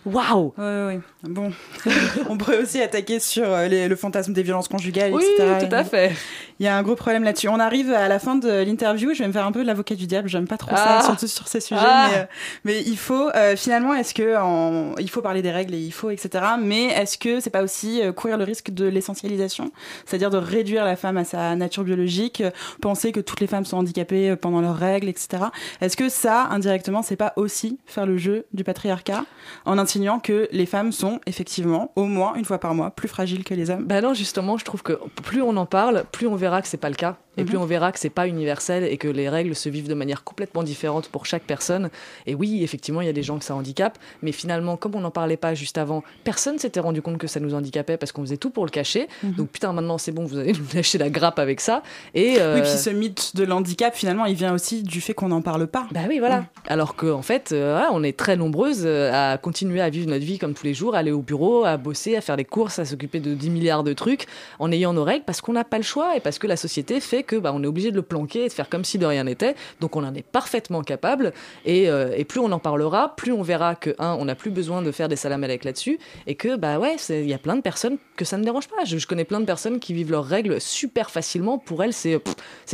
Waouh 0.05 0.53
Ouais, 0.57 0.63
ouais, 0.63 0.85
ouais. 0.87 0.99
Bon, 1.23 1.51
on 2.29 2.37
pourrait 2.37 2.61
aussi 2.61 2.79
attaquer 2.81 3.19
sur 3.19 3.43
euh, 3.51 3.67
les- 3.67 3.87
le 3.87 3.95
fantasme 3.95 4.31
des 4.33 4.43
violences 4.43 4.67
conjugales, 4.67 5.13
Oui, 5.13 5.23
etc. 5.37 5.65
tout 5.67 5.75
à 5.75 5.83
fait. 5.83 6.11
Il 6.59 6.65
y 6.65 6.69
a 6.69 6.75
un 6.77 6.81
gros 6.83 6.95
problème 6.95 7.23
là-dessus. 7.23 7.49
On 7.49 7.59
arrive 7.59 7.91
à 7.91 8.07
la 8.07 8.17
fin 8.19 8.35
de 8.35 8.63
l'interview. 8.63 9.13
Je 9.13 9.19
vais 9.19 9.27
me 9.27 9.33
faire 9.33 9.45
un 9.45 9.51
peu 9.51 9.63
l'avocat 9.63 9.95
du 9.95 10.07
diable. 10.07 10.27
J'aime 10.29 10.47
pas 10.47 10.57
trop 10.57 10.71
Ah. 10.73 10.99
ça, 11.01 11.05
surtout 11.07 11.27
sur 11.27 11.47
ces 11.47 11.59
sujets. 11.59 11.79
Ah. 11.83 12.07
Mais, 12.11 12.17
euh, 12.19 12.23
mais 12.63 12.81
il 12.87 12.97
faut 12.97 13.29
euh, 13.35 13.55
finalement, 13.55 13.93
est-ce 13.93 14.13
que 14.13 14.37
en- 14.37 14.95
il 14.97 15.09
faut 15.09 15.21
parler 15.21 15.41
des 15.41 15.51
règles 15.51 15.73
et 15.75 15.79
il 15.79 15.91
faut 15.91 16.09
etc. 16.09 16.43
Mais 16.59 16.85
est-ce 16.85 17.17
que 17.17 17.39
c'est 17.39 17.49
pas 17.49 17.61
aussi 17.63 18.01
courir 18.15 18.37
le 18.37 18.43
risque 18.43 18.71
de 18.71 18.85
l'essentialisation, 18.85 19.71
c'est-à-dire 20.05 20.29
de 20.29 20.37
réduire 20.37 20.85
la 20.85 20.95
femme 20.95 21.16
à 21.17 21.23
sa 21.23 21.55
nature 21.55 21.83
biologique, 21.83 22.41
euh, 22.41 22.51
penser 22.81 23.11
que 23.11 23.19
toutes 23.19 23.39
les 23.39 23.47
femmes 23.47 23.65
sont 23.65 23.77
handicapées 23.77 24.31
euh, 24.31 24.35
pendant 24.35 24.61
leurs 24.61 24.77
règles, 24.77 25.07
etc. 25.07 25.43
Est-ce 25.81 25.97
que 25.97 26.09
ça, 26.09 26.47
indirectement, 26.51 27.01
c'est 27.01 27.15
pas 27.15 27.33
aussi 27.35 27.79
faire 27.85 28.05
le 28.05 28.17
jeu 28.17 28.45
du 28.53 28.63
patriarcat 28.63 29.25
en 29.65 29.77
insinuant 29.77 30.19
que 30.19 30.47
les 30.51 30.65
femmes 30.65 30.91
sont 30.91 31.19
effectivement 31.25 31.91
au 31.95 32.05
moins 32.05 32.35
une 32.35 32.45
fois 32.45 32.59
par 32.59 32.73
mois 32.73 32.91
plus 32.91 33.07
fragiles 33.07 33.43
que 33.43 33.53
les 33.53 33.69
hommes? 33.69 33.85
Bah 33.85 34.01
non, 34.01 34.13
justement, 34.13 34.57
je 34.57 34.65
trouve 34.65 34.83
que 34.83 34.99
plus 35.23 35.41
on 35.41 35.55
en 35.57 35.65
parle, 35.65 36.05
plus 36.11 36.27
on 36.27 36.35
verra 36.35 36.61
que 36.61 36.67
c'est 36.67 36.77
pas 36.77 36.89
le 36.89 36.95
cas. 36.95 37.17
Et 37.37 37.41
Mhm. 37.41 37.47
plus 37.47 37.57
on 37.57 37.65
verra 37.65 37.91
que 37.91 37.99
c'est 37.99 38.09
pas 38.09 38.27
universel 38.27 38.83
et 38.83 38.97
que 38.97 39.07
les 39.07 39.29
règles 39.29 39.55
se 39.55 39.69
vivent 39.69 39.87
de 39.87 39.93
manière 39.93 40.23
complètement 40.23 40.63
différente 40.63 41.07
pour 41.09 41.25
chaque 41.25 41.43
personne. 41.43 41.89
Et 42.25 42.35
oui, 42.35 42.63
effectivement, 42.63 43.01
il 43.01 43.07
y 43.07 43.09
a 43.09 43.13
des 43.13 43.23
gens 43.23 43.37
que 43.37 43.45
ça 43.45 43.55
handicape, 43.55 43.97
mais 44.21 44.31
finalement, 44.31 44.77
comme 44.77 44.95
on 44.95 45.01
n'en 45.01 45.11
parlait 45.11 45.37
pas 45.37 45.53
juste 45.53 45.77
avant, 45.77 46.03
personne 46.23 46.57
s'était 46.59 46.79
rendu 46.79 47.01
compte 47.01 47.17
que 47.17 47.27
ça 47.27 47.39
nous 47.39 47.53
handicapait 47.53 47.97
parce 47.97 48.11
qu'on 48.11 48.21
faisait 48.23 48.37
tout 48.37 48.49
pour 48.49 48.65
le 48.65 48.71
cacher. 48.71 49.07
Mhm. 49.23 49.33
Donc 49.33 49.49
putain, 49.49 49.73
maintenant 49.73 49.97
c'est 49.97 50.11
bon, 50.11 50.25
vous 50.25 50.37
allez 50.37 50.53
nous 50.59 50.65
lâcher 50.73 50.97
la 50.97 51.09
grappe 51.09 51.39
avec 51.39 51.59
ça. 51.61 51.83
Et 52.13 52.35
euh, 52.39 52.55
Oui, 52.55 52.61
puis 52.61 52.71
ce 52.71 52.89
mythe 52.89 53.35
de 53.35 53.43
l'handicap, 53.43 53.95
finalement, 53.95 54.25
il 54.25 54.35
vient 54.35 54.53
aussi 54.53 54.83
du 54.83 55.01
fait 55.01 55.13
qu'on 55.13 55.29
n'en 55.29 55.41
parle 55.41 55.67
pas. 55.67 55.87
bah 55.91 56.01
oui, 56.07 56.19
voilà. 56.19 56.45
Alors 56.67 56.95
qu'en 56.95 57.21
fait, 57.21 57.51
euh, 57.51 57.81
on 57.91 58.03
est 58.03 58.17
très 58.17 58.35
nombreuses 58.35 58.83
euh, 58.85 59.11
à 59.33 59.37
continuer 59.37 59.81
à 59.81 59.89
vivre 59.89 60.09
notre 60.09 60.25
vie 60.25 60.37
comme 60.39 60.53
tous 60.53 60.65
les 60.65 60.73
jours, 60.73 60.95
à 60.95 60.99
aller 60.99 61.11
au 61.11 61.21
bureau, 61.21 61.65
à 61.65 61.77
bosser, 61.77 62.15
à 62.15 62.21
faire 62.21 62.37
des 62.37 62.45
courses, 62.45 62.79
à 62.79 62.85
s'occuper 62.85 63.19
de 63.19 63.33
10 63.33 63.49
milliards 63.49 63.83
de 63.83 63.93
trucs 63.93 64.25
en 64.59 64.71
ayant 64.71 64.93
nos 64.93 65.03
règles 65.03 65.23
parce 65.25 65.41
qu'on 65.41 65.53
n'a 65.53 65.63
pas 65.63 65.77
le 65.77 65.83
choix 65.83 66.15
et 66.15 66.19
parce 66.19 66.39
que 66.39 66.47
la 66.47 66.57
société 66.57 66.99
fait 66.99 67.23
que 67.27 67.35
bah, 67.35 67.51
on 67.53 67.63
est 67.63 67.67
obligé 67.67 67.91
de 67.91 67.95
le 67.95 68.01
planquer 68.01 68.45
et 68.45 68.47
de 68.47 68.53
faire 68.53 68.69
comme 68.69 68.83
si 68.83 68.97
de 68.97 69.05
rien 69.05 69.25
n'était. 69.25 69.55
Donc 69.79 69.95
on 69.95 70.03
en 70.03 70.15
est 70.15 70.25
parfaitement 70.25 70.81
capable 70.81 71.33
et, 71.65 71.89
euh, 71.89 72.11
et 72.15 72.25
plus 72.25 72.39
on 72.39 72.51
en 72.51 72.59
parlera, 72.59 73.15
plus 73.15 73.31
on 73.31 73.43
verra 73.43 73.75
que 73.75 73.95
un, 73.99 74.17
on 74.19 74.25
n'a 74.25 74.35
plus 74.35 74.49
besoin 74.49 74.81
de 74.81 74.91
faire 74.91 75.07
des 75.07 75.15
salamalecs 75.15 75.63
là-dessus 75.63 75.99
et 76.25 76.35
que 76.35 76.55
bah 76.55 76.79
ouais, 76.79 76.95
il 77.09 77.27
y 77.27 77.33
a 77.33 77.37
plein 77.37 77.55
de 77.55 77.61
personnes 77.61 77.97
que 78.15 78.25
ça 78.25 78.37
ne 78.37 78.43
dérange 78.43 78.67
pas. 78.67 78.83
Je, 78.85 79.05
connais 79.05 79.25
plein 79.25 79.39
de 79.39 79.45
personnes 79.45 79.79
qui 79.79 79.93
vivent 79.93 80.11
leurs 80.11 80.25
règles 80.25 80.59
super 80.59 81.11
facilement. 81.11 81.57
Pour 81.57 81.83
elles, 81.83 81.93
c'est 81.93 82.21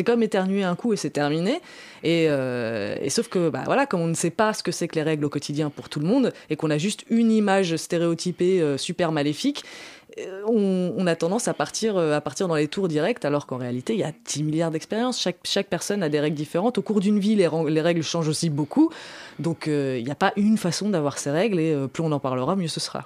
comme 0.06 0.24
éternuer 0.24 0.64
un 0.64 0.76
coup 0.76 0.94
et 0.94 0.98
c'est 0.98 1.10
terminé. 1.10 1.60
Et, 2.04 2.28
euh, 2.30 2.96
et 3.02 3.10
sauf 3.10 3.28
que, 3.30 3.50
bah 3.50 3.64
voilà, 3.66 3.86
comme 3.86 4.02
on 4.02 4.08
ne 4.08 4.14
sait 4.14 4.30
pas 4.30 4.54
ce 4.54 4.62
que 4.62 4.72
c'est 4.72 4.88
que 4.88 4.96
les 4.96 5.04
règles 5.04 5.26
au 5.26 5.30
quotidien 5.30 5.70
pour 5.70 5.90
tout 5.90 6.00
le 6.00 6.06
monde 6.06 6.34
et 6.50 6.56
qu'on 6.56 6.70
a 6.70 6.78
juste 6.78 7.06
une 7.10 7.32
image 7.32 7.76
stéréotypée 7.76 8.62
euh, 8.62 8.78
super 8.78 9.12
maléfique, 9.12 9.64
on, 10.48 10.94
on 10.98 11.08
a 11.08 11.16
tendance 11.16 11.48
à 11.48 11.54
partir, 11.54 11.98
euh, 11.98 12.16
à 12.16 12.22
partir 12.22 12.48
dans 12.48 12.56
les 12.56 12.68
tours 12.68 12.88
directs, 12.88 13.26
alors 13.26 13.48
qu'en 13.48 13.58
réalité, 13.58 13.94
il 13.94 14.00
y 14.00 14.04
a 14.04 14.12
10 14.26 14.44
milliards 14.44 14.72
d'expériences. 14.72 15.20
Chaque, 15.20 15.38
chaque 15.44 15.68
personne 15.68 16.04
a 16.04 16.10
des 16.10 16.20
règles 16.20 16.36
différentes. 16.36 16.78
Au 16.78 16.82
cours 16.82 17.00
d'une 17.00 17.20
vie, 17.20 17.36
les, 17.36 17.50
les 17.68 17.82
règles 17.82 18.04
changent 18.04 18.28
aussi 18.28 18.50
beaucoup. 18.50 18.92
Donc, 19.40 19.68
euh, 19.68 19.98
il 20.00 20.06
n'y 20.06 20.12
a 20.12 20.16
pas 20.16 20.34
une 20.36 20.58
façon 20.58 20.90
d'avoir 20.90 21.18
ces 21.18 21.32
règles 21.32 21.60
et 21.60 21.74
euh, 21.74 21.88
plus 21.88 22.04
on 22.04 22.12
en 22.12 22.20
parlera, 22.20 22.56
mieux 22.56 22.68
ce 22.68 22.80
sera. 22.80 23.06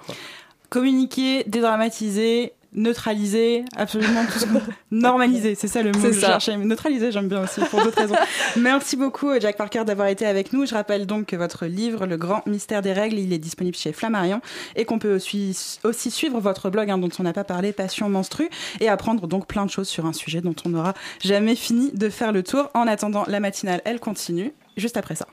Communiquer, 0.70 1.44
dédramatiser, 1.44 2.52
neutraliser, 2.74 3.64
absolument 3.76 4.24
tout 4.32 4.38
ce 4.38 4.46
qu'on- 4.46 4.60
Normaliser, 4.90 5.54
c'est 5.54 5.68
ça 5.68 5.82
le 5.82 5.92
mot 5.92 6.00
que 6.00 6.12
je 6.12 6.20
cherchais. 6.20 6.56
Neutraliser, 6.56 7.12
j'aime 7.12 7.28
bien 7.28 7.42
aussi, 7.42 7.60
pour 7.70 7.82
d'autres 7.82 7.98
raisons. 7.98 8.14
Merci 8.56 8.96
beaucoup, 8.96 9.28
Jack 9.40 9.56
Parker, 9.56 9.84
d'avoir 9.84 10.08
été 10.08 10.26
avec 10.26 10.52
nous. 10.52 10.66
Je 10.66 10.74
rappelle 10.74 11.06
donc 11.06 11.26
que 11.26 11.36
votre 11.36 11.66
livre, 11.66 12.06
Le 12.06 12.16
Grand 12.16 12.46
Mystère 12.46 12.82
des 12.82 12.92
Règles, 12.92 13.18
il 13.18 13.32
est 13.32 13.38
disponible 13.38 13.76
chez 13.76 13.92
Flammarion 13.92 14.40
et 14.76 14.84
qu'on 14.84 14.98
peut 14.98 15.14
aussi, 15.14 15.56
aussi 15.84 16.10
suivre 16.10 16.40
votre 16.40 16.70
blog, 16.70 16.90
hein, 16.90 16.98
dont 16.98 17.08
on 17.18 17.22
n'a 17.22 17.32
pas 17.32 17.44
parlé, 17.44 17.72
Passion 17.72 18.08
Menstru, 18.08 18.48
et 18.80 18.88
apprendre 18.88 19.26
donc 19.26 19.46
plein 19.46 19.64
de 19.66 19.70
choses 19.70 19.88
sur 19.88 20.06
un 20.06 20.12
sujet 20.12 20.40
dont 20.40 20.54
on 20.64 20.70
n'aura 20.70 20.94
jamais 21.20 21.54
fini 21.56 21.90
de 21.92 22.08
faire 22.08 22.32
le 22.32 22.42
tour. 22.42 22.70
En 22.74 22.86
attendant, 22.86 23.24
la 23.28 23.40
matinale, 23.40 23.80
elle 23.84 24.00
continue, 24.00 24.52
juste 24.76 24.96
après 24.96 25.14
ça. 25.14 25.26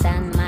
and 0.00 0.34
my 0.36 0.41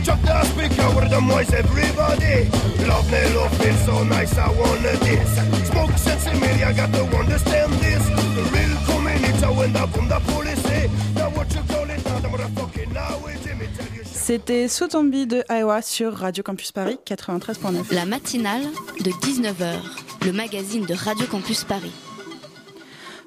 the 0.00 0.06
Chuck 0.06 0.20
the 0.22 0.44
speaker 0.44 0.88
with 0.94 1.10
the 1.10 1.20
noise, 1.20 1.52
everybody. 1.52 2.48
Love 2.86 3.10
me, 3.10 3.34
love 3.34 3.56
feel 3.58 3.74
so 3.86 4.04
nice, 4.04 4.36
I 4.36 4.48
wanna 4.50 4.96
this. 4.98 5.68
Smoke 5.68 5.92
sense 5.96 6.26
in 6.26 6.40
me, 6.40 6.62
I 6.62 6.72
got 6.72 6.92
to 6.92 7.04
understand 7.16 7.72
this. 7.74 8.04
The 8.34 8.42
real 8.52 8.76
community 8.86 9.46
when 9.58 9.72
the 9.72 9.86
boom 9.92 10.08
the 10.08 10.20
police 10.20 10.62
say. 10.62 10.90
Now 11.14 11.30
what 11.30 11.52
you 11.54 11.62
call 11.62 11.90
it, 11.90 12.04
now? 12.04 12.18
The 12.20 12.28
motherfucking 12.28 12.92
now 12.92 13.26
it's 13.26 13.44
Jimmy 13.44 13.66
tell 13.76 13.86
you. 13.94 14.04
C'était 14.04 14.68
Sotombi 14.68 15.26
de 15.26 15.42
Iowa 15.50 15.82
sur 15.82 16.14
Radio 16.14 16.42
Campus 16.42 16.72
Paris 16.72 16.98
93.9. 17.06 17.92
La 17.92 18.04
matinale 18.04 18.66
de 19.00 19.10
19h, 19.10 19.80
le 20.24 20.32
magazine 20.32 20.86
de 20.86 20.94
Radio 20.94 21.26
Campus 21.26 21.64
Paris. 21.64 21.92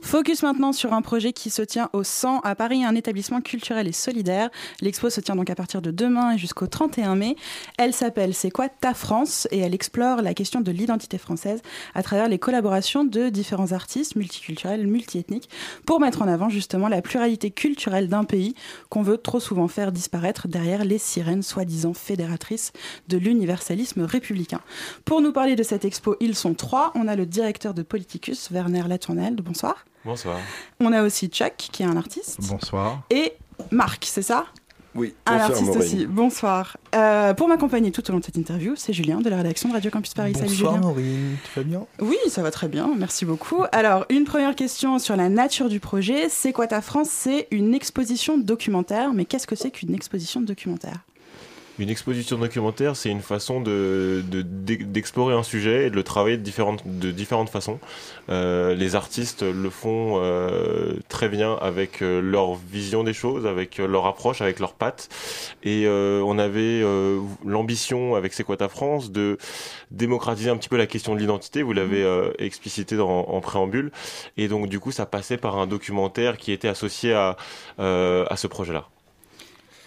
Focus 0.03 0.43
maintenant 0.43 0.73
sur 0.73 0.93
un 0.93 1.01
projet 1.01 1.31
qui 1.31 1.49
se 1.49 1.61
tient 1.61 1.89
au 1.93 2.03
100 2.03 2.41
à 2.41 2.55
Paris, 2.55 2.83
un 2.83 2.93
établissement 2.93 3.41
culturel 3.41 3.87
et 3.87 3.93
solidaire. 3.93 4.49
L'expo 4.81 5.09
se 5.09 5.21
tient 5.21 5.35
donc 5.35 5.49
à 5.49 5.55
partir 5.55 5.81
de 5.81 5.91
demain 5.91 6.33
et 6.33 6.37
jusqu'au 6.37 6.67
31 6.67 7.15
mai. 7.15 7.35
Elle 7.79 7.93
s'appelle 7.93 8.33
C'est 8.35 8.51
quoi 8.51 8.67
ta 8.67 8.93
France? 8.93 9.47
Et 9.49 9.59
elle 9.59 9.73
explore 9.73 10.21
la 10.21 10.33
question 10.33 10.61
de 10.61 10.71
l'identité 10.71 11.17
française 11.17 11.61
à 11.95 12.03
travers 12.03 12.27
les 12.27 12.37
collaborations 12.37 13.05
de 13.05 13.29
différents 13.29 13.71
artistes 13.71 14.15
multiculturels, 14.15 14.85
multiethniques 14.85 15.49
pour 15.85 16.01
mettre 16.01 16.21
en 16.21 16.27
avant 16.27 16.49
justement 16.49 16.89
la 16.89 17.01
pluralité 17.01 17.49
culturelle 17.49 18.09
d'un 18.09 18.25
pays 18.25 18.55
qu'on 18.89 19.03
veut 19.03 19.17
trop 19.17 19.39
souvent 19.39 19.69
faire 19.69 19.91
disparaître 19.91 20.47
derrière 20.47 20.83
les 20.83 20.99
sirènes 20.99 21.43
soi-disant 21.43 21.93
fédératrices 21.93 22.71
de 23.07 23.17
l'universalisme 23.17 24.01
républicain. 24.01 24.59
Pour 25.05 25.21
nous 25.21 25.31
parler 25.31 25.55
de 25.55 25.63
cette 25.63 25.85
expo, 25.85 26.17
ils 26.19 26.35
sont 26.35 26.53
trois. 26.53 26.91
On 26.93 27.07
a 27.07 27.15
le 27.15 27.25
directeur 27.25 27.73
de 27.73 27.81
Politicus, 27.83 28.51
Werner 28.51 28.83
Latournelle. 28.87 29.37
Bonsoir. 29.37 29.85
Bonsoir. 30.05 30.37
On 30.79 30.91
a 30.91 31.01
aussi 31.03 31.27
Chuck, 31.27 31.53
qui 31.55 31.83
est 31.83 31.85
un 31.85 31.95
artiste. 31.97 32.39
Bonsoir. 32.49 33.03
Et 33.09 33.33
Marc, 33.71 34.05
c'est 34.05 34.21
ça? 34.21 34.45
Oui, 34.95 35.15
un 35.25 35.31
bonsoir, 35.31 35.49
artiste 35.51 35.67
Maureen. 35.73 35.81
aussi. 35.81 36.05
Bonsoir. 36.05 36.77
Euh, 36.93 37.33
pour 37.33 37.47
m'accompagner 37.47 37.91
tout 37.91 38.07
au 38.07 38.13
long 38.13 38.19
de 38.19 38.25
cette 38.25 38.37
interview, 38.37 38.75
c'est 38.75 38.93
Julien 38.93 39.21
de 39.21 39.29
la 39.29 39.37
rédaction 39.37 39.69
de 39.69 39.73
Radio 39.73 39.89
Campus 39.89 40.13
Paris. 40.13 40.33
Salut 40.35 40.49
Bonsoir, 40.49 40.75
Julien. 40.75 40.87
Maureen. 40.87 41.37
Tu 41.43 41.59
vas 41.59 41.63
bien? 41.63 41.85
Oui, 41.99 42.17
ça 42.27 42.43
va 42.43 42.51
très 42.51 42.67
bien, 42.67 42.91
merci 42.95 43.25
beaucoup. 43.25 43.63
Alors, 43.71 44.05
une 44.09 44.25
première 44.25 44.55
question 44.55 44.99
sur 44.99 45.15
la 45.15 45.29
nature 45.29 45.67
du 45.69 45.79
projet. 45.79 46.27
C'est 46.29 46.53
quoi 46.53 46.67
ta 46.67 46.81
France? 46.81 47.09
C'est 47.09 47.47
une 47.49 47.73
exposition 47.73 48.37
documentaire, 48.37 49.13
mais 49.13 49.25
qu'est-ce 49.25 49.47
que 49.47 49.55
c'est 49.55 49.71
qu'une 49.71 49.95
exposition 49.95 50.41
documentaire? 50.41 50.99
Une 51.79 51.89
exposition 51.89 52.37
documentaire, 52.37 52.95
c'est 52.95 53.09
une 53.09 53.23
façon 53.23 53.59
de- 53.59 54.23
de- 54.29 54.43
d'e- 54.43 54.83
d'explorer 54.83 55.33
un 55.33 55.41
sujet 55.41 55.87
et 55.87 55.89
de 55.89 55.95
le 55.95 56.03
travailler 56.03 56.37
de 56.37 56.43
différentes, 56.43 56.83
de 56.85 57.09
différentes 57.09 57.49
façons. 57.49 57.79
Euh, 58.29 58.75
les 58.75 58.93
artistes 58.93 59.41
le 59.41 59.69
font 59.71 60.19
euh, 60.21 60.93
très 61.09 61.29
bien 61.29 61.55
avec 61.55 62.03
euh, 62.03 62.21
leur 62.21 62.53
vision 62.53 63.03
des 63.03 63.13
choses, 63.13 63.47
avec 63.47 63.79
euh, 63.79 63.87
leur 63.87 64.05
approche, 64.05 64.41
avec 64.41 64.59
leurs 64.59 64.75
pattes. 64.75 65.09
Et 65.63 65.85
euh, 65.87 66.21
on 66.23 66.37
avait 66.37 66.81
euh, 66.83 67.19
l'ambition 67.43 68.13
avec 68.13 68.33
C'est 68.33 68.43
quoi 68.43 68.57
ta 68.57 68.69
France 68.69 69.11
de 69.11 69.39
démocratiser 69.89 70.51
un 70.51 70.57
petit 70.57 70.69
peu 70.69 70.77
la 70.77 70.85
question 70.85 71.15
de 71.15 71.19
l'identité. 71.19 71.63
Vous 71.63 71.73
l'avez 71.73 72.03
euh, 72.03 72.31
explicité 72.37 72.95
dans- 72.97 73.25
en 73.27 73.41
préambule. 73.41 73.91
Et 74.37 74.47
donc 74.47 74.69
du 74.69 74.79
coup, 74.79 74.91
ça 74.91 75.07
passait 75.07 75.37
par 75.37 75.57
un 75.57 75.65
documentaire 75.65 76.37
qui 76.37 76.51
était 76.51 76.67
associé 76.67 77.13
à, 77.13 77.35
euh, 77.79 78.25
à 78.29 78.37
ce 78.37 78.45
projet-là. 78.45 78.85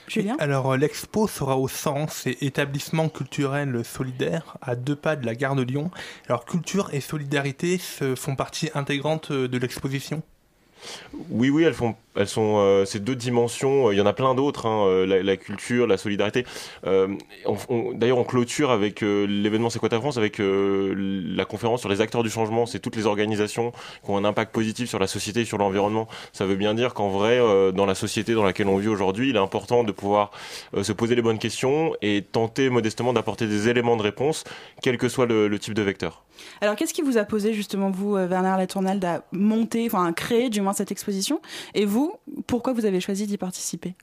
Julien 0.09 0.36
Alors, 0.38 0.72
euh, 0.72 0.76
l'expo 0.76 1.26
sera 1.26 1.57
au 1.57 1.68
Sens, 1.68 2.22
c'est 2.24 2.42
établissement 2.42 3.09
culturel 3.09 3.84
solidaire 3.84 4.57
à 4.62 4.76
deux 4.76 4.96
pas 4.96 5.16
de 5.16 5.26
la 5.26 5.34
gare 5.34 5.57
de 5.57 5.62
Lyon. 5.62 5.90
Alors, 6.28 6.44
culture 6.44 6.90
et 6.92 7.00
solidarité 7.00 7.78
se 7.78 8.14
font 8.14 8.36
partie 8.36 8.70
intégrante 8.74 9.30
euh, 9.30 9.48
de 9.48 9.59
l'exposition? 9.59 10.22
Oui, 11.30 11.50
oui, 11.50 11.64
elles 11.64 11.74
font, 11.74 11.96
elles 12.16 12.28
sont 12.28 12.56
euh, 12.58 12.84
ces 12.84 13.00
deux 13.00 13.14
dimensions. 13.14 13.88
euh, 13.88 13.94
Il 13.94 13.98
y 13.98 14.00
en 14.00 14.06
a 14.06 14.12
plein 14.12 14.34
d'autres, 14.34 14.66
hein, 14.66 14.86
euh, 14.86 15.22
la, 15.22 15.36
culture, 15.36 15.86
la 15.86 15.96
solidarité. 15.96 16.44
D'ailleurs, 16.84 18.18
on 18.18 18.24
clôture 18.24 18.70
avec 18.70 19.00
l'événement 19.00 19.70
C'est 19.70 19.78
quoi 19.78 19.88
ta 19.88 20.00
France, 20.00 20.16
avec 20.16 20.40
la 20.40 21.44
conférence 21.44 21.80
sur 21.80 21.88
les 21.88 22.00
acteurs 22.00 22.22
du 22.22 22.30
changement. 22.30 22.66
C'est 22.66 22.78
toutes 22.78 22.96
les 22.96 23.06
organisations 23.06 23.72
qui 24.04 24.10
ont 24.10 24.16
un 24.16 24.24
impact 24.24 24.52
positif 24.52 24.88
sur 24.88 24.98
la 24.98 25.06
société 25.06 25.40
et 25.40 25.44
sur 25.44 25.58
l'environnement. 25.58 26.08
Ça 26.32 26.46
veut 26.46 26.56
bien 26.56 26.74
dire 26.74 26.94
qu'en 26.94 27.08
vrai, 27.08 27.38
dans 27.72 27.86
la 27.86 27.94
société 27.94 28.34
dans 28.34 28.42
laquelle 28.42 28.68
on 28.68 28.78
vit 28.78 28.88
aujourd'hui, 28.88 29.30
il 29.30 29.36
est 29.36 29.40
important 29.40 29.84
de 29.84 29.92
pouvoir 29.92 30.30
se 30.80 30.92
poser 30.92 31.14
les 31.14 31.22
bonnes 31.22 31.38
questions 31.38 31.94
et 32.02 32.22
tenter 32.22 32.70
modestement 32.70 33.12
d'apporter 33.12 33.46
des 33.46 33.68
éléments 33.68 33.96
de 33.96 34.02
réponse, 34.02 34.44
quel 34.82 34.98
que 34.98 35.08
soit 35.08 35.26
le, 35.26 35.56
type 35.58 35.74
de 35.74 35.82
vecteur. 35.82 36.24
Alors, 36.60 36.76
qu'est-ce 36.76 36.92
qui 36.92 37.02
vous 37.02 37.18
a 37.18 37.24
posé 37.24 37.54
justement, 37.54 37.90
vous, 37.90 38.14
Werner 38.14 38.54
Latournelle, 38.58 39.04
à 39.04 39.22
monter, 39.32 39.86
enfin 39.86 40.06
à 40.06 40.12
créer 40.12 40.50
du 40.50 40.60
moins 40.60 40.72
cette 40.72 40.92
exposition? 40.92 41.40
Et 41.74 41.84
vous, 41.84 42.05
pourquoi 42.46 42.72
vous 42.72 42.84
avez 42.84 43.00
choisi 43.00 43.26
d'y 43.26 43.36
participer? 43.38 43.94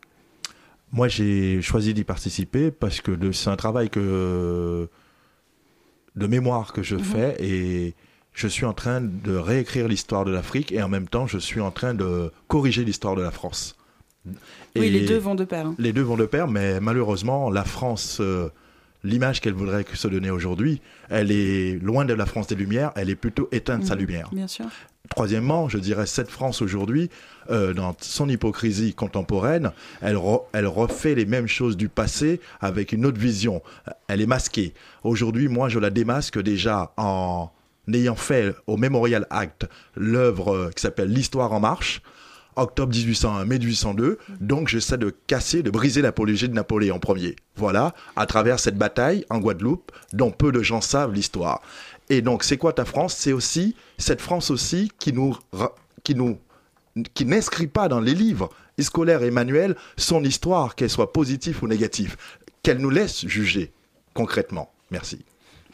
Moi, 0.92 1.08
j'ai 1.08 1.62
choisi 1.62 1.94
d'y 1.94 2.04
participer 2.04 2.70
parce 2.72 3.02
que 3.02 3.32
c'est 3.32 3.50
un 3.50 3.56
travail 3.56 3.90
que, 3.90 4.88
de 6.16 6.28
mémoire 6.28 6.74
que 6.74 6.84
je 6.84 6.96
Mhm. 6.96 7.02
fais 7.04 7.36
et 7.40 7.96
je 8.34 8.48
suis 8.48 8.66
en 8.66 8.74
train 8.74 9.02
de 9.02 9.36
réécrire 9.36 9.88
l'histoire 9.88 10.26
de 10.26 10.32
l'Afrique 10.32 10.72
et 10.72 10.82
en 10.84 10.90
même 10.90 11.08
temps, 11.08 11.26
je 11.28 11.38
suis 11.40 11.62
en 11.62 11.72
train 11.72 11.94
de 11.94 12.32
corriger 12.48 12.84
l'histoire 12.86 13.16
de 13.16 13.22
la 13.22 13.32
France. 13.32 13.76
Oui, 14.76 14.90
les 14.90 15.06
deux 15.06 15.18
vont 15.18 15.36
de 15.36 15.44
pair. 15.46 15.66
hein. 15.68 15.76
Les 15.80 15.92
deux 15.94 16.02
vont 16.02 16.16
de 16.18 16.26
pair, 16.26 16.48
mais 16.48 16.80
malheureusement, 16.80 17.50
la 17.50 17.64
France, 17.66 18.20
euh, 18.22 18.50
l'image 19.04 19.42
qu'elle 19.42 19.54
voudrait 19.54 19.86
se 19.94 20.08
donner 20.08 20.30
aujourd'hui, 20.30 20.82
elle 21.10 21.32
est 21.32 21.78
loin 21.82 22.06
de 22.06 22.14
la 22.14 22.26
France 22.26 22.48
des 22.48 22.56
Lumières, 22.56 22.92
elle 22.96 23.10
est 23.10 23.16
plutôt 23.16 23.50
éteinte 23.52 23.82
de 23.82 23.86
sa 23.86 23.96
Mhm, 23.96 24.02
lumière. 24.02 24.30
Bien 24.32 24.48
sûr. 24.48 24.66
Troisièmement, 25.10 25.68
je 25.68 25.78
dirais 25.78 26.06
cette 26.06 26.30
France 26.30 26.62
aujourd'hui, 26.62 27.10
euh, 27.52 27.74
dans 27.74 27.94
son 28.00 28.30
hypocrisie 28.30 28.94
contemporaine, 28.94 29.72
elle, 30.02 30.16
re- 30.16 30.44
elle 30.54 30.66
refait 30.66 31.14
les 31.14 31.26
mêmes 31.26 31.48
choses 31.48 31.76
du 31.76 31.90
passé 31.90 32.40
avec 32.62 32.94
une 32.94 33.06
autre 33.06 33.20
vision. 33.20 33.62
Elle 34.08 34.22
est 34.22 34.26
masquée. 34.26 34.74
Aujourd'hui, 35.04 35.50
moi, 35.50 35.68
je 35.68 35.78
la 35.78 35.90
démasque 35.90 36.42
déjà 36.42 36.94
en 36.96 37.50
ayant 37.92 38.16
fait 38.16 38.56
au 38.66 38.78
Memorial 38.78 39.28
Act 39.30 39.68
l'œuvre 39.96 40.56
euh, 40.56 40.70
qui 40.74 40.82
s'appelle 40.82 41.10
L'Histoire 41.12 41.52
en 41.52 41.60
marche. 41.60 42.02
Octobre 42.56 42.94
1801, 42.96 43.46
mai 43.46 43.58
1802. 43.58 44.20
Donc, 44.40 44.68
j'essaie 44.68 45.00
de 45.00 45.14
casser, 45.26 45.64
de 45.64 45.72
briser 45.72 46.04
l'apologie 46.04 46.48
de 46.48 46.54
Napoléon 46.54 47.00
Ier. 47.16 47.36
Voilà, 47.56 47.94
à 48.16 48.26
travers 48.28 48.60
cette 48.60 48.78
bataille 48.78 49.26
en 49.32 49.40
Guadeloupe, 49.40 49.92
dont 50.14 50.30
peu 50.32 50.52
de 50.52 50.62
gens 50.62 50.80
savent 50.80 51.12
l'histoire. 51.14 51.62
Et 52.14 52.22
donc, 52.22 52.44
c'est 52.44 52.58
quoi 52.58 52.74
ta 52.74 52.86
France? 52.86 53.16
C'est 53.16 53.34
aussi 53.34 53.76
cette 53.98 54.22
France 54.22 54.52
aussi 54.52 54.92
qui 55.00 55.14
nous, 55.14 55.36
qui 56.04 56.14
nous, 56.14 56.38
qui 57.16 57.26
n'inscrit 57.26 57.66
pas 57.66 57.88
dans 57.88 58.00
les 58.00 58.14
livres 58.14 58.52
scolaires 58.80 59.24
et 59.24 59.32
manuels 59.32 59.76
son 59.98 60.24
histoire, 60.24 60.76
qu'elle 60.76 60.92
soit 60.92 61.12
positive 61.12 61.64
ou 61.64 61.68
négative, 61.68 62.16
qu'elle 62.62 62.78
nous 62.78 62.92
laisse 62.92 63.26
juger 63.26 63.72
concrètement. 64.14 64.72
Merci. 64.92 65.26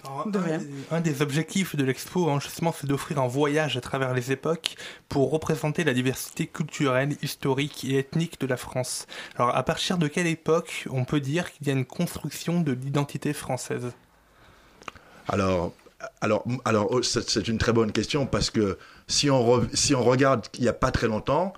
Alors, 0.05 0.27
un, 0.27 0.29
des, 0.29 0.67
un 0.91 1.01
des 1.01 1.21
objectifs 1.21 1.75
de 1.75 1.83
l'expo, 1.83 2.29
hein, 2.29 2.39
justement, 2.39 2.73
c'est 2.73 2.87
d'offrir 2.87 3.19
un 3.19 3.27
voyage 3.27 3.75
à 3.75 3.81
travers 3.81 4.13
les 4.13 4.31
époques 4.31 4.77
pour 5.09 5.29
représenter 5.29 5.83
la 5.83 5.93
diversité 5.93 6.47
culturelle, 6.47 7.17
historique 7.21 7.83
et 7.83 7.97
ethnique 7.97 8.39
de 8.39 8.47
la 8.47 8.55
France. 8.55 9.07
Alors, 9.35 9.53
à 9.53 9.63
partir 9.63 9.97
de 9.97 10.07
quelle 10.07 10.27
époque 10.27 10.87
on 10.89 11.03
peut 11.03 11.19
dire 11.19 11.51
qu'il 11.51 11.67
y 11.67 11.69
a 11.69 11.73
une 11.73 11.85
construction 11.85 12.61
de 12.61 12.71
l'identité 12.71 13.33
française? 13.33 13.91
Alors, 15.27 15.73
alors, 16.21 16.43
alors 16.65 16.87
oh, 16.91 17.01
c'est 17.03 17.47
une 17.47 17.57
très 17.57 17.73
bonne 17.73 17.91
question 17.91 18.25
parce 18.25 18.49
que 18.49 18.77
si 19.07 19.29
on, 19.29 19.41
re- 19.59 19.67
si 19.73 19.95
on 19.95 20.03
regarde 20.03 20.45
il 20.55 20.61
n'y 20.61 20.67
a 20.67 20.73
pas 20.73 20.91
très 20.91 21.07
longtemps, 21.07 21.53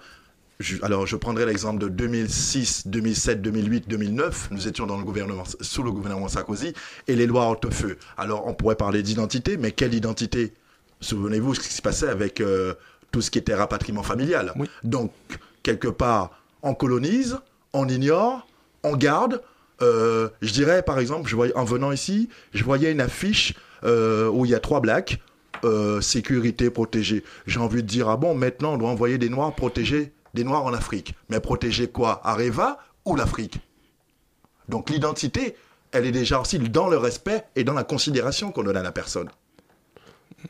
je- 0.60 0.78
alors 0.84 1.06
je 1.08 1.16
prendrai 1.16 1.46
l'exemple 1.46 1.80
de 1.80 1.89
2006, 1.89 2.88
2007, 2.88 3.42
2008, 3.42 3.88
2009. 3.88 4.50
Nous 4.52 4.68
étions 4.68 4.86
dans 4.88 4.98
le 4.98 5.04
gouvernement, 5.04 5.44
sous 5.62 5.84
le 5.84 5.92
gouvernement 5.92 6.28
Sarkozy 6.28 6.74
et 7.08 7.16
les 7.16 7.28
lois 7.28 7.44
Hortefeux. 7.46 7.98
Alors 8.18 8.48
on 8.48 8.54
pourrait 8.54 8.76
parler 8.76 9.04
d'identité, 9.04 9.58
mais 9.58 9.72
quelle 9.72 9.94
identité? 9.94 10.54
Souvenez-vous 11.02 11.56
ce 11.56 11.60
qui 11.62 11.74
se 11.74 11.82
passait 11.82 12.10
avec 12.10 12.42
euh, 12.42 12.76
tout 13.12 13.22
ce 13.22 13.32
qui 13.32 13.39
était 13.39 13.56
rapatriement 13.56 14.04
familial. 14.04 14.54
Donc, 14.84 15.12
quelque 15.64 15.88
part, 15.88 16.39
on 16.62 16.76
colonise, 16.76 17.39
on 17.74 17.88
ignore, 17.88 18.48
on 18.84 18.96
garde. 18.96 19.42
Euh, 19.82 20.30
je 20.44 20.54
dirais, 20.54 20.84
par 20.84 21.00
exemple, 21.00 21.28
je 21.28 21.36
voyais, 21.36 21.56
en 21.58 21.64
venant 21.64 21.92
ici, 21.92 22.30
je 22.54 22.64
voyais 22.64 22.92
une 22.92 23.02
affiche 23.02 23.56
euh, 23.84 24.29
où 24.29 24.45
il 24.45 24.51
y 24.51 24.55
a 24.55 24.59
trois 24.59 24.79
blacks, 24.79 25.19
euh, 25.63 26.01
sécurité 26.01 26.69
protégée. 26.69 27.23
J'ai 27.45 27.59
envie 27.59 27.84
de 27.84 27.88
dire, 27.88 28.09
ah 28.09 28.17
bon, 28.17 28.36
maintenant 28.36 28.73
on 28.73 28.77
doit 28.77 28.89
envoyer 28.89 29.17
des 29.17 29.29
noirs 29.29 29.55
protéger 29.55 30.13
des 30.34 30.43
noirs 30.43 30.65
en 30.65 30.73
Afrique. 30.73 31.13
Mais 31.29 31.39
protéger 31.39 31.88
quoi? 31.88 32.21
Areva 32.23 32.79
ou 33.05 33.15
l'Afrique? 33.15 33.59
Donc 34.69 34.89
l'identité, 34.89 35.55
elle 35.91 36.05
est 36.05 36.11
déjà 36.11 36.39
aussi 36.39 36.57
dans 36.59 36.88
le 36.88 36.97
respect 36.97 37.43
et 37.55 37.63
dans 37.63 37.73
la 37.73 37.84
considération 37.84 38.51
qu'on 38.51 38.63
donne 38.63 38.77
à 38.77 38.84
la 38.84 38.91
personne. 38.91 39.29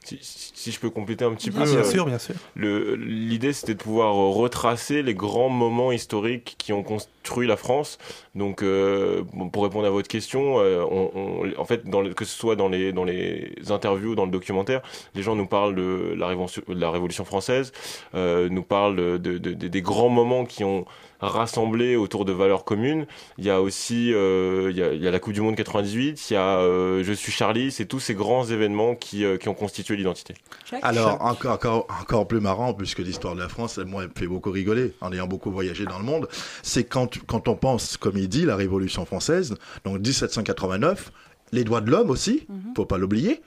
Si, 0.04 0.72
je 0.72 0.80
peux 0.80 0.89
compléter 0.89 1.26
un 1.26 1.34
petit 1.34 1.50
Bien 1.50 1.64
peu. 1.64 1.70
euh, 1.70 1.82
Bien 1.82 1.84
sûr, 1.84 2.06
bien 2.06 2.18
sûr. 2.20 2.36
L'idée, 2.56 3.54
c'était 3.54 3.74
de 3.74 3.80
pouvoir 3.82 4.16
euh, 4.16 4.30
retracer 4.30 5.02
les 5.04 5.14
grands 5.14 5.50
moments 5.50 5.92
historiques 5.92 6.56
qui 6.58 6.74
ont 6.74 6.84
construit 6.84 7.48
la 7.48 7.58
France. 7.58 7.98
Donc, 8.36 8.62
euh, 8.64 9.24
pour 9.52 9.64
répondre 9.64 9.86
à 9.88 9.89
votre 9.89 10.08
question, 10.08 10.60
euh, 10.60 10.84
on, 10.89 11.12
on- 11.16 11.60
en 11.60 11.66
fait, 11.66 11.88
dans 11.89 12.02
le- 12.02 12.14
que 12.14 12.26
ce 12.26 12.38
soit 12.38 12.56
dans 12.56 12.70
les, 12.70 12.92
dans 12.94 13.04
les 13.04 13.54
interviews, 13.70 14.16
dans 14.16 14.26
le 14.26 14.32
documentaire, 14.32 14.82
les 15.16 15.24
gens 15.24 15.36
nous 15.36 15.48
parlent 15.48 15.76
de 15.76 16.14
la 16.18 16.28
Révolution, 16.28 16.62
de 16.68 16.80
la 16.80 16.92
Révolution 16.92 17.26
française, 17.26 17.72
euh, 18.16 18.50
nous 18.50 18.64
parlent 18.64 18.96
de, 18.96 19.18
de- 19.18 19.38
de- 19.38 19.68
des 19.68 19.82
grands 19.82 20.10
moments 20.10 20.46
qui 20.46 20.64
ont 20.64 20.86
rassemblé 21.22 21.95
autour 21.95 22.26
de 22.26 22.32
valeurs 22.34 22.63
communes. 22.65 23.05
Il 23.38 23.45
y 23.45 23.49
a 23.49 23.61
aussi 23.61 24.13
euh, 24.13 24.69
il, 24.72 24.78
y 24.78 24.84
a, 24.84 24.93
il 24.93 25.01
y 25.01 25.07
a 25.07 25.11
la 25.11 25.19
Coupe 25.19 25.34
du 25.34 25.41
Monde 25.41 25.55
98, 25.55 26.30
il 26.30 26.34
y 26.34 26.36
a 26.36 26.57
euh, 26.59 27.03
Je 27.03 27.13
suis 27.13 27.32
Charlie, 27.32 27.72
c'est 27.72 27.86
tous 27.86 27.99
ces 27.99 28.13
grands 28.15 28.45
événements 28.45 28.95
qui, 28.95 29.24
euh, 29.26 29.38
qui 29.38 29.47
ont 29.49 29.53
constitué 29.53 29.95
l'identité. 29.95 30.34
Alors, 30.82 31.22
encore, 31.24 31.53
encore, 31.53 31.88
encore 32.01 32.28
plus 32.28 32.39
marrant, 32.39 32.74
puisque 32.74 32.99
l'histoire 32.99 33.36
de 33.36 33.39
la 33.41 33.49
France, 33.49 33.78
elle, 33.78 33.86
moi, 33.86 34.03
elle 34.03 34.09
me 34.09 34.13
fait 34.17 34.28
beaucoup 34.28 34.51
rigoler, 34.51 34.93
en 35.01 35.11
ayant 35.13 35.28
beaucoup 35.28 35.51
voyagé 35.51 35.86
dans 35.86 35.97
le 35.99 36.05
monde, 36.05 36.28
c'est 36.63 36.84
quand, 36.84 37.17
quand 37.28 37.47
on 37.47 37.55
pense, 37.55 37.97
comme 37.97 38.17
il 38.17 38.28
dit, 38.30 38.45
la 38.45 38.55
Révolution 38.55 39.05
française, 39.05 39.55
donc 39.86 39.99
1789, 39.99 41.11
les 41.51 41.63
droits 41.63 41.82
de 41.82 41.91
l'homme 41.91 42.09
aussi, 42.09 42.45
Mhm. 42.49 42.74
faut 42.76 42.86
pas 42.86 42.97
l'oublier, 42.97 43.41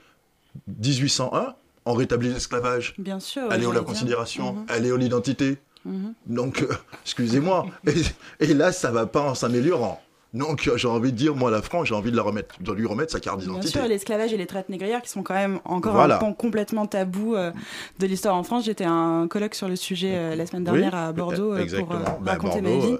1801, 0.67 1.55
on 1.85 1.93
rétablit 1.93 2.29
l'esclavage. 2.29 2.93
Bien 2.97 3.19
sûr. 3.19 3.43
Elle 3.51 3.63
est 3.63 3.65
où 3.65 3.69
j'allais 3.69 3.79
la 3.79 3.85
considération 3.85 4.53
Mhm. 4.53 4.65
Elle 4.69 4.85
est 4.85 4.91
où 4.91 4.97
l'identité 4.97 5.57
Mhm. 5.85 6.13
Donc, 6.27 6.61
euh, 6.61 6.73
excusez-moi. 7.03 7.65
Et, 7.87 8.45
et 8.49 8.53
là, 8.53 8.71
ça 8.71 8.91
va 8.91 9.05
pas 9.05 9.21
en 9.21 9.35
s'améliorant. 9.35 10.01
Donc, 10.35 10.67
euh, 10.67 10.75
j'ai 10.75 10.89
envie 10.89 11.13
de 11.13 11.17
dire, 11.17 11.33
moi, 11.33 11.49
la 11.49 11.61
France, 11.61 11.87
j'ai 11.87 11.95
envie 11.95 12.11
de, 12.11 12.17
la 12.17 12.21
remettre, 12.21 12.55
de 12.61 12.73
lui 12.73 12.85
remettre 12.85 13.13
sa 13.13 13.21
carte 13.21 13.37
Bien 13.39 13.47
d'identité. 13.47 13.79
sûr, 13.79 13.87
l'esclavage 13.87 14.33
et 14.33 14.37
les 14.37 14.45
traites 14.45 14.67
négrières 14.67 15.01
qui 15.01 15.09
sont 15.09 15.23
quand 15.23 15.33
même 15.33 15.59
encore 15.63 15.93
Voilà. 15.93 16.17
un 16.17 16.19
pan 16.19 16.33
complètement 16.33 16.85
tabou 16.87 17.35
euh, 17.35 17.51
de 17.99 18.05
l'histoire 18.05 18.35
en 18.35 18.43
France. 18.43 18.65
J'étais 18.65 18.83
à 18.83 18.91
un 18.91 19.29
colloque 19.29 19.55
sur 19.55 19.69
le 19.69 19.77
sujet 19.77 20.11
euh, 20.13 20.35
la 20.35 20.45
semaine 20.45 20.65
dernière 20.65 20.91
Oui, 20.91 20.99
à 20.99 21.11
Bordeaux 21.13 21.55
pour 21.55 21.87
Ben, 21.87 22.31
raconter 22.31 22.61
Bordeaux, 22.61 22.81
ma 22.81 22.85
vie. 22.85 22.97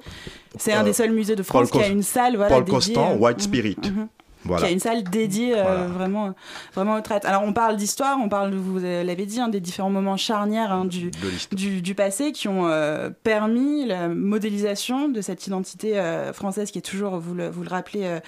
C'est 0.57 0.71
un 0.71 0.83
des 0.83 0.93
seuls 0.93 1.11
musées 1.11 1.35
de 1.35 1.43
Paul 1.43 1.67
France 1.67 1.71
qui 1.71 1.85
a 1.85 1.91
une 1.91 2.03
salle 2.03 2.37
voilà, 2.37 2.55
Paul 2.55 2.63
dédiée, 2.63 2.73
Constant, 2.73 3.15
White 3.17 3.37
mhm, 3.37 3.43
Spirit. 3.43 3.77
Voilà. 4.45 4.63
Qui 4.63 4.69
a 4.69 4.73
une 4.73 4.79
salle 4.79 5.03
dédiée 5.03 5.53
euh, 5.57 5.87
vraiment, 5.87 6.33
vraiment 6.73 6.95
aux 6.95 7.01
traites. 7.01 7.25
Alors 7.25 7.43
on 7.43 7.53
parle 7.53 7.77
d'histoire, 7.77 8.17
on 8.21 8.29
parle, 8.29 8.53
vous 8.53 8.77
l'avez 8.77 9.25
dit, 9.25 9.39
hein, 9.39 9.47
des 9.47 9.59
différents 9.59 9.89
moments 9.89 10.17
charnières 10.17 10.71
hein, 10.71 10.85
du, 10.85 11.95
passé 11.95 12.31
qui 12.31 12.47
ont 12.47 12.67
euh, 12.67 13.09
permis 13.23 13.85
la 13.85 14.07
modélisation 14.07 15.09
de 15.09 15.21
cette 15.21 15.47
identité 15.47 15.97
euh, 15.97 16.31
française 16.31 16.69
qui 16.71 16.77
est 16.77 16.83
toujours, 16.83 17.17
vous 17.17 17.33
le, 17.33 17.49
vous 17.49 17.63
le 17.63 17.69
rappelez, 17.69 18.19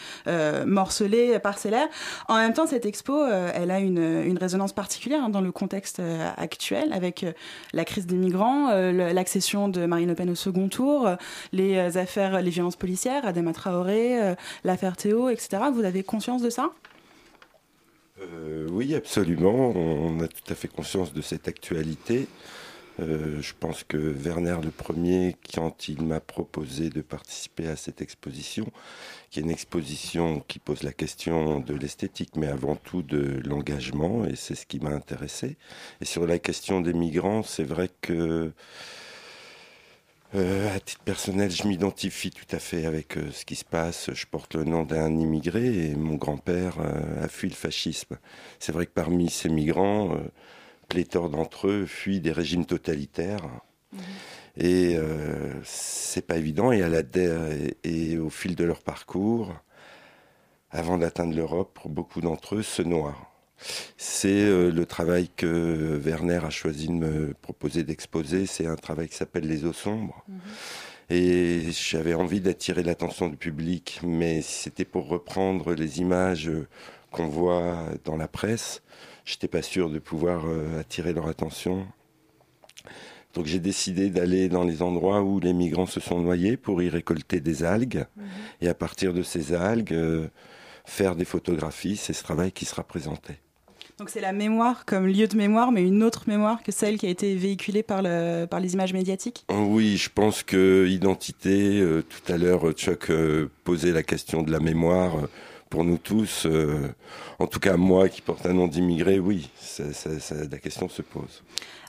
morcelée, 0.65 1.38
parcellaire. 1.39 1.88
En 2.28 2.38
même 2.38 2.53
temps, 2.53 2.65
cette 2.65 2.86
expo, 2.86 3.26
elle 3.26 3.72
a 3.72 3.80
une, 3.80 4.24
une 4.26 4.38
résonance 4.38 4.74
particulière 4.74 5.24
hein, 5.24 5.30
dans 5.30 5.41
le 5.41 5.51
contexte 5.51 6.01
actuel 6.38 6.93
avec 6.93 7.26
la 7.74 7.86
crise 7.86 8.07
des 8.07 8.15
migrants, 8.15 8.72
l'accession 8.72 9.68
de 9.68 9.86
Marine 9.86 10.09
Le 10.09 10.15
Pen 10.15 10.30
au 10.30 10.36
second 10.36 10.68
tour, 10.68 11.09
les 11.51 11.97
affaires, 11.97 12.41
les 12.41 12.49
violences 12.49 12.76
policières, 12.76 13.26
Adama 13.26 13.53
Traoré, 13.53 14.36
l'affaire 14.63 14.97
Théo, 14.97 15.30
etc. 15.30 15.63
Vous 15.74 15.84
avez 15.84 16.03
conscience 16.07 16.41
de 16.41 16.49
ça 16.49 16.71
Euh, 18.19 18.67
oui, 18.71 18.95
absolument. 18.95 19.73
On 19.75 20.19
a 20.21 20.27
tout 20.27 20.51
à 20.51 20.55
fait 20.55 20.67
conscience 20.67 21.13
de 21.13 21.21
cette 21.21 21.47
actualité. 21.47 22.27
Euh, 22.99 23.41
je 23.41 23.53
pense 23.59 23.83
que 23.83 23.97
Werner 23.97 24.57
le 24.63 24.71
premier, 24.71 25.35
quand 25.53 25.87
il 25.87 26.01
m'a 26.01 26.19
proposé 26.19 26.89
de 26.89 27.01
participer 27.01 27.67
à 27.67 27.75
cette 27.75 28.01
exposition, 28.01 28.65
qui 29.29 29.39
est 29.39 29.43
une 29.43 29.51
exposition 29.51 30.39
qui 30.47 30.57
pose 30.57 30.81
la 30.81 30.93
question 30.93 31.59
de 31.59 31.75
l'esthétique, 31.75 32.35
mais 32.35 32.47
avant 32.47 32.75
tout 32.75 33.03
de 33.03 33.39
l'engagement, 33.45 34.25
et 34.25 34.35
c'est 34.35 34.55
ce 34.55 34.65
qui 34.65 34.79
m'a 34.79 34.89
intéressé. 34.89 35.57
Et 36.01 36.05
sur 36.05 36.25
la 36.25 36.39
question 36.39 36.81
des 36.81 36.93
migrants, 36.93 37.43
c'est 37.43 37.63
vrai 37.63 37.89
que 38.01 38.51
euh, 40.36 40.75
à 40.75 40.80
titre 40.80 41.03
personnel, 41.03 41.51
je 41.51 41.67
m'identifie 41.67 42.32
tout 42.32 42.55
à 42.55 42.59
fait 42.59 42.86
avec 42.86 43.17
euh, 43.17 43.32
ce 43.32 43.45
qui 43.45 43.55
se 43.55 43.65
passe. 43.65 44.11
Je 44.13 44.25
porte 44.25 44.55
le 44.55 44.65
nom 44.65 44.84
d'un 44.84 45.15
immigré 45.15 45.89
et 45.89 45.95
mon 45.95 46.15
grand-père 46.15 46.80
euh, 46.80 47.23
a 47.23 47.28
fui 47.28 47.49
le 47.49 47.55
fascisme. 47.55 48.17
C'est 48.59 48.71
vrai 48.71 48.86
que 48.86 48.91
parmi 48.91 49.30
ces 49.30 49.49
migrants, 49.49 50.17
pléthore 50.89 51.30
d'entre 51.30 51.67
eux 51.67 51.86
fuient 51.86 52.19
des 52.19 52.32
régimes 52.32 52.65
totalitaires. 52.65 53.43
Et 54.57 54.95
euh, 54.97 55.53
c'est 55.63 56.25
pas 56.25 56.38
évident. 56.38 56.71
Et, 56.71 56.82
à 56.82 56.89
la, 56.89 57.01
et, 57.01 57.78
et 57.84 58.17
au 58.17 58.30
fil 58.30 58.55
de 58.55 58.63
leur 58.63 58.82
parcours, 58.82 59.53
avant 60.71 60.97
d'atteindre 60.97 61.36
l'Europe, 61.36 61.71
pour 61.73 61.89
beaucoup 61.89 62.21
d'entre 62.21 62.55
eux, 62.55 62.63
se 62.63 62.82
noient. 62.82 63.15
C'est 63.97 64.43
euh, 64.43 64.71
le 64.71 64.85
travail 64.85 65.29
que 65.35 65.99
Werner 66.03 66.41
a 66.43 66.49
choisi 66.49 66.87
de 66.87 66.93
me 66.93 67.33
proposer 67.41 67.83
d'exposer. 67.83 68.45
C'est 68.45 68.67
un 68.67 68.75
travail 68.75 69.09
qui 69.09 69.15
s'appelle 69.15 69.47
Les 69.47 69.65
eaux 69.65 69.73
sombres. 69.73 70.23
Et 71.09 71.71
j'avais 71.71 72.13
envie 72.13 72.41
d'attirer 72.41 72.83
l'attention 72.83 73.29
du 73.29 73.37
public, 73.37 74.01
mais 74.03 74.41
si 74.41 74.63
c'était 74.63 74.85
pour 74.85 75.07
reprendre 75.07 75.73
les 75.73 75.99
images 75.99 76.51
qu'on 77.11 77.27
voit 77.27 77.85
dans 78.03 78.17
la 78.17 78.27
presse, 78.27 78.81
j'étais 79.23 79.47
pas 79.47 79.61
sûr 79.61 79.89
de 79.89 79.99
pouvoir 79.99 80.45
euh, 80.45 80.81
attirer 80.81 81.13
leur 81.13 81.27
attention. 81.27 81.87
Donc 83.33 83.45
j'ai 83.45 83.59
décidé 83.59 84.09
d'aller 84.09 84.49
dans 84.49 84.63
les 84.63 84.81
endroits 84.81 85.21
où 85.21 85.39
les 85.39 85.53
migrants 85.53 85.85
se 85.85 85.99
sont 85.99 86.19
noyés 86.19 86.57
pour 86.57 86.81
y 86.81 86.89
récolter 86.89 87.39
des 87.39 87.63
algues. 87.63 88.05
Et 88.61 88.67
à 88.67 88.73
partir 88.73 89.13
de 89.13 89.21
ces 89.21 89.53
algues, 89.53 89.93
euh, 89.93 90.27
faire 90.87 91.15
des 91.15 91.25
photographies. 91.25 91.97
C'est 91.97 92.13
ce 92.13 92.23
travail 92.23 92.51
qui 92.51 92.65
sera 92.65 92.83
présenté. 92.83 93.35
Donc 93.99 94.09
c'est 94.11 94.21
la 94.21 94.31
mémoire 94.31 94.85
comme 94.85 95.07
lieu 95.07 95.27
de 95.27 95.35
mémoire, 95.35 95.71
mais 95.71 95.81
une 95.81 96.03
autre 96.03 96.23
mémoire 96.27 96.61
que 96.61 96.71
celle 96.71 96.97
qui 96.99 97.07
a 97.07 97.09
été 97.09 97.35
véhiculée 97.35 97.81
par, 97.81 98.01
le, 98.03 98.45
par 98.45 98.59
les 98.59 98.73
images 98.75 98.93
médiatiques 98.93 99.43
Oui, 99.49 99.97
je 99.97 100.09
pense 100.13 100.43
que 100.43 100.85
identité, 100.87 101.79
euh, 101.81 102.03
tout 102.07 102.31
à 102.31 102.37
l'heure 102.37 102.71
Chuck 102.73 103.09
euh, 103.09 103.49
posait 103.63 103.91
la 103.91 104.03
question 104.03 104.43
de 104.43 104.51
la 104.51 104.59
mémoire. 104.59 105.17
euh, 105.17 105.27
pour 105.69 105.83
nous 105.83 105.97
tous, 105.97 106.45
euh, 106.45 106.87
en 107.39 107.45
tout 107.47 107.59
cas 107.59 107.75
moi 107.75 108.07
qui 108.07 108.21
porte 108.21 108.45
un 108.45 108.53
nom 108.53 108.67
d'immigré, 108.69 109.19
oui, 109.19 109.49
ça, 109.59 109.91
ça, 109.91 110.17
ça, 110.17 110.35
la 110.49 110.59
question 110.59 110.87
se 110.87 111.01
pose. 111.01 111.43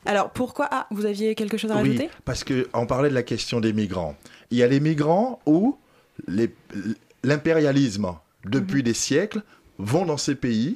Alors 0.05 0.31
pourquoi 0.31 0.67
Ah, 0.73 0.89
vous 0.91 1.07
aviez 1.07 1.37
quelque 1.37 1.57
chose 1.57 1.71
à 1.71 1.77
Oui, 1.77 1.91
rajouter 1.91 2.11
parce 2.25 2.43
qu'on 2.43 2.87
parlait 2.87 3.09
de 3.09 3.15
la 3.15 3.23
question 3.23 3.61
des 3.61 3.73
migrants. 3.73 4.17
Il 4.51 4.59
y 4.59 4.65
a 4.65 4.67
les 4.67 4.81
migrants 4.81 5.39
où 5.47 5.77
les- 6.27 6.53
l'impérialisme, 7.23 8.15
depuis 8.45 8.83
des 8.83 8.95
siècles, 8.95 9.43
vont 9.79 10.05
dans 10.07 10.17
ces 10.17 10.35
pays, 10.35 10.75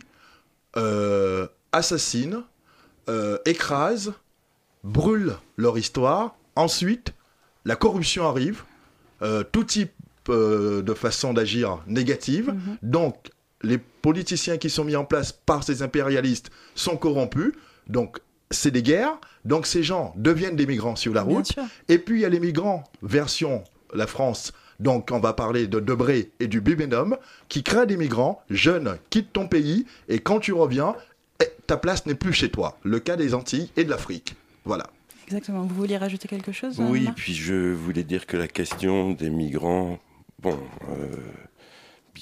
euh, 0.76 1.46
assassinent, 1.72 2.42
euh, 3.08 3.38
écrasent, 3.46 4.12
brûlent 4.84 5.36
leur 5.56 5.78
histoire. 5.78 6.36
Ensuite, 6.56 7.14
la 7.64 7.76
corruption 7.76 8.26
arrive, 8.28 8.62
euh, 9.22 9.44
tout 9.44 9.64
type 9.64 9.92
euh, 10.28 10.82
de 10.82 10.94
façon 10.94 11.32
d'agir 11.32 11.82
négative. 11.86 12.54
Donc, 12.82 13.30
les 13.62 13.78
politiciens 13.78 14.58
qui 14.58 14.70
sont 14.70 14.84
mis 14.84 14.96
en 14.96 15.04
place 15.04 15.32
par 15.32 15.64
ces 15.64 15.82
impérialistes 15.82 16.50
sont 16.74 16.96
corrompus. 16.96 17.52
Donc, 17.86 18.18
c'est 18.50 18.70
des 18.70 18.82
guerres. 18.82 19.18
Donc, 19.44 19.66
ces 19.66 19.82
gens 19.82 20.12
deviennent 20.16 20.56
des 20.56 20.66
migrants 20.66 20.96
sur 20.96 21.14
la 21.14 21.22
route. 21.22 21.54
Et 21.88 21.98
puis, 21.98 22.18
il 22.18 22.22
y 22.22 22.24
a 22.24 22.28
les 22.28 22.40
migrants, 22.40 22.84
version 23.02 23.64
la 23.94 24.06
France. 24.06 24.52
Donc, 24.82 25.10
on 25.12 25.20
va 25.20 25.32
parler 25.32 25.68
de 25.68 25.78
Debré 25.78 26.30
et 26.40 26.48
du 26.48 26.60
Bibendum, 26.60 27.16
qui 27.48 27.62
créent 27.62 27.86
des 27.86 27.96
migrants 27.96 28.42
jeunes, 28.50 28.98
quitte 29.10 29.32
ton 29.32 29.46
pays, 29.46 29.86
et 30.08 30.18
quand 30.18 30.40
tu 30.40 30.52
reviens, 30.52 30.96
eh, 31.40 31.46
ta 31.68 31.76
place 31.76 32.04
n'est 32.04 32.16
plus 32.16 32.32
chez 32.32 32.50
toi. 32.50 32.76
Le 32.82 32.98
cas 32.98 33.14
des 33.16 33.32
Antilles 33.32 33.70
et 33.76 33.84
de 33.84 33.90
l'Afrique. 33.90 34.34
Voilà. 34.64 34.88
Exactement. 35.28 35.62
Vous 35.62 35.74
vouliez 35.76 35.96
rajouter 35.96 36.26
quelque 36.26 36.50
chose 36.50 36.80
Oui, 36.80 37.04
Marc? 37.04 37.16
puis 37.16 37.32
je 37.32 37.72
voulais 37.72 38.02
dire 38.02 38.26
que 38.26 38.36
la 38.36 38.48
question 38.48 39.12
des 39.12 39.30
migrants, 39.30 40.00
bon, 40.40 40.58
euh, 40.90 41.06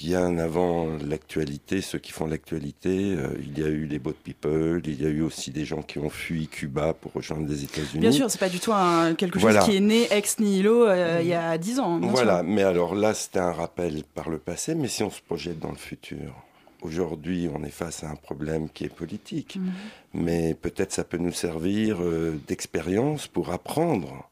bien 0.03 0.39
avant 0.39 0.97
l'actualité, 1.07 1.81
ceux 1.81 1.99
qui 1.99 2.11
font 2.11 2.25
l'actualité, 2.25 3.13
euh, 3.15 3.27
il 3.39 3.57
y 3.59 3.63
a 3.63 3.67
eu 3.67 3.85
les 3.85 3.99
boat 3.99 4.15
people, 4.23 4.81
il 4.85 4.99
y 5.01 5.05
a 5.05 5.09
eu 5.09 5.21
aussi 5.21 5.51
des 5.51 5.63
gens 5.63 5.83
qui 5.83 5.99
ont 5.99 6.09
fui 6.09 6.47
Cuba 6.47 6.93
pour 6.93 7.13
rejoindre 7.13 7.47
les 7.47 7.63
États-Unis. 7.63 7.99
Bien 8.01 8.11
sûr, 8.11 8.29
c'est 8.31 8.39
pas 8.39 8.49
du 8.49 8.59
tout 8.59 8.73
un- 8.73 9.13
quelque 9.13 9.35
chose 9.39 9.51
Voilà. 9.51 9.61
qui 9.63 9.75
est 9.75 9.79
né 9.79 10.07
ex 10.11 10.39
nihilo 10.39 10.87
euh, 10.87 11.19
il 11.21 11.27
y 11.27 11.33
a 11.35 11.55
10 11.57 11.79
ans. 11.79 11.99
Voilà, 11.99 12.39
sûr. 12.39 12.43
mais 12.49 12.63
alors 12.63 12.95
là, 12.95 13.13
c'était 13.13 13.39
un 13.39 13.51
rappel 13.51 14.03
par 14.15 14.29
le 14.29 14.39
passé, 14.39 14.73
mais 14.73 14.87
si 14.87 15.03
on 15.03 15.11
se 15.11 15.21
projette 15.21 15.59
dans 15.59 15.69
le 15.71 15.77
futur, 15.77 16.33
aujourd'hui, 16.81 17.47
on 17.53 17.63
est 17.63 17.69
face 17.69 18.03
à 18.03 18.09
un 18.09 18.15
problème 18.15 18.69
qui 18.73 18.85
est 18.85 18.89
politique, 18.93 19.57
Mhm. 19.57 19.71
mais 20.15 20.55
peut-être 20.55 20.91
ça 20.93 21.03
peut 21.03 21.17
nous 21.17 21.31
servir 21.31 21.97
euh, 22.01 22.39
d'expérience 22.47 23.27
pour 23.27 23.51
apprendre 23.51 24.27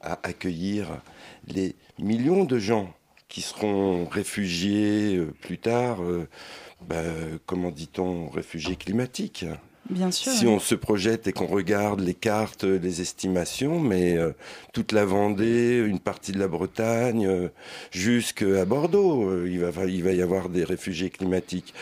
à 0.00 0.18
accueillir 0.22 0.86
les 1.48 1.74
millions 1.98 2.44
de 2.44 2.58
gens 2.58 2.92
qui 3.32 3.40
seront 3.40 4.04
réfugiés 4.04 5.16
euh, 5.16 5.32
plus 5.40 5.56
tard, 5.56 6.02
euh, 6.02 6.28
bah, 6.86 7.02
comment 7.46 7.70
dit-on, 7.70 8.28
réfugiés 8.28 8.76
climatiques. 8.76 9.46
Bien 9.88 10.10
sûr. 10.10 10.32
Si 10.32 10.46
on 10.46 10.58
se 10.60 10.74
projette 10.74 11.26
et 11.26 11.32
qu'on 11.32 11.46
regarde 11.46 12.00
les 12.00 12.12
cartes, 12.12 12.64
les 12.64 13.00
estimations, 13.00 13.80
mais 13.80 14.18
euh, 14.18 14.32
toute 14.74 14.92
la 14.92 15.06
Vendée, 15.06 15.78
une 15.78 15.98
partie 15.98 16.32
de 16.32 16.38
la 16.38 16.46
Bretagne, 16.46 17.26
euh, 17.26 17.48
jusqu'à 17.90 18.66
Bordeaux, 18.66 19.26
euh, 19.30 19.48
il, 19.50 19.60
va, 19.60 19.86
il 19.86 20.04
va 20.04 20.12
y 20.12 20.20
avoir 20.20 20.50
des 20.50 20.64
réfugiés 20.64 21.08
climatiques. 21.08 21.72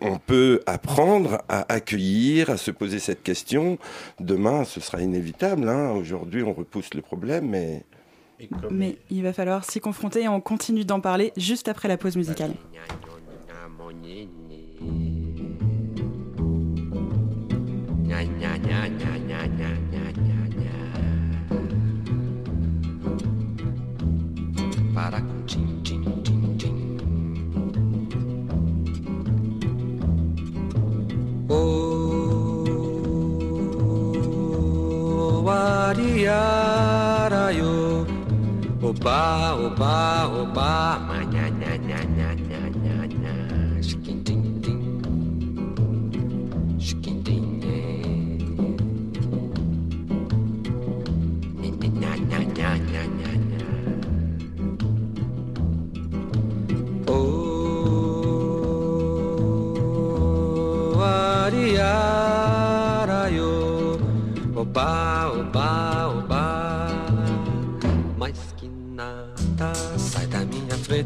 On 0.00 0.16
peut 0.18 0.62
apprendre 0.64 1.42
à 1.50 1.70
accueillir, 1.70 2.48
à 2.48 2.56
se 2.56 2.70
poser 2.70 2.98
cette 2.98 3.22
question. 3.22 3.78
Demain, 4.20 4.64
ce 4.64 4.80
sera 4.80 5.02
inévitable. 5.02 5.68
hein. 5.68 5.90
Aujourd'hui, 5.92 6.42
on 6.42 6.54
repousse 6.54 6.94
le 6.94 7.02
problème, 7.02 7.50
mais 7.50 7.84
Mais 8.70 8.98
il 9.10 9.22
va 9.22 9.32
falloir 9.32 9.64
s'y 9.64 9.80
confronter 9.80 10.22
et 10.22 10.28
on 10.28 10.40
continue 10.40 10.84
d'en 10.84 11.00
parler 11.00 11.32
juste 11.36 11.68
après 11.68 11.88
la 11.88 11.96
pause 11.96 12.16
musicale. 12.16 12.54
Para 24.94 25.20
com 25.20 25.42
tim, 25.44 25.82
tim, 25.82 26.04
tim, 26.22 26.56
tim. 26.56 26.76
Oh, 31.48 31.84
ariarayo. 35.48 36.53
Oba, 39.00 39.54
oba, 39.58 40.26
oba, 40.28 40.98
manha, 41.08 41.23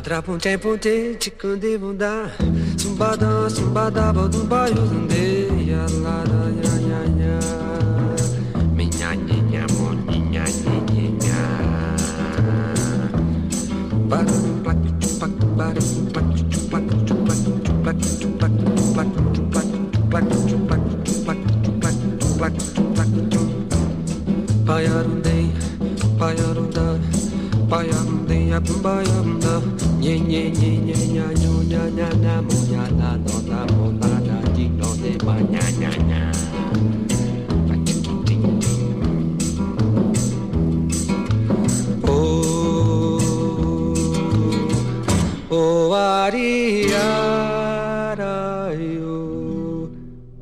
Atrás 0.00 0.24
ponte 0.24 0.56
ponte 0.56 1.18
chico 1.18 1.56
de 1.56 1.76
bunda 1.76 2.32
Sumbada 2.78 3.50
sumbada 3.50 4.10
bodu 4.14 4.44
baio 4.48 4.86
zande 4.86 5.46
Ya 5.70 5.84
la 6.02 6.24
da 6.24 6.40
ya 6.62 6.74
ya 6.88 7.00
ya 7.20 7.36
Minha 8.74 9.14
nhinha 9.14 9.66
moninha 9.76 10.44
nhinha 10.88 11.42
Para 14.08 14.32
um 14.32 14.62
plaque 14.62 14.90
chupac 15.00 15.32
para 15.58 15.80
um 15.92 16.06
plaque 16.12 16.44
chupac 16.48 16.84
chupac 17.06 17.38
chupac 17.66 17.96
chupac 18.18 18.52
chupac 18.72 19.08
chupac 19.36 19.52
chupac 19.52 19.66
chupac 20.00 20.24
chupac 21.04 21.40
chupac 21.62 21.96
chupac 22.16 22.54
chupac 22.72 23.08
chupac 23.28 23.50
Payarundei 24.64 25.52
payarunda 26.18 26.86
Payarundei 27.68 28.52
abumbayarunda 28.56 29.89
nhẹ 30.30 30.50
nhẹ 30.60 30.70
nhẹ 30.86 30.94
nhà 31.14 31.26
nhu 31.42 31.62
nhà 31.70 31.82
nhà 31.96 32.10
ba 35.26 35.34
nhà 35.50 35.90
nhà 36.08 36.32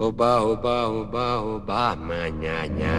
Oba, 0.01 0.41
oba, 0.43 0.77
oba, 0.89 1.27
oba, 1.43 1.97
manyanya. 1.97 2.98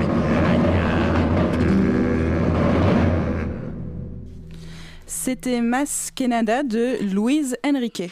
C'était 5.30 5.62
Mas 5.62 6.10
Canada 6.16 6.64
de 6.64 6.98
Louise 7.14 7.56
Henriquet. 7.64 8.10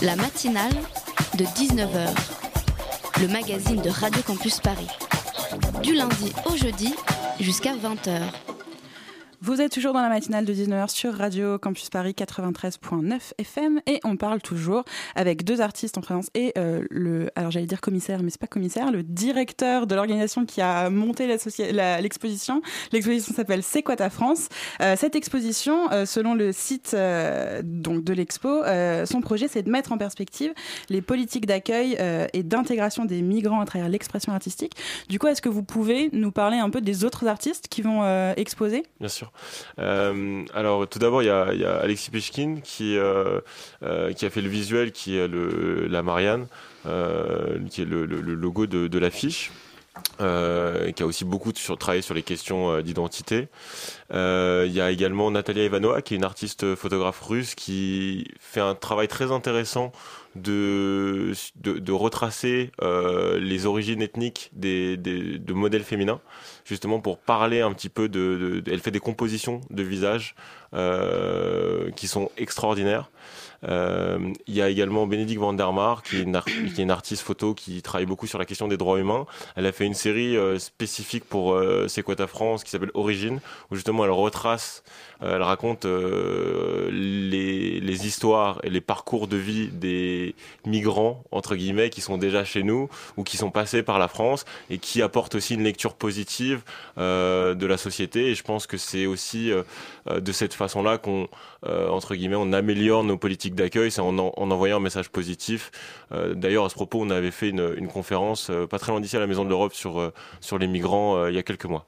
La 0.00 0.14
matinale 0.14 0.72
de 1.36 1.44
19h, 1.44 2.14
le 3.20 3.26
magazine 3.26 3.82
de 3.82 3.90
Radio 3.90 4.22
Campus 4.22 4.60
Paris. 4.60 4.86
Du 5.82 5.94
lundi 5.94 6.32
au 6.48 6.56
jeudi 6.56 6.94
jusqu'à 7.40 7.72
20h. 7.72 8.55
Vous 9.42 9.60
êtes 9.60 9.70
toujours 9.70 9.92
dans 9.92 10.00
la 10.00 10.08
matinale 10.08 10.46
de 10.46 10.54
19h 10.54 10.88
sur 10.88 11.12
Radio 11.12 11.58
Campus 11.58 11.90
Paris 11.90 12.14
93.9 12.16 13.32
FM 13.36 13.82
et 13.86 14.00
on 14.02 14.16
parle 14.16 14.40
toujours 14.40 14.84
avec 15.14 15.44
deux 15.44 15.60
artistes 15.60 15.98
en 15.98 16.00
présence 16.00 16.30
et 16.34 16.54
euh, 16.56 16.84
le, 16.90 17.30
alors 17.36 17.50
j'allais 17.50 17.66
dire 17.66 17.82
commissaire, 17.82 18.22
mais 18.22 18.30
c'est 18.30 18.40
pas 18.40 18.46
commissaire, 18.46 18.90
le 18.90 19.02
directeur 19.02 19.86
de 19.86 19.94
l'organisation 19.94 20.46
qui 20.46 20.62
a 20.62 20.88
monté 20.88 21.26
l'exposition. 21.26 22.62
L'exposition 22.92 23.34
s'appelle 23.34 23.62
C'est 23.62 23.82
quoi 23.82 23.96
ta 23.96 24.08
France? 24.08 24.48
Euh, 24.80 24.96
Cette 24.96 25.14
exposition, 25.14 25.92
euh, 25.92 26.06
selon 26.06 26.34
le 26.34 26.52
site 26.52 26.96
donc 27.62 28.04
de 28.04 28.12
l'expo, 28.14 28.62
son 29.04 29.20
projet 29.20 29.48
c'est 29.48 29.62
de 29.62 29.70
mettre 29.70 29.92
en 29.92 29.98
perspective 29.98 30.54
les 30.88 31.02
politiques 31.02 31.44
d'accueil 31.44 31.98
et 32.32 32.42
d'intégration 32.42 33.04
des 33.04 33.20
migrants 33.20 33.60
à 33.60 33.66
travers 33.66 33.90
l'expression 33.90 34.32
artistique. 34.32 34.72
Du 35.10 35.18
coup, 35.18 35.26
est-ce 35.26 35.42
que 35.42 35.50
vous 35.50 35.62
pouvez 35.62 36.08
nous 36.12 36.32
parler 36.32 36.56
un 36.56 36.70
peu 36.70 36.80
des 36.80 37.04
autres 37.04 37.26
artistes 37.26 37.68
qui 37.68 37.82
vont 37.82 38.02
exposer? 38.36 38.84
Bien 38.98 39.08
sûr. 39.08 39.25
Euh, 39.78 40.44
alors 40.54 40.88
tout 40.88 40.98
d'abord 40.98 41.22
il 41.22 41.26
y 41.26 41.30
a, 41.30 41.76
Alexis 41.80 42.10
Pechkin 42.10 42.60
qui, 42.62 42.96
euh, 42.96 43.40
euh, 43.82 44.12
qui 44.12 44.26
a 44.26 44.30
fait 44.30 44.40
le 44.40 44.48
visuel 44.48 44.92
qui 44.92 45.16
est 45.16 45.28
la 45.28 46.02
Marianne 46.02 46.46
qui 46.84 47.82
est 47.82 47.86
le, 47.86 48.04
logo 48.04 48.66
de, 48.66 48.98
l'affiche 48.98 49.50
qui 50.18 51.02
a 51.02 51.06
aussi 51.06 51.24
beaucoup 51.24 51.52
travaillé 51.52 52.02
sur 52.02 52.14
les 52.14 52.22
questions 52.22 52.80
d'identité. 52.80 53.48
Il 54.12 54.72
y 54.72 54.80
a 54.80 54.90
également 54.90 55.30
Natalia 55.30 55.64
Ivanova, 55.64 56.02
qui 56.02 56.14
est 56.14 56.16
une 56.16 56.24
artiste 56.24 56.74
photographe 56.74 57.20
russe 57.22 57.54
qui 57.54 58.28
fait 58.38 58.60
un 58.60 58.74
travail 58.74 59.08
très 59.08 59.32
intéressant 59.32 59.90
de, 60.36 61.32
de, 61.56 61.92
retracer 61.92 62.70
euh, 62.82 63.38
les 63.38 63.66
origines 63.66 64.02
ethniques 64.02 64.50
des, 64.52 64.96
des, 64.96 65.38
de 65.38 65.52
modèles 65.52 65.84
féminins, 65.84 66.20
justement 66.64 67.00
pour 67.00 67.18
parler 67.18 67.60
un 67.60 67.72
petit 67.72 67.88
peu 67.88 68.08
de... 68.08 68.62
elle 68.66 68.80
fait 68.80 68.90
des 68.90 69.00
compositions 69.00 69.60
de 69.70 69.82
visages 69.82 70.34
euh, 70.74 71.90
qui 71.92 72.08
sont 72.08 72.30
extraordinaires. 72.36 73.10
Euh, 73.64 74.32
Il 74.46 74.54
y 74.54 74.62
a 74.62 74.68
également 74.68 75.06
Bénédicte 75.06 75.40
Van 75.40 75.52
der 75.52 75.72
Mar, 75.72 76.02
qui 76.02 76.16
est, 76.16 76.22
une 76.78 76.90
artiste 76.90 77.22
photo 77.22 77.54
qui 77.54 77.82
travaille 77.82 78.06
beaucoup 78.06 78.26
sur 78.26 78.38
la 78.38 78.44
question 78.44 78.68
des 78.68 78.76
droits 78.76 78.98
humains. 78.98 79.26
Elle 79.56 79.66
a 79.66 79.72
fait 79.72 79.86
une 79.86 79.94
série 79.94 80.36
spécifique 80.58 81.24
pour 81.24 81.54
euh, 81.54 81.86
C'est 81.88 82.04
France, 82.26 82.64
qui 82.64 82.70
s'appelle 82.70 82.90
Origine, 82.94 83.40
où 83.70 83.74
justement 83.74 84.04
elle 84.04 84.10
retrace, 84.10 84.82
elle 85.20 85.42
raconte 85.42 85.84
euh, 85.84 86.90
les, 86.90 88.06
histoires 88.06 88.60
et 88.62 88.70
les 88.70 88.80
parcours 88.80 89.26
de 89.26 89.36
vie 89.36 89.68
des 89.68 90.34
migrants, 90.66 91.24
entre 91.30 91.56
guillemets, 91.56 91.90
qui 91.90 92.00
sont 92.00 92.18
déjà 92.18 92.44
chez 92.44 92.62
nous 92.62 92.88
ou 93.16 93.24
qui 93.24 93.36
sont 93.36 93.50
passés 93.50 93.82
par 93.82 93.98
la 93.98 94.08
France 94.08 94.44
et 94.70 94.78
qui 94.78 95.02
apportent 95.02 95.34
aussi 95.34 95.54
une 95.54 95.64
lecture 95.64 95.94
positive 95.94 96.62
euh, 96.98 97.54
de 97.54 97.66
la 97.66 97.76
société. 97.76 98.30
Et 98.30 98.34
je 98.34 98.42
pense 98.42 98.66
que 98.66 98.76
c'est 98.76 99.06
aussi 99.06 99.50
euh, 99.50 99.62
euh, 100.08 100.20
de 100.20 100.32
cette 100.32 100.54
façon-là 100.54 100.98
qu'on, 100.98 101.28
euh, 101.64 101.88
entre 101.88 102.14
guillemets, 102.14 102.36
on 102.36 102.52
améliore 102.52 103.04
nos 103.04 103.16
politiques 103.16 103.54
d'accueil, 103.54 103.90
c'est 103.90 104.00
en, 104.00 104.18
en, 104.18 104.32
en 104.36 104.50
envoyant 104.50 104.76
un 104.76 104.80
message 104.80 105.08
positif. 105.08 105.70
Euh, 106.12 106.34
D'ailleurs, 106.34 106.64
à 106.64 106.68
ce 106.68 106.74
propos, 106.74 107.00
on 107.00 107.10
avait 107.10 107.30
fait 107.30 107.48
une, 107.48 107.74
une 107.76 107.88
conférence 107.88 108.50
euh, 108.50 108.66
pas 108.66 108.78
très 108.78 108.92
loin 108.92 109.00
d'ici 109.00 109.16
à 109.16 109.20
la 109.20 109.26
Maison 109.26 109.44
de 109.44 109.48
l'Europe 109.48 109.74
sur, 109.74 110.00
euh, 110.00 110.12
sur 110.40 110.58
les 110.58 110.66
migrants 110.66 111.16
euh, 111.16 111.30
il 111.30 111.36
y 111.36 111.38
a 111.38 111.42
quelques 111.42 111.64
mois. 111.64 111.86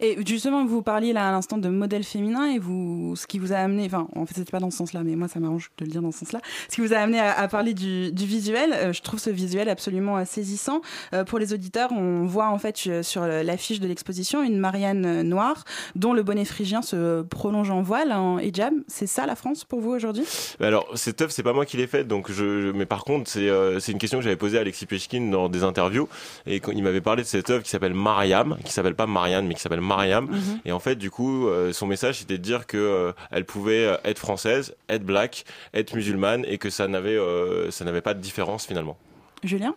Et 0.00 0.18
justement, 0.26 0.64
vous 0.64 0.82
parliez 0.82 1.12
là 1.12 1.28
à 1.28 1.32
l'instant 1.32 1.58
de 1.58 1.68
modèle 1.68 2.04
féminin 2.04 2.50
et 2.50 2.58
vous, 2.58 3.14
ce 3.16 3.26
qui 3.26 3.38
vous 3.38 3.52
a 3.52 3.56
amené, 3.56 3.86
enfin, 3.86 4.08
en 4.14 4.26
fait, 4.26 4.34
c'était 4.34 4.50
pas 4.50 4.60
dans 4.60 4.70
ce 4.70 4.78
sens-là, 4.78 5.02
mais 5.04 5.16
moi, 5.16 5.28
ça 5.28 5.40
m'arrange 5.40 5.70
de 5.78 5.84
le 5.84 5.90
dire 5.90 6.02
dans 6.02 6.12
ce 6.12 6.20
sens-là. 6.20 6.40
Ce 6.68 6.74
qui 6.74 6.80
vous 6.80 6.92
a 6.92 6.98
amené 6.98 7.20
à, 7.20 7.46
parler 7.48 7.74
du, 7.74 8.10
visuel, 8.12 8.72
euh, 8.72 8.92
je 8.92 9.02
trouve 9.02 9.20
ce 9.20 9.30
visuel 9.30 9.68
absolument 9.68 10.18
euh, 10.18 10.24
saisissant. 10.24 10.80
Euh, 11.12 11.24
pour 11.24 11.38
les 11.38 11.52
auditeurs, 11.52 11.92
on 11.92 12.24
voit 12.24 12.48
en 12.48 12.58
fait 12.58 13.02
sur 13.02 13.26
l'affiche 13.26 13.80
de 13.80 13.86
l'exposition 13.86 14.42
une 14.42 14.58
Marianne 14.58 15.22
noire 15.22 15.64
dont 15.94 16.12
le 16.12 16.22
bonnet 16.22 16.44
phrygien 16.44 16.82
se 16.82 17.22
prolonge 17.22 17.70
en 17.70 17.82
voile, 17.82 18.12
en 18.12 18.38
hijab. 18.38 18.74
C'est 18.88 19.06
ça 19.06 19.26
la 19.26 19.36
France 19.36 19.64
pour 19.64 19.80
vous 19.80 19.90
aujourd'hui? 19.90 20.24
Mais 20.60 20.66
Alors, 20.66 20.86
cette 20.94 21.20
œuvre, 21.22 21.30
c'est 21.32 21.42
pas 21.42 21.52
moi 21.52 21.66
qui 21.66 21.76
l'ai 21.76 21.86
faite, 21.86 22.08
donc 22.08 22.30
je, 22.30 22.72
mais 22.72 22.86
par 22.86 23.04
contre, 23.04 23.30
c'est 23.30 23.92
une 23.92 23.98
question 23.98 24.18
que 24.18 24.24
j'avais 24.24 24.36
posée 24.36 24.58
à 24.58 24.62
Alexis 24.62 24.86
Pechkin 24.86 25.30
dans 25.30 25.48
des 25.48 25.62
interviews, 25.62 26.08
et 26.46 26.60
il 26.72 26.82
m'avait 26.82 27.00
parlé 27.00 27.22
de 27.22 27.28
cette 27.28 27.50
œuvre 27.50 27.62
qui 27.62 27.70
s'appelle 27.70 27.94
Mariam, 27.94 28.56
qui 28.64 28.72
s'appelle 28.72 28.94
pas 28.94 29.06
Marianne, 29.06 29.46
mais 29.46 29.54
qui 29.54 29.60
s'appelle 29.60 29.80
Mariam, 29.84 30.26
Mhm. 30.26 30.60
et 30.64 30.72
en 30.72 30.80
fait, 30.80 30.96
du 30.96 31.10
coup, 31.10 31.48
euh, 31.48 31.72
son 31.72 31.86
message, 31.86 32.18
c'était 32.20 32.38
de 32.38 32.42
dire 32.42 32.66
que 32.66 32.76
euh, 32.76 33.12
elle 33.30 33.44
pouvait 33.44 33.86
euh, 33.86 33.96
être 34.04 34.18
française, 34.18 34.74
être 34.88 35.04
black, 35.04 35.44
être 35.72 35.94
musulmane, 35.94 36.44
et 36.46 36.58
que 36.58 36.70
ça 36.70 36.88
n'avait 36.88 37.16
euh, 37.16 37.70
ça 37.70 37.84
n'avait 37.84 38.00
pas 38.00 38.14
de 38.14 38.20
différence 38.20 38.66
finalement. 38.66 38.96
Julien 39.42 39.74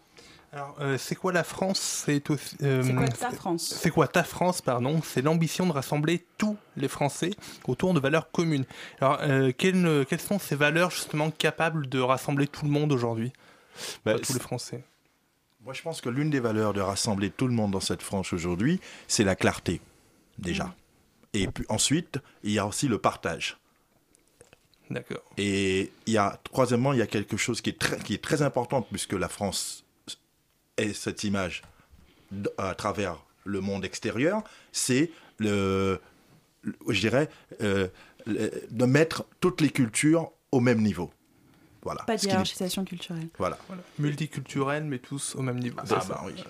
Alors, 0.53 0.75
euh, 0.79 0.97
c'est 0.97 1.15
quoi 1.15 1.33
la 1.33 1.43
France? 1.43 2.03
C'est 2.05 2.23
euh, 2.63 2.93
quoi 2.95 3.07
ta 3.09 3.31
France? 3.31 3.77
C'est 3.81 3.89
quoi 3.89 4.07
ta 4.07 4.23
France, 4.23 4.61
pardon? 4.61 5.01
C'est 5.03 5.21
l'ambition 5.21 5.65
de 5.67 5.73
rassembler 5.73 6.25
tous 6.37 6.55
les 6.77 6.87
Français 6.87 7.31
autour 7.67 7.93
de 7.93 7.99
valeurs 7.99 8.31
communes. 8.31 8.63
Alors, 9.01 9.19
euh, 9.23 9.51
quelles, 9.55 10.05
quelles 10.09 10.21
sont 10.21 10.39
ces 10.39 10.55
valeurs 10.55 10.89
justement 10.91 11.29
capables 11.31 11.87
de 11.89 11.99
rassembler 11.99 12.47
tout 12.47 12.63
le 12.63 12.71
monde 12.71 12.93
aujourd'hui? 12.93 13.33
Bah, 14.05 14.17
Tous 14.19 14.33
les 14.33 14.39
Français. 14.39 14.83
Moi, 15.65 15.73
je 15.73 15.81
pense 15.81 15.99
que 15.99 16.07
l'une 16.09 16.29
des 16.29 16.39
valeurs 16.39 16.71
de 16.73 16.79
rassembler 16.79 17.29
tout 17.29 17.45
le 17.45 17.53
monde 17.53 17.71
dans 17.71 17.81
cette 17.81 18.01
France 18.01 18.31
aujourd'hui, 18.31 18.79
c'est 19.09 19.25
la 19.25 19.35
clarté, 19.35 19.81
déjà. 20.37 20.75
Et 21.33 21.47
puis 21.47 21.65
ensuite, 21.69 22.19
il 22.43 22.51
y 22.51 22.59
a 22.59 22.65
aussi 22.65 22.87
le 22.87 22.97
partage. 22.97 23.57
D'accord. 24.89 25.21
Et 25.37 25.91
il 26.05 26.13
y 26.13 26.17
a, 26.17 26.39
troisièmement, 26.45 26.93
il 26.93 26.99
y 26.99 27.01
a 27.01 27.07
quelque 27.07 27.35
chose 27.35 27.59
qui 27.61 27.71
est 27.71 27.79
très, 27.79 27.99
qui 27.99 28.13
est 28.13 28.23
très 28.23 28.41
important, 28.41 28.81
puisque 28.81 29.13
la 29.13 29.27
France 29.27 29.83
est 30.77 30.93
cette 30.93 31.23
image 31.23 31.61
à 32.57 32.73
travers 32.75 33.17
le 33.43 33.59
monde 33.61 33.83
extérieur, 33.83 34.43
c'est 34.71 35.11
le, 35.39 35.99
le- 36.61 36.75
je 36.89 36.99
dirais, 37.01 37.29
euh, 37.61 37.87
le- 38.25 38.51
de 38.69 38.85
mettre 38.85 39.25
toutes 39.41 39.59
les 39.61 39.69
cultures 39.69 40.31
au 40.51 40.59
même 40.61 40.81
niveau. 40.81 41.11
Voilà. 41.83 42.03
Pas 42.03 42.15
hiérarchisation 42.21 42.83
culturelle. 42.85 43.27
Voilà. 43.37 43.57
Multiculturel, 43.99 44.83
mais 44.83 44.99
tous 44.99 45.35
au 45.35 45.41
même 45.41 45.59
niveau. 45.59 45.77
Ça. 45.85 46.01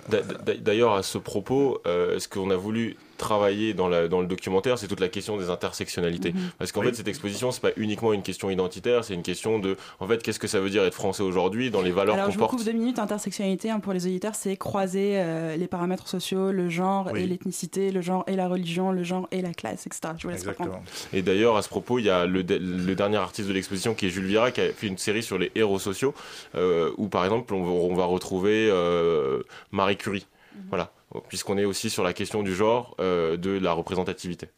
D'a- 0.09 0.21
d'a- 0.21 0.55
D'ailleurs, 0.57 0.93
à 0.93 1.03
ce 1.03 1.17
propos, 1.17 1.79
euh, 1.85 2.19
ce 2.19 2.27
qu'on 2.27 2.49
a 2.49 2.55
voulu 2.55 2.97
travailler 3.17 3.73
dans, 3.73 3.87
la- 3.89 4.07
dans 4.07 4.21
le 4.21 4.27
documentaire, 4.27 4.77
c'est 4.77 4.87
toute 4.87 4.99
la 4.99 5.09
question 5.09 5.37
des 5.37 5.49
intersectionnalités. 5.49 6.33
Mhm. 6.33 6.39
Parce 6.57 6.71
qu'en 6.71 6.81
Oui. 6.81 6.87
fait, 6.87 6.93
cette 6.95 7.07
exposition, 7.07 7.51
c'est 7.51 7.61
pas 7.61 7.71
uniquement 7.77 8.13
une 8.13 8.21
question 8.21 8.49
identitaire, 8.49 9.03
c'est 9.03 9.13
une 9.13 9.23
question 9.23 9.59
de, 9.59 9.75
en 9.99 10.07
fait, 10.07 10.21
qu'est-ce 10.23 10.39
que 10.39 10.47
ça 10.47 10.59
veut 10.59 10.69
dire 10.69 10.83
être 10.83 10.93
français 10.93 11.23
aujourd'hui 11.23 11.71
dans 11.71 11.81
les 11.81 11.91
valeurs 11.91 12.15
Alors, 12.15 12.25
qu'on 12.27 12.31
je 12.31 12.37
vous 12.37 12.43
porte. 12.45 12.51
coupe 12.57 12.63
deux 12.65 12.71
minutes. 12.71 12.99
Intersectionnalité, 12.99 13.69
hein, 13.69 13.79
pour 13.79 13.93
les 13.93 14.05
auditeurs, 14.05 14.35
c'est 14.35 14.55
croiser 14.57 15.13
euh, 15.15 15.55
les 15.57 15.67
paramètres 15.67 16.07
sociaux, 16.07 16.51
le 16.51 16.69
genre 16.69 17.09
Oui. 17.13 17.21
et 17.23 17.27
l'ethnicité, 17.27 17.91
le 17.91 18.01
genre 18.01 18.23
et 18.27 18.35
la 18.35 18.47
religion, 18.47 18.91
le 18.91 19.03
genre 19.03 19.27
et 19.31 19.41
la 19.41 19.53
classe, 19.53 19.85
etc. 19.87 20.13
Je 20.17 20.23
vous 20.27 20.29
laisse 20.33 20.45
reprendre. 20.47 20.79
Et 21.13 21.21
d'ailleurs, 21.21 21.57
à 21.57 21.61
ce 21.61 21.69
propos, 21.69 21.99
il 21.99 22.05
y 22.05 22.09
a 22.09 22.25
le, 22.25 22.43
de- 22.43 22.55
le 22.57 22.95
dernier 22.95 23.17
artiste 23.17 23.47
de 23.47 23.53
l'exposition 23.53 23.93
qui 23.93 24.07
est 24.07 24.09
Jules 24.09 24.25
Vira, 24.25 24.51
qui 24.51 24.61
a 24.61 24.69
fait 24.71 24.87
une 24.87 24.97
série 24.97 25.23
sur 25.23 25.37
les 25.37 25.51
héros 25.55 25.79
sociaux, 25.79 26.13
euh, 26.55 26.91
où 26.97 27.07
par 27.07 27.23
exemple, 27.23 27.53
on 27.53 27.63
va, 27.63 27.71
on 27.71 27.95
va 27.95 28.05
retrouver 28.05 28.69
euh, 28.71 29.41
Marie 29.71 29.97
Curie. 29.97 30.25
Voilà. 30.69 30.91
Puisqu'on 31.29 31.57
est 31.57 31.65
aussi 31.65 31.89
sur 31.89 32.03
la 32.03 32.13
question 32.13 32.43
du 32.43 32.53
genre, 32.53 32.95
euh, 32.99 33.37
de 33.37 33.51
la 33.51 33.71
représentativité. 33.71 34.49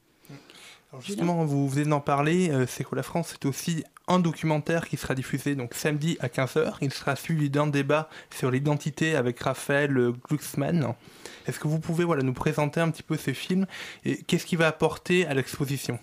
Alors 0.92 1.04
justement, 1.04 1.46
vous 1.46 1.70
venez 1.70 1.86
d'en 1.86 2.00
parler, 2.00 2.50
euh, 2.50 2.66
C'est 2.68 2.84
quoi 2.84 2.96
la 2.96 3.04
France 3.04 3.30
C'est 3.30 3.46
aussi 3.46 3.84
un 4.08 4.18
documentaire 4.18 4.88
qui 4.88 4.98
sera 4.98 5.14
diffusé 5.14 5.54
donc 5.54 5.76
samedi 5.76 6.18
à 6.20 6.28
15h. 6.28 6.78
Il 6.82 6.92
sera 6.92 7.16
suivi 7.16 7.52
d'un 7.52 7.68
débat 7.68 8.10
sur 8.36 8.50
l'identité 8.50 9.16
avec 9.16 9.40
Raphaël 9.40 10.12
Glucksmann. 10.28 10.96
Est-ce 11.46 11.60
que 11.60 11.68
vous 11.68 11.80
pouvez 11.80 12.04
voilà, 12.04 12.24
nous 12.24 12.34
présenter 12.34 12.82
un 12.82 12.90
petit 12.90 13.04
peu 13.04 13.18
ces 13.18 13.36
films 13.36 13.68
et 14.04 14.18
qu'est-ce 14.24 14.48
qu'il 14.48 14.58
va 14.58 14.68
apporter 14.68 15.28
à 15.28 15.36
l'exposition? 15.36 16.00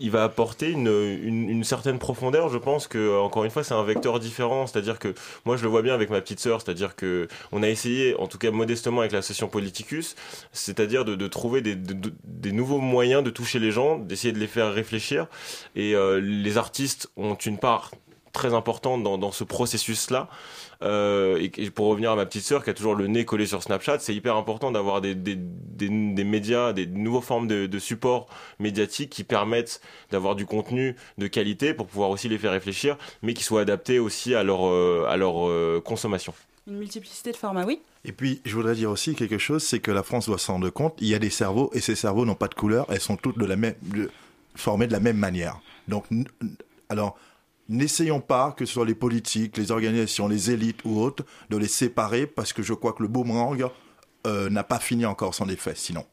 Il 0.00 0.10
va 0.10 0.24
apporter 0.24 0.70
une, 0.70 0.88
une, 0.88 1.64
certaine 1.64 1.98
profondeur. 1.98 2.48
Je 2.48 2.58
pense 2.58 2.86
que 2.86 3.18
encore 3.18 3.44
une 3.44 3.50
fois, 3.50 3.64
c'est 3.64 3.74
un 3.74 3.82
vecteur 3.82 4.20
différent. 4.20 4.66
C'est-à-dire 4.66 4.98
que 4.98 5.14
moi, 5.44 5.56
je 5.56 5.62
le 5.62 5.68
vois 5.68 5.82
bien 5.82 5.94
avec 5.94 6.10
ma 6.10 6.20
petite 6.20 6.40
sœur. 6.40 6.60
C'est-à-dire 6.60 6.96
que 6.96 7.28
on 7.52 7.62
a 7.62 7.68
essayé, 7.68 8.14
en 8.16 8.26
tout 8.26 8.38
cas 8.38 8.50
modestement, 8.50 9.00
avec 9.00 9.12
l'association 9.12 9.48
Politicus, 9.48 10.14
c'est-à-dire 10.52 11.04
de, 11.04 11.26
trouver 11.26 11.60
des, 11.60 11.74
de- 11.76 12.12
des 12.24 12.52
nouveaux 12.52 12.78
moyens 12.78 13.22
de 13.22 13.30
toucher 13.30 13.58
les 13.58 13.70
gens, 13.70 13.98
d'essayer 13.98 14.32
de 14.32 14.38
les 14.38 14.46
faire 14.46 14.72
réfléchir. 14.72 15.26
Et 15.74 15.94
euh, 15.94 16.20
les 16.20 16.58
artistes 16.58 17.10
ont 17.16 17.34
une 17.34 17.58
part 17.58 17.90
très 18.38 18.54
importante 18.54 19.02
dans, 19.02 19.18
dans 19.18 19.32
ce 19.32 19.44
processus-là. 19.44 20.28
Euh, 20.80 21.38
et, 21.38 21.50
et 21.64 21.70
pour 21.70 21.86
revenir 21.88 22.12
à 22.12 22.16
ma 22.16 22.24
petite 22.24 22.44
sœur 22.44 22.62
qui 22.62 22.70
a 22.70 22.74
toujours 22.74 22.94
le 22.94 23.08
nez 23.08 23.24
collé 23.24 23.46
sur 23.46 23.62
Snapchat, 23.62 23.98
c'est 23.98 24.14
hyper 24.14 24.36
important 24.36 24.70
d'avoir 24.70 25.00
des, 25.00 25.14
des, 25.14 25.34
des, 25.36 25.88
des 25.88 26.24
médias, 26.24 26.72
des 26.72 26.86
nouvelles 26.86 27.22
formes 27.22 27.48
de, 27.48 27.66
de 27.66 27.78
supports 27.78 28.28
médiatiques 28.60 29.10
qui 29.10 29.24
permettent 29.24 29.80
d'avoir 30.12 30.36
du 30.36 30.46
contenu 30.46 30.94
de 31.18 31.26
qualité 31.26 31.74
pour 31.74 31.86
pouvoir 31.86 32.10
aussi 32.10 32.28
les 32.28 32.38
faire 32.38 32.52
réfléchir, 32.52 32.96
mais 33.22 33.34
qui 33.34 33.42
soient 33.42 33.62
adaptés 33.62 33.98
aussi 33.98 34.34
à 34.34 34.44
leur, 34.44 34.66
euh, 34.68 35.04
à 35.08 35.16
leur 35.16 35.48
euh, 35.48 35.82
consommation. 35.84 36.32
Une 36.68 36.78
multiplicité 36.78 37.32
de 37.32 37.36
formats, 37.36 37.64
oui. 37.66 37.80
Et 38.04 38.12
puis, 38.12 38.40
je 38.44 38.54
voudrais 38.54 38.74
dire 38.76 38.90
aussi 38.90 39.14
quelque 39.16 39.38
chose, 39.38 39.64
c'est 39.64 39.80
que 39.80 39.90
la 39.90 40.04
France 40.04 40.26
doit 40.26 40.38
s'en 40.38 40.54
rendre 40.54 40.70
compte, 40.70 40.94
il 41.00 41.08
y 41.08 41.14
a 41.14 41.18
des 41.18 41.30
cerveaux, 41.30 41.70
et 41.72 41.80
ces 41.80 41.96
cerveaux 41.96 42.24
n'ont 42.24 42.36
pas 42.36 42.46
de 42.46 42.54
couleur, 42.54 42.86
elles 42.90 43.00
sont 43.00 43.16
toutes 43.16 43.38
de 43.38 43.46
la 43.46 43.56
même, 43.56 43.74
de- 43.82 44.10
formées 44.54 44.86
de 44.86 44.92
la 44.92 45.00
même 45.00 45.16
manière. 45.16 45.58
Donc, 45.88 46.04
alors, 46.88 47.18
n'essayons 47.68 48.20
pas, 48.20 48.52
que 48.52 48.64
ce 48.64 48.74
soit 48.74 48.86
les 48.86 48.94
politiques, 48.94 49.56
les 49.56 49.70
organisations, 49.70 50.28
les 50.28 50.50
élites 50.50 50.84
ou 50.84 51.00
autres, 51.00 51.24
de 51.50 51.56
les 51.56 51.68
séparer, 51.68 52.26
parce 52.26 52.52
que 52.52 52.62
je 52.62 52.74
crois 52.74 52.92
que 52.92 53.02
le 53.02 53.08
boomerang 53.08 53.70
euh, 54.26 54.50
n'a 54.50 54.64
pas 54.64 54.78
fini 54.78 55.06
encore 55.06 55.34
son 55.34 55.48
effet, 55.48 55.74
sinon. 55.74 56.04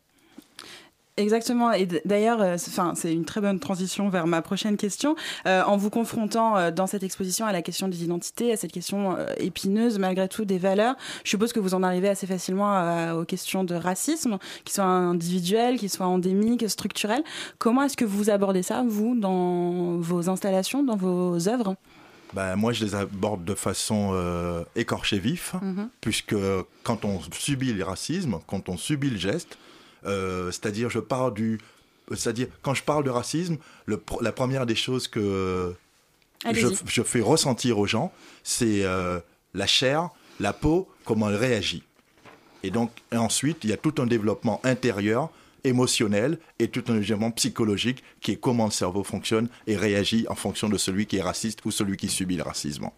Exactement. 1.17 1.71
Et 1.71 1.87
d'ailleurs, 2.03 2.41
euh, 2.41 2.55
c'est- 2.57 2.71
enfin, 2.71 2.93
c'est 2.93 3.13
une 3.13 3.23
très 3.23 3.39
bonne 3.39 3.59
transition 3.59 4.09
vers 4.09 4.27
ma 4.27 4.41
prochaine 4.41 4.75
question. 4.75 5.15
Euh, 5.45 5.63
en 5.63 5.77
vous 5.77 5.89
confrontant 5.89 6.57
euh, 6.57 6.71
dans 6.71 6.87
cette 6.87 7.03
exposition 7.03 7.45
à 7.45 7.53
la 7.53 7.61
question 7.61 7.87
des 7.87 8.03
identités, 8.03 8.51
à 8.51 8.57
cette 8.57 8.73
question 8.73 9.15
épineuse 9.37 9.97
malgré 9.97 10.27
tout 10.27 10.43
des 10.43 10.57
valeurs, 10.57 10.95
je 11.23 11.29
suppose 11.29 11.53
que 11.53 11.59
vous 11.61 11.73
en 11.73 11.83
arrivez 11.83 12.09
assez 12.09 12.27
facilement 12.27 13.13
aux 13.13 13.23
questions 13.23 13.63
de 13.63 13.75
racisme, 13.75 14.39
qui 14.65 14.73
soient 14.73 14.83
individuelles, 14.83 15.77
qui 15.79 15.87
soient 15.87 16.05
endémiques, 16.07 16.69
structurelles. 16.69 17.23
Comment 17.59 17.83
est-ce 17.83 17.95
que 17.95 18.05
vous 18.05 18.29
abordez 18.29 18.61
ça, 18.63 18.83
vous, 18.85 19.15
dans 19.15 19.97
vos 19.97 20.29
installations, 20.29 20.83
dans 20.83 20.97
vos 20.97 21.47
œuvres? 21.47 21.75
Ben, 22.33 22.57
moi, 22.57 22.73
je 22.73 22.83
les 22.83 22.93
aborde 22.95 23.45
de 23.45 23.55
façon 23.55 24.13
écorchée 24.75 25.19
vif, 25.19 25.53
Mhm. 25.61 25.87
puisque 26.01 26.35
quand 26.83 27.05
on 27.05 27.21
subit 27.31 27.71
le 27.73 27.85
racisme, 27.85 28.39
quand 28.47 28.67
on 28.67 28.75
subit 28.75 29.09
le 29.11 29.17
geste, 29.17 29.57
euh, 30.05 30.51
c'est-à-dire, 30.51 30.89
je 30.89 30.99
parle 30.99 31.33
du. 31.33 31.59
C'est-à-dire, 32.11 32.47
quand 32.61 32.73
je 32.73 32.83
parle 32.83 33.03
de 33.03 33.09
racisme, 33.09 33.57
le 33.85 34.01
la 34.21 34.31
première 34.31 34.65
des 34.65 34.75
choses 34.75 35.07
que 35.07 35.73
je 36.53 37.01
fais 37.03 37.21
ressentir 37.21 37.79
aux 37.79 37.87
gens, 37.87 38.11
c'est 38.43 38.83
euh, 38.83 39.19
la 39.53 39.67
chair, 39.67 40.09
la 40.39 40.53
peau, 40.53 40.87
comment 41.03 41.29
elle 41.29 41.35
réagit. 41.35 41.83
Et 42.63 42.71
donc, 42.71 42.91
et 43.11 43.17
ensuite, 43.17 43.63
il 43.63 43.69
y 43.69 43.73
a 43.73 43.77
tout 43.77 43.95
un 43.99 44.05
développement 44.05 44.59
intérieur, 44.63 45.29
émotionnel, 45.63 46.39
et 46.59 46.67
tout 46.67 46.83
un 46.87 46.95
développement 46.95 47.31
psychologique 47.31 48.03
qui 48.21 48.31
est 48.31 48.37
comment 48.37 48.65
le 48.65 48.71
cerveau 48.71 49.03
fonctionne 49.03 49.49
et 49.67 49.75
réagit 49.75 50.25
en 50.29 50.35
fonction 50.35 50.69
de 50.69 50.77
celui 50.77 51.05
qui 51.05 51.17
est 51.17 51.21
raciste 51.21 51.65
ou 51.65 51.71
celui 51.71 51.97
qui 51.97 52.09
subit 52.09 52.37
le 52.37 52.43
racisme. 52.43 52.89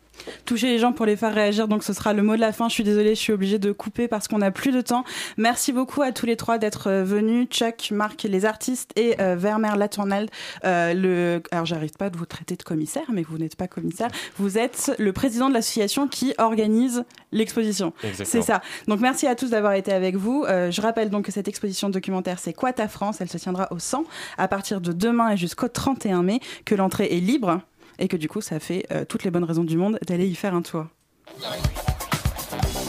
Toucher 0.45 0.67
les 0.67 0.79
gens 0.79 0.91
pour 0.91 1.05
les 1.05 1.15
faire 1.15 1.33
réagir. 1.33 1.67
Donc 1.67 1.83
ce 1.83 1.93
sera 1.93 2.13
le 2.13 2.23
mot 2.23 2.35
de 2.35 2.41
la 2.41 2.51
fin. 2.51 2.69
Je 2.69 2.73
suis 2.73 2.83
désolée, 2.83 3.15
je 3.15 3.19
suis 3.19 3.33
obligée 3.33 3.59
de 3.59 3.71
couper 3.71 4.07
parce 4.07 4.27
qu'on 4.27 4.39
n'a 4.39 4.51
plus 4.51 4.71
de 4.71 4.81
temps. 4.81 5.03
Merci 5.37 5.73
beaucoup 5.73 6.01
à 6.01 6.11
tous 6.11 6.25
les 6.25 6.35
trois 6.35 6.57
d'être 6.57 6.87
euh, 6.87 7.03
venus. 7.03 7.47
Chuck, 7.49 7.91
Marc, 7.91 8.23
les 8.23 8.45
artistes 8.45 8.91
et 8.95 9.19
euh, 9.21 9.35
Werner 9.35 9.73
Latournelle. 9.77 10.29
Euh, 10.65 10.93
le... 10.93 11.43
Alors 11.51 11.65
j'arrive 11.65 11.93
pas 11.93 12.09
de 12.09 12.17
vous 12.17 12.25
traiter 12.25 12.55
de 12.55 12.63
commissaire, 12.63 13.05
mais 13.11 13.23
vous 13.23 13.37
n'êtes 13.37 13.55
pas 13.55 13.67
commissaire. 13.67 14.09
Vous 14.37 14.57
êtes 14.57 14.91
le 14.97 15.13
président 15.13 15.49
de 15.49 15.53
l'association 15.53 16.07
qui 16.07 16.33
organise 16.37 17.03
l'exposition. 17.31 17.93
C'est 18.13 18.41
ça. 18.41 18.61
Donc 18.87 18.99
merci 18.99 19.27
à 19.27 19.35
tous 19.35 19.49
d'avoir 19.49 19.73
été 19.73 19.91
avec 19.91 20.15
vous. 20.15 20.45
Euh, 20.47 20.71
je 20.71 20.81
rappelle 20.81 21.09
donc 21.09 21.25
que 21.25 21.31
cette 21.31 21.47
exposition 21.47 21.89
documentaire 21.89 22.39
c'est 22.39 22.53
Quoi 22.53 22.73
ta 22.73 22.87
France 22.87 23.21
Elle 23.21 23.29
se 23.29 23.37
tiendra 23.37 23.67
au 23.71 23.79
100 23.79 24.05
à 24.37 24.47
partir 24.47 24.81
de 24.81 24.91
demain 24.91 25.31
et 25.31 25.37
jusqu'au 25.37 25.67
31 25.67 26.23
mai, 26.23 26.39
que 26.65 26.75
l'entrée 26.75 27.09
est 27.11 27.19
libre 27.19 27.61
et 27.99 28.07
que 28.07 28.17
du 28.17 28.27
coup 28.27 28.41
ça 28.41 28.59
fait 28.59 28.85
euh, 28.91 29.05
toutes 29.05 29.23
les 29.23 29.31
bonnes 29.31 29.43
raisons 29.43 29.63
du 29.63 29.77
monde 29.77 29.99
d'aller 30.07 30.27
y 30.27 30.35
faire 30.35 30.53
un 30.53 30.61
tour. 30.61 30.85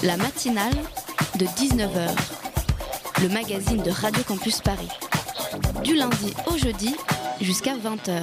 La 0.02 0.16
matinale 0.16 0.74
de 1.38 1.44
19h, 1.44 2.08
le 3.22 3.28
magazine 3.28 3.82
de 3.82 3.90
Radio 3.90 4.22
Campus 4.22 4.60
Paris. 4.60 4.88
Du 5.82 5.94
lundi 5.94 6.34
au 6.46 6.56
jeudi 6.56 6.94
jusqu'à 7.40 7.74
20h. 7.76 8.22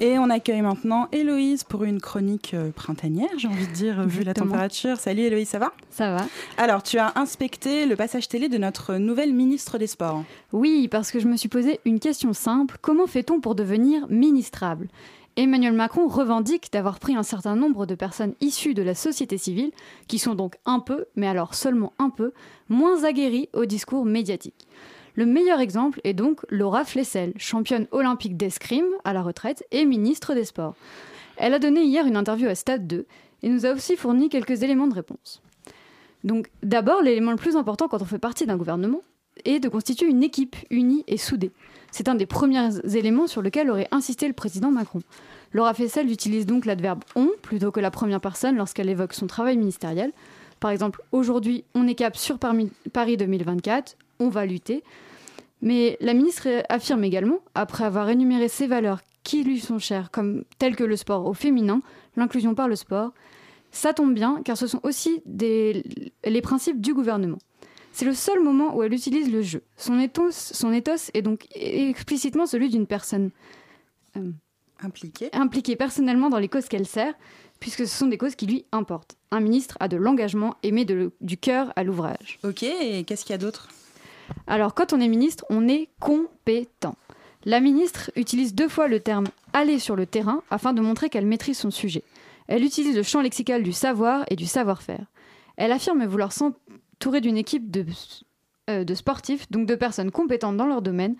Et 0.00 0.18
on 0.18 0.28
accueille 0.28 0.62
maintenant 0.62 1.08
Héloïse 1.12 1.62
pour 1.62 1.84
une 1.84 2.00
chronique 2.00 2.52
euh, 2.54 2.72
printanière, 2.72 3.30
j'ai 3.38 3.46
envie 3.46 3.66
de 3.66 3.72
dire, 3.72 4.02
vu 4.06 4.24
la 4.24 4.34
température. 4.34 4.98
Salut 4.98 5.22
Héloïse, 5.22 5.48
ça 5.48 5.60
va? 5.60 5.72
Ça 5.88 6.16
va. 6.16 6.26
Alors, 6.58 6.82
tu 6.82 6.98
as 6.98 7.12
inspecté 7.14 7.86
le 7.86 7.94
passage 7.94 8.28
télé 8.28 8.48
de 8.48 8.58
notre 8.58 8.96
nouvelle 8.96 9.32
ministre 9.32 9.78
des 9.78 9.86
Sports. 9.86 10.24
Oui, 10.52 10.88
parce 10.88 11.12
que 11.12 11.20
je 11.20 11.28
me 11.28 11.36
suis 11.36 11.48
posé 11.48 11.78
une 11.84 12.00
question 12.00 12.32
simple. 12.32 12.76
Comment 12.80 13.06
fait-on 13.06 13.40
pour 13.40 13.54
devenir 13.54 14.06
ministrable? 14.08 14.88
Emmanuel 15.36 15.72
Macron 15.72 16.06
revendique 16.06 16.68
d'avoir 16.72 17.00
pris 17.00 17.16
un 17.16 17.24
certain 17.24 17.56
nombre 17.56 17.86
de 17.86 17.96
personnes 17.96 18.34
issues 18.40 18.74
de 18.74 18.82
la 18.82 18.94
société 18.94 19.36
civile, 19.36 19.72
qui 20.06 20.20
sont 20.20 20.34
donc 20.36 20.56
un 20.64 20.78
peu, 20.78 21.06
mais 21.16 21.26
alors 21.26 21.54
seulement 21.54 21.92
un 21.98 22.10
peu, 22.10 22.32
moins 22.68 23.02
aguerries 23.02 23.48
au 23.52 23.64
discours 23.64 24.04
médiatique. 24.04 24.68
Le 25.16 25.26
meilleur 25.26 25.60
exemple 25.60 26.00
est 26.04 26.14
donc 26.14 26.40
Laura 26.50 26.84
Flessel, 26.84 27.32
championne 27.36 27.88
olympique 27.90 28.36
d'escrime 28.36 28.86
à 29.04 29.12
la 29.12 29.22
retraite 29.22 29.64
et 29.72 29.84
ministre 29.84 30.34
des 30.34 30.44
Sports. 30.44 30.76
Elle 31.36 31.54
a 31.54 31.58
donné 31.58 31.82
hier 31.82 32.06
une 32.06 32.16
interview 32.16 32.48
à 32.48 32.54
Stade 32.54 32.86
2 32.86 33.06
et 33.42 33.48
nous 33.48 33.66
a 33.66 33.72
aussi 33.72 33.96
fourni 33.96 34.28
quelques 34.28 34.62
éléments 34.62 34.86
de 34.86 34.94
réponse. 34.94 35.42
Donc 36.22 36.50
d'abord, 36.62 37.02
l'élément 37.02 37.32
le 37.32 37.36
plus 37.36 37.56
important 37.56 37.88
quand 37.88 38.02
on 38.02 38.06
fait 38.06 38.18
partie 38.18 38.46
d'un 38.46 38.56
gouvernement 38.56 39.02
est 39.44 39.60
de 39.60 39.68
constituer 39.68 40.06
une 40.06 40.22
équipe 40.22 40.56
unie 40.70 41.04
et 41.06 41.16
soudée. 41.16 41.50
C'est 41.90 42.08
un 42.08 42.14
des 42.14 42.26
premiers 42.26 42.70
éléments 42.96 43.26
sur 43.26 43.42
lequel 43.42 43.70
aurait 43.70 43.88
insisté 43.90 44.26
le 44.26 44.32
président 44.34 44.70
Macron. 44.70 45.00
Laura 45.52 45.74
Flessel 45.74 46.10
utilise 46.10 46.46
donc 46.46 46.66
l'adverbe 46.66 47.04
on 47.14 47.28
plutôt 47.42 47.70
que 47.70 47.80
la 47.80 47.90
première 47.90 48.20
personne 48.20 48.56
lorsqu'elle 48.56 48.88
évoque 48.88 49.12
son 49.12 49.26
travail 49.26 49.56
ministériel. 49.56 50.12
Par 50.58 50.70
exemple, 50.70 51.02
aujourd'hui, 51.12 51.64
on 51.74 51.86
est 51.86 51.94
cap 51.94 52.16
sur 52.16 52.38
Paris 52.38 53.16
2024, 53.16 53.96
on 54.18 54.28
va 54.28 54.46
lutter. 54.46 54.82
Mais 55.62 55.96
la 56.00 56.14
ministre 56.14 56.48
affirme 56.68 57.04
également, 57.04 57.38
après 57.54 57.84
avoir 57.84 58.08
énuméré 58.08 58.48
ses 58.48 58.66
valeurs 58.66 59.00
qui 59.22 59.44
lui 59.44 59.60
sont 59.60 59.78
chères, 59.78 60.10
comme 60.10 60.44
telles 60.58 60.76
que 60.76 60.84
le 60.84 60.96
sport 60.96 61.26
au 61.26 61.32
féminin, 61.32 61.80
l'inclusion 62.16 62.54
par 62.54 62.68
le 62.68 62.76
sport, 62.76 63.12
ça 63.70 63.92
tombe 63.92 64.14
bien 64.14 64.42
car 64.44 64.56
ce 64.56 64.66
sont 64.66 64.80
aussi 64.82 65.22
les 65.26 66.40
principes 66.42 66.80
du 66.80 66.92
gouvernement. 66.92 67.38
C'est 67.94 68.04
le 68.04 68.12
seul 68.12 68.42
moment 68.42 68.74
où 68.74 68.82
elle 68.82 68.92
utilise 68.92 69.30
le 69.30 69.40
jeu. 69.40 69.62
Son 69.76 70.00
ethos, 70.00 70.32
son 70.32 70.72
ethos 70.72 71.12
est 71.14 71.22
donc 71.22 71.46
explicitement 71.54 72.44
celui 72.44 72.68
d'une 72.68 72.88
personne 72.88 73.30
euh, 74.16 74.32
impliquée. 74.82 75.28
impliquée 75.32 75.76
personnellement 75.76 76.28
dans 76.28 76.40
les 76.40 76.48
causes 76.48 76.66
qu'elle 76.66 76.88
sert, 76.88 77.14
puisque 77.60 77.86
ce 77.86 77.96
sont 77.96 78.08
des 78.08 78.18
causes 78.18 78.34
qui 78.34 78.48
lui 78.48 78.64
importent. 78.72 79.16
Un 79.30 79.38
ministre 79.38 79.76
a 79.78 79.86
de 79.86 79.96
l'engagement 79.96 80.56
et 80.64 80.72
met 80.72 80.84
de 80.84 81.12
du 81.20 81.36
cœur 81.36 81.72
à 81.76 81.84
l'ouvrage. 81.84 82.40
Ok, 82.42 82.64
et 82.64 83.04
qu'est-ce 83.04 83.24
qu'il 83.24 83.32
y 83.32 83.36
a 83.36 83.38
d'autre? 83.38 83.68
Alors, 84.48 84.74
quand 84.74 84.92
on 84.92 85.00
est 85.00 85.06
ministre, 85.06 85.44
on 85.48 85.68
est 85.68 85.88
compétent. 86.00 86.96
La 87.44 87.60
ministre 87.60 88.10
utilise 88.16 88.56
deux 88.56 88.68
fois 88.68 88.88
le 88.88 88.98
terme 88.98 89.26
aller 89.52 89.78
sur 89.78 89.94
le 89.94 90.06
terrain 90.06 90.42
afin 90.50 90.72
de 90.72 90.80
montrer 90.80 91.10
qu'elle 91.10 91.26
maîtrise 91.26 91.58
son 91.58 91.70
sujet. 91.70 92.02
Elle 92.48 92.64
utilise 92.64 92.96
le 92.96 93.04
champ 93.04 93.20
lexical 93.20 93.62
du 93.62 93.72
savoir 93.72 94.24
et 94.30 94.34
du 94.34 94.46
savoir-faire. 94.46 95.06
Elle 95.56 95.70
affirme 95.70 96.04
vouloir 96.04 96.32
s'entourer 97.04 97.20
d'une 97.20 97.36
équipe 97.36 97.70
de, 97.70 97.84
euh, 98.70 98.82
de 98.82 98.94
sportifs, 98.94 99.50
donc 99.50 99.66
de 99.66 99.74
personnes 99.74 100.10
compétentes 100.10 100.56
dans 100.56 100.66
leur 100.66 100.80
domaine, 100.80 101.16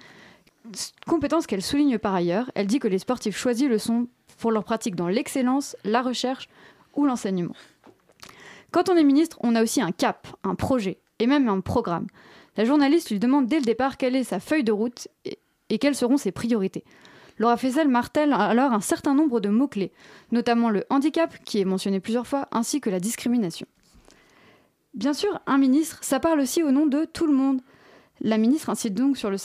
compétences 1.07 1.47
qu'elle 1.47 1.61
souligne 1.61 1.99
par 1.99 2.14
ailleurs. 2.14 2.51
Elle 2.55 2.66
dit 2.66 2.78
que 2.78 2.89
les 2.89 2.99
sportifs 2.99 3.37
choisis 3.37 3.68
le 3.68 3.76
sont 3.76 4.09
pour 4.39 4.51
leur 4.51 4.64
pratique 4.64 4.97
dans 4.97 5.09
l'excellence, 5.09 5.76
la 5.85 6.01
recherche 6.01 6.49
ou 6.95 7.05
l'enseignement. 7.05 7.53
Quand 8.70 8.89
on 8.89 8.97
est 8.97 9.05
ministre, 9.05 9.37
on 9.43 9.55
a 9.55 9.62
aussi 9.62 9.82
un 9.82 9.93
cap, 9.93 10.26
un 10.43 10.55
projet 10.55 10.97
et 11.18 11.26
même 11.26 11.51
un 11.51 11.61
programme. 11.61 12.07
La 12.57 12.64
journaliste 12.64 13.11
lui 13.11 13.18
demande 13.18 13.47
dès 13.47 13.59
le 13.59 13.66
départ 13.66 13.99
quelle 13.99 14.16
est 14.16 14.24
sa 14.24 14.41
feuille 14.41 14.64
de 14.64 14.72
route 14.72 15.09
et, 15.26 15.39
et 15.68 15.76
quelles 15.76 15.97
seront 15.97 16.16
ses 16.16 16.32
priorités. 16.32 16.85
Laura 17.37 17.59
Flessel 17.59 17.89
martèle 17.89 18.32
alors 18.32 18.72
un 18.72 18.80
certain 18.80 19.12
nombre 19.12 19.39
de 19.39 19.51
mots-clés, 19.51 19.93
notamment 20.32 20.70
le 20.70 20.85
handicap, 20.89 21.37
qui 21.45 21.61
est 21.61 21.66
mentionné 21.66 22.01
plusieurs 22.01 22.26
fois, 22.26 22.49
ainsi 22.53 22.80
que 22.80 22.89
la 22.89 23.01
discrimination. 23.01 23.66
Bien 24.95 25.12
sûr, 25.12 25.40
un 25.47 25.59
ministre, 25.59 25.99
ça 26.03 26.20
parle 26.20 26.40
aussi 26.40 26.62
au 26.62 26.70
nom 26.70 26.86
de 26.86 27.05
tout 27.05 27.26
le 27.26 27.32
monde. 27.32 27.61
La 28.20 28.38
ministre 28.38 28.70
incite 28.70 28.95
donc 28.95 29.16
sur 29.16 29.28
le, 29.30 29.38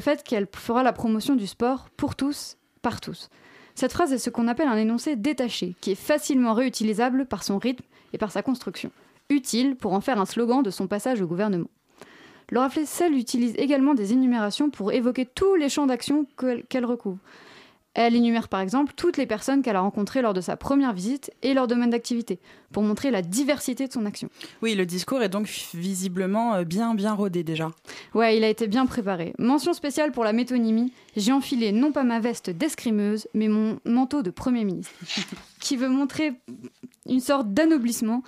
fait 0.00 0.22
qu'elle 0.24 0.48
fera 0.54 0.82
la 0.82 0.92
promotion 0.92 1.34
du 1.36 1.46
sport 1.46 1.88
pour 1.96 2.16
tous, 2.16 2.56
par 2.80 3.00
tous. 3.00 3.28
Cette 3.74 3.92
phrase 3.92 4.12
est 4.12 4.18
ce 4.18 4.30
qu'on 4.30 4.48
appelle 4.48 4.68
un 4.68 4.76
énoncé 4.76 5.14
détaché, 5.14 5.76
qui 5.80 5.92
est 5.92 5.96
facilement 5.96 6.54
réutilisable 6.54 7.26
par 7.26 7.44
son 7.44 7.58
rythme 7.58 7.84
et 8.12 8.18
par 8.18 8.32
sa 8.32 8.42
construction, 8.42 8.90
utile 9.28 9.76
pour 9.76 9.92
en 9.92 10.00
faire 10.00 10.20
un 10.20 10.26
slogan 10.26 10.62
de 10.62 10.70
son 10.70 10.86
passage 10.86 11.20
au 11.20 11.26
gouvernement. 11.26 11.68
Laura 12.50 12.68
Flessel 12.70 13.14
utilise 13.14 13.54
également 13.56 13.94
des 13.94 14.12
énumérations 14.12 14.68
pour 14.70 14.92
évoquer 14.92 15.26
tous 15.26 15.54
les 15.54 15.68
champs 15.68 15.86
d'action 15.86 16.26
que- 16.36 16.60
qu'elle 16.62 16.84
recouvre. 16.84 17.18
Elle 17.94 18.16
énumère 18.16 18.48
par 18.48 18.60
exemple 18.60 18.94
toutes 18.96 19.16
les 19.16 19.26
personnes 19.26 19.62
qu'elle 19.62 19.76
a 19.76 19.80
rencontrées 19.80 20.22
lors 20.22 20.32
de 20.32 20.40
sa 20.40 20.56
première 20.56 20.92
visite 20.92 21.30
et 21.42 21.52
leur 21.52 21.66
domaine 21.66 21.90
d'activité, 21.90 22.38
pour 22.72 22.82
montrer 22.82 23.10
la 23.10 23.20
diversité 23.20 23.86
de 23.86 23.92
son 23.92 24.06
action. 24.06 24.30
Oui, 24.62 24.74
le 24.74 24.86
discours 24.86 25.22
est 25.22 25.28
donc 25.28 25.46
visiblement 25.74 26.54
euh, 26.54 26.64
bien 26.64 26.94
bien 26.94 27.12
rodé 27.12 27.42
déjà. 27.44 27.70
Ouais, 28.14 28.36
il 28.36 28.44
a 28.44 28.48
été 28.48 28.66
bien 28.66 28.86
préparé. 28.86 29.34
Mention 29.38 29.74
spéciale 29.74 30.12
pour 30.12 30.24
la 30.24 30.32
métonymie. 30.32 30.92
J'ai 31.16 31.32
enfilé 31.32 31.72
non 31.72 31.92
pas 31.92 32.04
ma 32.04 32.20
veste 32.20 32.48
d'escrimeuse, 32.48 33.28
mais 33.34 33.48
mon 33.48 33.78
manteau 33.84 34.22
de 34.22 34.30
Premier 34.30 34.64
ministre, 34.64 34.94
qui 35.60 35.76
veut 35.76 35.88
montrer 35.88 36.32
une 37.06 37.20
sorte 37.20 37.52
d'anoblissement 37.52 38.22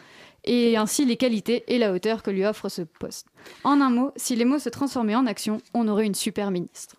et 0.44 0.76
ainsi 0.76 1.04
les 1.04 1.16
qualités 1.16 1.64
et 1.68 1.78
la 1.78 1.92
hauteur 1.92 2.22
que 2.22 2.30
lui 2.30 2.44
offre 2.44 2.68
ce 2.68 2.82
poste. 2.82 3.26
En 3.64 3.80
un 3.80 3.90
mot, 3.90 4.12
si 4.16 4.36
les 4.36 4.44
mots 4.44 4.58
se 4.58 4.68
transformaient 4.68 5.14
en 5.14 5.26
action, 5.26 5.58
on 5.72 5.88
aurait 5.88 6.06
une 6.06 6.14
super 6.14 6.50
ministre. 6.50 6.96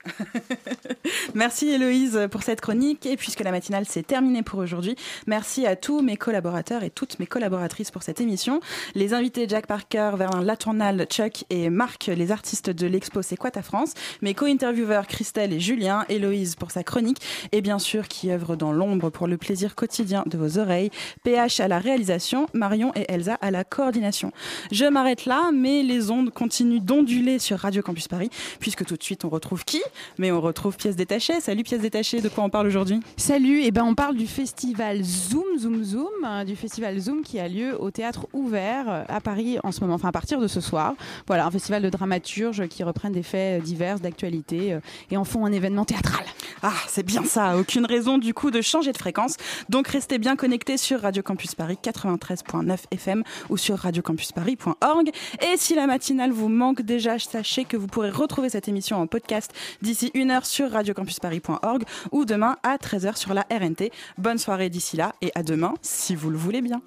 Merci 1.36 1.70
Héloïse 1.70 2.28
pour 2.32 2.44
cette 2.44 2.62
chronique. 2.62 3.06
Et 3.06 3.18
puisque 3.18 3.42
la 3.42 3.52
matinale 3.52 3.86
s'est 3.86 4.04
terminée 4.04 4.44
pour 4.44 4.60
aujourd'hui, 4.60 4.96
merci 5.28 5.66
à 5.66 5.76
tous 5.76 6.02
mes 6.02 6.18
collaborateurs 6.18 6.84
et 6.84 6.90
toutes 6.90 7.20
mes 7.20 7.28
collaboratrices 7.28 7.92
pour 7.92 8.04
cette 8.04 8.22
émission. 8.22 8.60
Les 8.96 9.14
invités 9.14 9.48
Jack 9.48 9.68
Parker, 9.68 10.12
Verlin 10.18 10.42
Latournal, 10.42 11.06
Chuck 11.10 11.46
et 11.50 11.70
Marc, 11.70 12.08
les 12.08 12.32
artistes 12.32 12.70
de 12.70 12.88
l'expo 12.88 13.22
C'est 13.22 13.38
quoi 13.38 13.52
ta 13.52 13.62
France 13.62 13.94
Mes 14.22 14.34
co-intervieweurs 14.34 15.08
Christelle 15.08 15.54
et 15.54 15.60
Julien, 15.60 16.06
Héloïse 16.10 16.56
pour 16.56 16.72
sa 16.72 16.84
chronique 16.84 17.22
et 17.52 17.62
bien 17.62 17.80
sûr 17.80 18.08
qui 18.08 18.32
œuvre 18.32 18.56
dans 18.56 18.72
l'ombre 18.72 19.10
pour 19.10 19.28
le 19.28 19.38
plaisir 19.38 19.76
quotidien 19.76 20.24
de 20.26 20.38
vos 20.38 20.58
oreilles, 20.58 20.90
PH 21.24 21.60
à 21.60 21.68
la 21.68 21.80
réalisation, 21.80 22.48
Marion 22.54 22.92
et 22.96 23.06
Elsa 23.12 23.36
à 23.42 23.52
la 23.52 23.64
coordination. 23.64 24.32
Je 24.72 24.86
m'arrête 24.86 25.26
là, 25.26 25.52
mais 25.54 25.84
les 25.84 26.12
ondes 26.12 26.32
continuent 26.36 26.82
d'onduler 26.82 27.40
sur 27.40 27.58
Radio 27.58 27.82
Campus 27.82 28.08
Paris, 28.08 28.30
puisque 28.60 28.86
tout 28.86 28.96
de 28.96 29.02
suite 29.04 29.26
on 29.26 29.30
retrouve 29.30 29.66
qui? 29.66 29.82
Mais 30.20 30.32
on 30.32 30.42
retrouve 30.42 30.76
Pièces 30.76 30.96
Détachées. 30.96 31.40
Salut 31.40 31.64
Pièces 31.64 31.82
Détachées, 31.82 32.22
de 32.22 32.30
quoi 32.30 32.44
on 32.44 32.50
parle 32.50 32.68
aujourd'hui? 32.68 33.00
Salut, 33.18 33.62
et 33.62 33.72
ben 33.72 33.84
on 33.84 33.96
parle 33.96 34.16
du 34.16 34.28
festival 34.28 35.02
Zoom 35.02 35.58
Zoom 35.58 35.84
Zoom, 35.84 36.10
euh, 36.26 36.44
du 36.44 36.56
festival 36.56 37.00
Zoom 37.00 37.24
qui 37.24 37.40
a 37.40 37.48
lieu 37.48 37.82
au 37.82 37.90
théâtre 37.90 38.28
ouvert 38.34 38.86
euh, 38.88 39.04
à 39.08 39.22
Paris 39.22 39.58
en 39.64 39.72
ce 39.72 39.82
moment, 39.82 39.96
enfin 39.96 40.10
à 40.10 40.12
partir 40.12 40.40
de 40.40 40.48
ce 40.48 40.62
soir. 40.62 40.94
Voilà, 41.26 41.46
un 41.46 41.52
festival 41.52 41.82
de 41.82 41.90
dramaturges 41.90 42.68
qui 42.68 42.84
reprennent 42.84 43.14
des 43.14 43.24
faits 43.24 43.62
euh, 43.62 43.64
divers 43.64 44.00
d'actualité 44.00 44.78
et 45.10 45.18
en 45.18 45.24
font 45.24 45.46
un 45.46 45.52
événement 45.52 45.86
théâtral. 45.86 46.26
Ah, 46.62 46.74
c'est 46.88 47.04
bien 47.04 47.24
ça. 47.24 47.58
Aucune 47.58 47.86
raison 47.86 48.18
du 48.18 48.34
coup 48.34 48.52
de 48.52 48.62
changer 48.62 48.92
de 48.92 48.98
fréquence. 48.98 49.38
Donc 49.70 49.88
restez 49.88 50.18
bien 50.18 50.36
connectés 50.36 50.78
sur 50.78 51.02
Radio 51.02 51.24
Campus 51.24 51.56
Paris 51.56 51.78
93.9 51.82 52.78
FM 52.92 53.24
ou 53.50 53.58
sur 53.58 53.78
radiocampusparis.org. 53.78 55.12
Et 55.42 55.58
si 55.58 55.76
la 55.76 55.88
matinale 55.88 56.25
vous 56.32 56.50
manque 56.50 56.82
déjà, 56.82 57.20
sachez 57.20 57.66
que 57.66 57.78
vous 57.78 57.88
pourrez 57.88 58.10
retrouver 58.10 58.50
cette 58.50 58.68
émission 58.68 58.98
en 58.98 59.08
podcast 59.08 59.54
d'ici 59.82 60.12
une 60.14 60.32
heure 60.32 60.46
sur 60.46 60.72
radiocampusparis.org 60.72 61.84
ou 62.12 62.26
demain 62.26 62.58
à 62.64 62.78
13h 62.78 63.18
sur 63.18 63.34
la 63.34 63.46
RNT. 63.52 63.92
Bonne 64.18 64.38
soirée 64.38 64.70
d'ici 64.70 64.98
là 64.98 65.14
et 65.22 65.32
à 65.36 65.44
demain 65.44 65.74
si 65.82 66.16
vous 66.16 66.30
le 66.30 66.38
voulez 66.38 66.62
bien. 66.62 66.82